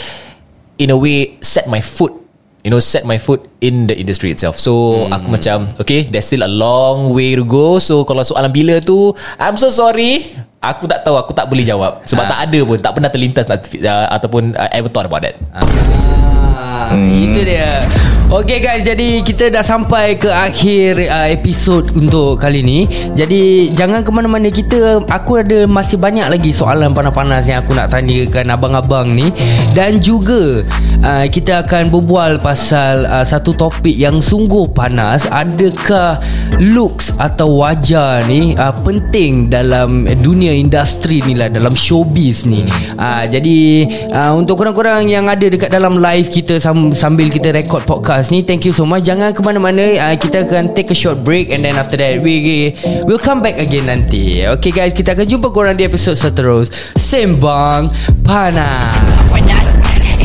in 0.79 0.93
a 0.93 0.97
way 0.97 1.35
set 1.43 1.67
my 1.67 1.83
foot 1.83 2.26
you 2.67 2.69
know 2.69 2.83
set 2.83 3.07
my 3.07 3.15
foot 3.15 3.47
in 3.63 3.87
the 3.87 3.95
industry 3.95 4.27
itself. 4.27 4.59
So 4.59 5.07
mm. 5.07 5.15
aku 5.15 5.27
macam 5.31 5.71
okay 5.79 6.03
there's 6.11 6.27
still 6.27 6.43
a 6.43 6.51
long 6.51 7.15
way 7.15 7.31
to 7.39 7.47
go. 7.47 7.79
So 7.79 8.03
kalau 8.03 8.27
soalan 8.27 8.51
bila 8.51 8.83
tu 8.83 9.15
I'm 9.39 9.55
so 9.55 9.71
sorry. 9.71 10.35
Aku 10.59 10.83
tak 10.83 11.07
tahu 11.07 11.15
aku 11.15 11.31
tak 11.31 11.47
boleh 11.47 11.63
jawab. 11.63 12.03
Sebab 12.03 12.27
Ah. 12.27 12.29
tak 12.35 12.39
ada 12.51 12.59
pun 12.67 12.77
tak 12.81 12.91
pernah 12.91 13.07
terlintas 13.07 13.47
uh, 13.47 14.07
ataupun 14.11 14.51
uh, 14.51 14.67
ever 14.75 14.91
thought 14.91 15.07
about 15.07 15.23
that. 15.23 15.39
Ah, 15.55 16.91
Itu 16.97 17.39
dia 17.47 17.87
Okay 18.27 18.59
guys. 18.59 18.83
Jadi 18.83 19.23
kita 19.23 19.47
dah 19.47 19.63
sampai 19.63 20.19
ke 20.19 20.27
akhir 20.27 20.99
uh, 20.99 21.31
episod 21.31 21.87
untuk 21.95 22.35
kali 22.35 22.59
ni. 22.59 22.83
Jadi 23.15 23.71
jangan 23.71 24.03
ke 24.03 24.11
mana-mana. 24.11 24.51
Kita 24.51 24.99
Aku 25.07 25.39
ada 25.39 25.63
masih 25.63 25.95
banyak 25.95 26.27
lagi 26.27 26.51
soalan 26.51 26.91
panas-panas 26.91 27.47
Yang 27.47 27.63
aku 27.63 27.71
nak 27.79 27.87
tanyakan 27.87 28.51
abang-abang 28.51 29.15
ni. 29.15 29.31
Dan 29.71 30.03
juga 30.03 30.59
uh, 31.07 31.25
Kita 31.31 31.63
akan 31.63 31.87
berbual 31.87 32.43
pasal 32.43 33.07
uh, 33.07 33.23
Satu 33.23 33.55
topik 33.55 33.95
yang 33.95 34.19
sungguh 34.19 34.75
panas. 34.75 35.23
Adakah 35.31 36.19
looks 36.59 37.15
atau 37.15 37.63
wajah 37.63 38.27
ni 38.27 38.59
uh, 38.59 38.75
Penting 38.75 39.47
dalam 39.47 40.03
dunia 40.19 40.51
industri 40.51 41.23
ni 41.23 41.31
lah 41.31 41.47
Dalam 41.47 41.71
showbiz 41.79 42.43
ni? 42.43 42.67
Uh, 42.99 43.23
Jadi 43.23 43.87
uh, 44.11 44.35
Untuk 44.35 44.59
korang-korang 44.59 45.07
yang 45.07 45.31
ada 45.31 45.47
dekat 45.47 45.71
dalam 45.71 45.95
live 46.03 46.27
kita 46.27 46.59
sam- 46.59 46.91
Sambil 46.91 47.31
kita 47.31 47.55
record 47.55 47.87
podcast 47.87 48.16
ni. 48.33 48.41
Thank 48.41 48.65
you 48.65 48.73
so 48.73 48.83
much. 48.83 49.05
Jangan 49.05 49.31
ke 49.31 49.41
mana-mana. 49.45 49.85
Uh, 49.85 50.15
Kita 50.17 50.49
akan 50.49 50.73
take 50.73 50.89
a 50.89 50.97
short 50.97 51.21
break 51.21 51.53
And 51.53 51.61
then 51.61 51.77
after 51.77 51.95
that 52.01 52.19
We 52.25 52.73
will 53.05 53.21
come 53.21 53.45
back 53.45 53.61
again 53.61 53.85
nanti. 53.85 54.41
Okay 54.59 54.73
guys. 54.73 54.97
Kita 54.97 55.13
akan 55.13 55.25
jumpa 55.29 55.53
korang 55.53 55.77
di 55.77 55.85
episod 55.85 56.17
seterus. 56.17 56.73
Sembang 56.97 57.93
Panas. 58.25 59.29
Panas. 59.29 59.67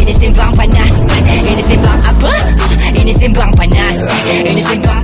Ini 0.03 0.11
sembang 0.18 0.51
panas. 0.59 0.93
Ini 1.47 1.62
sembang 1.62 2.01
apa? 2.03 2.34
Ini 2.90 3.12
sembang 3.14 3.51
panas. 3.55 3.97
Ini 4.26 4.62
sembang 4.66 5.01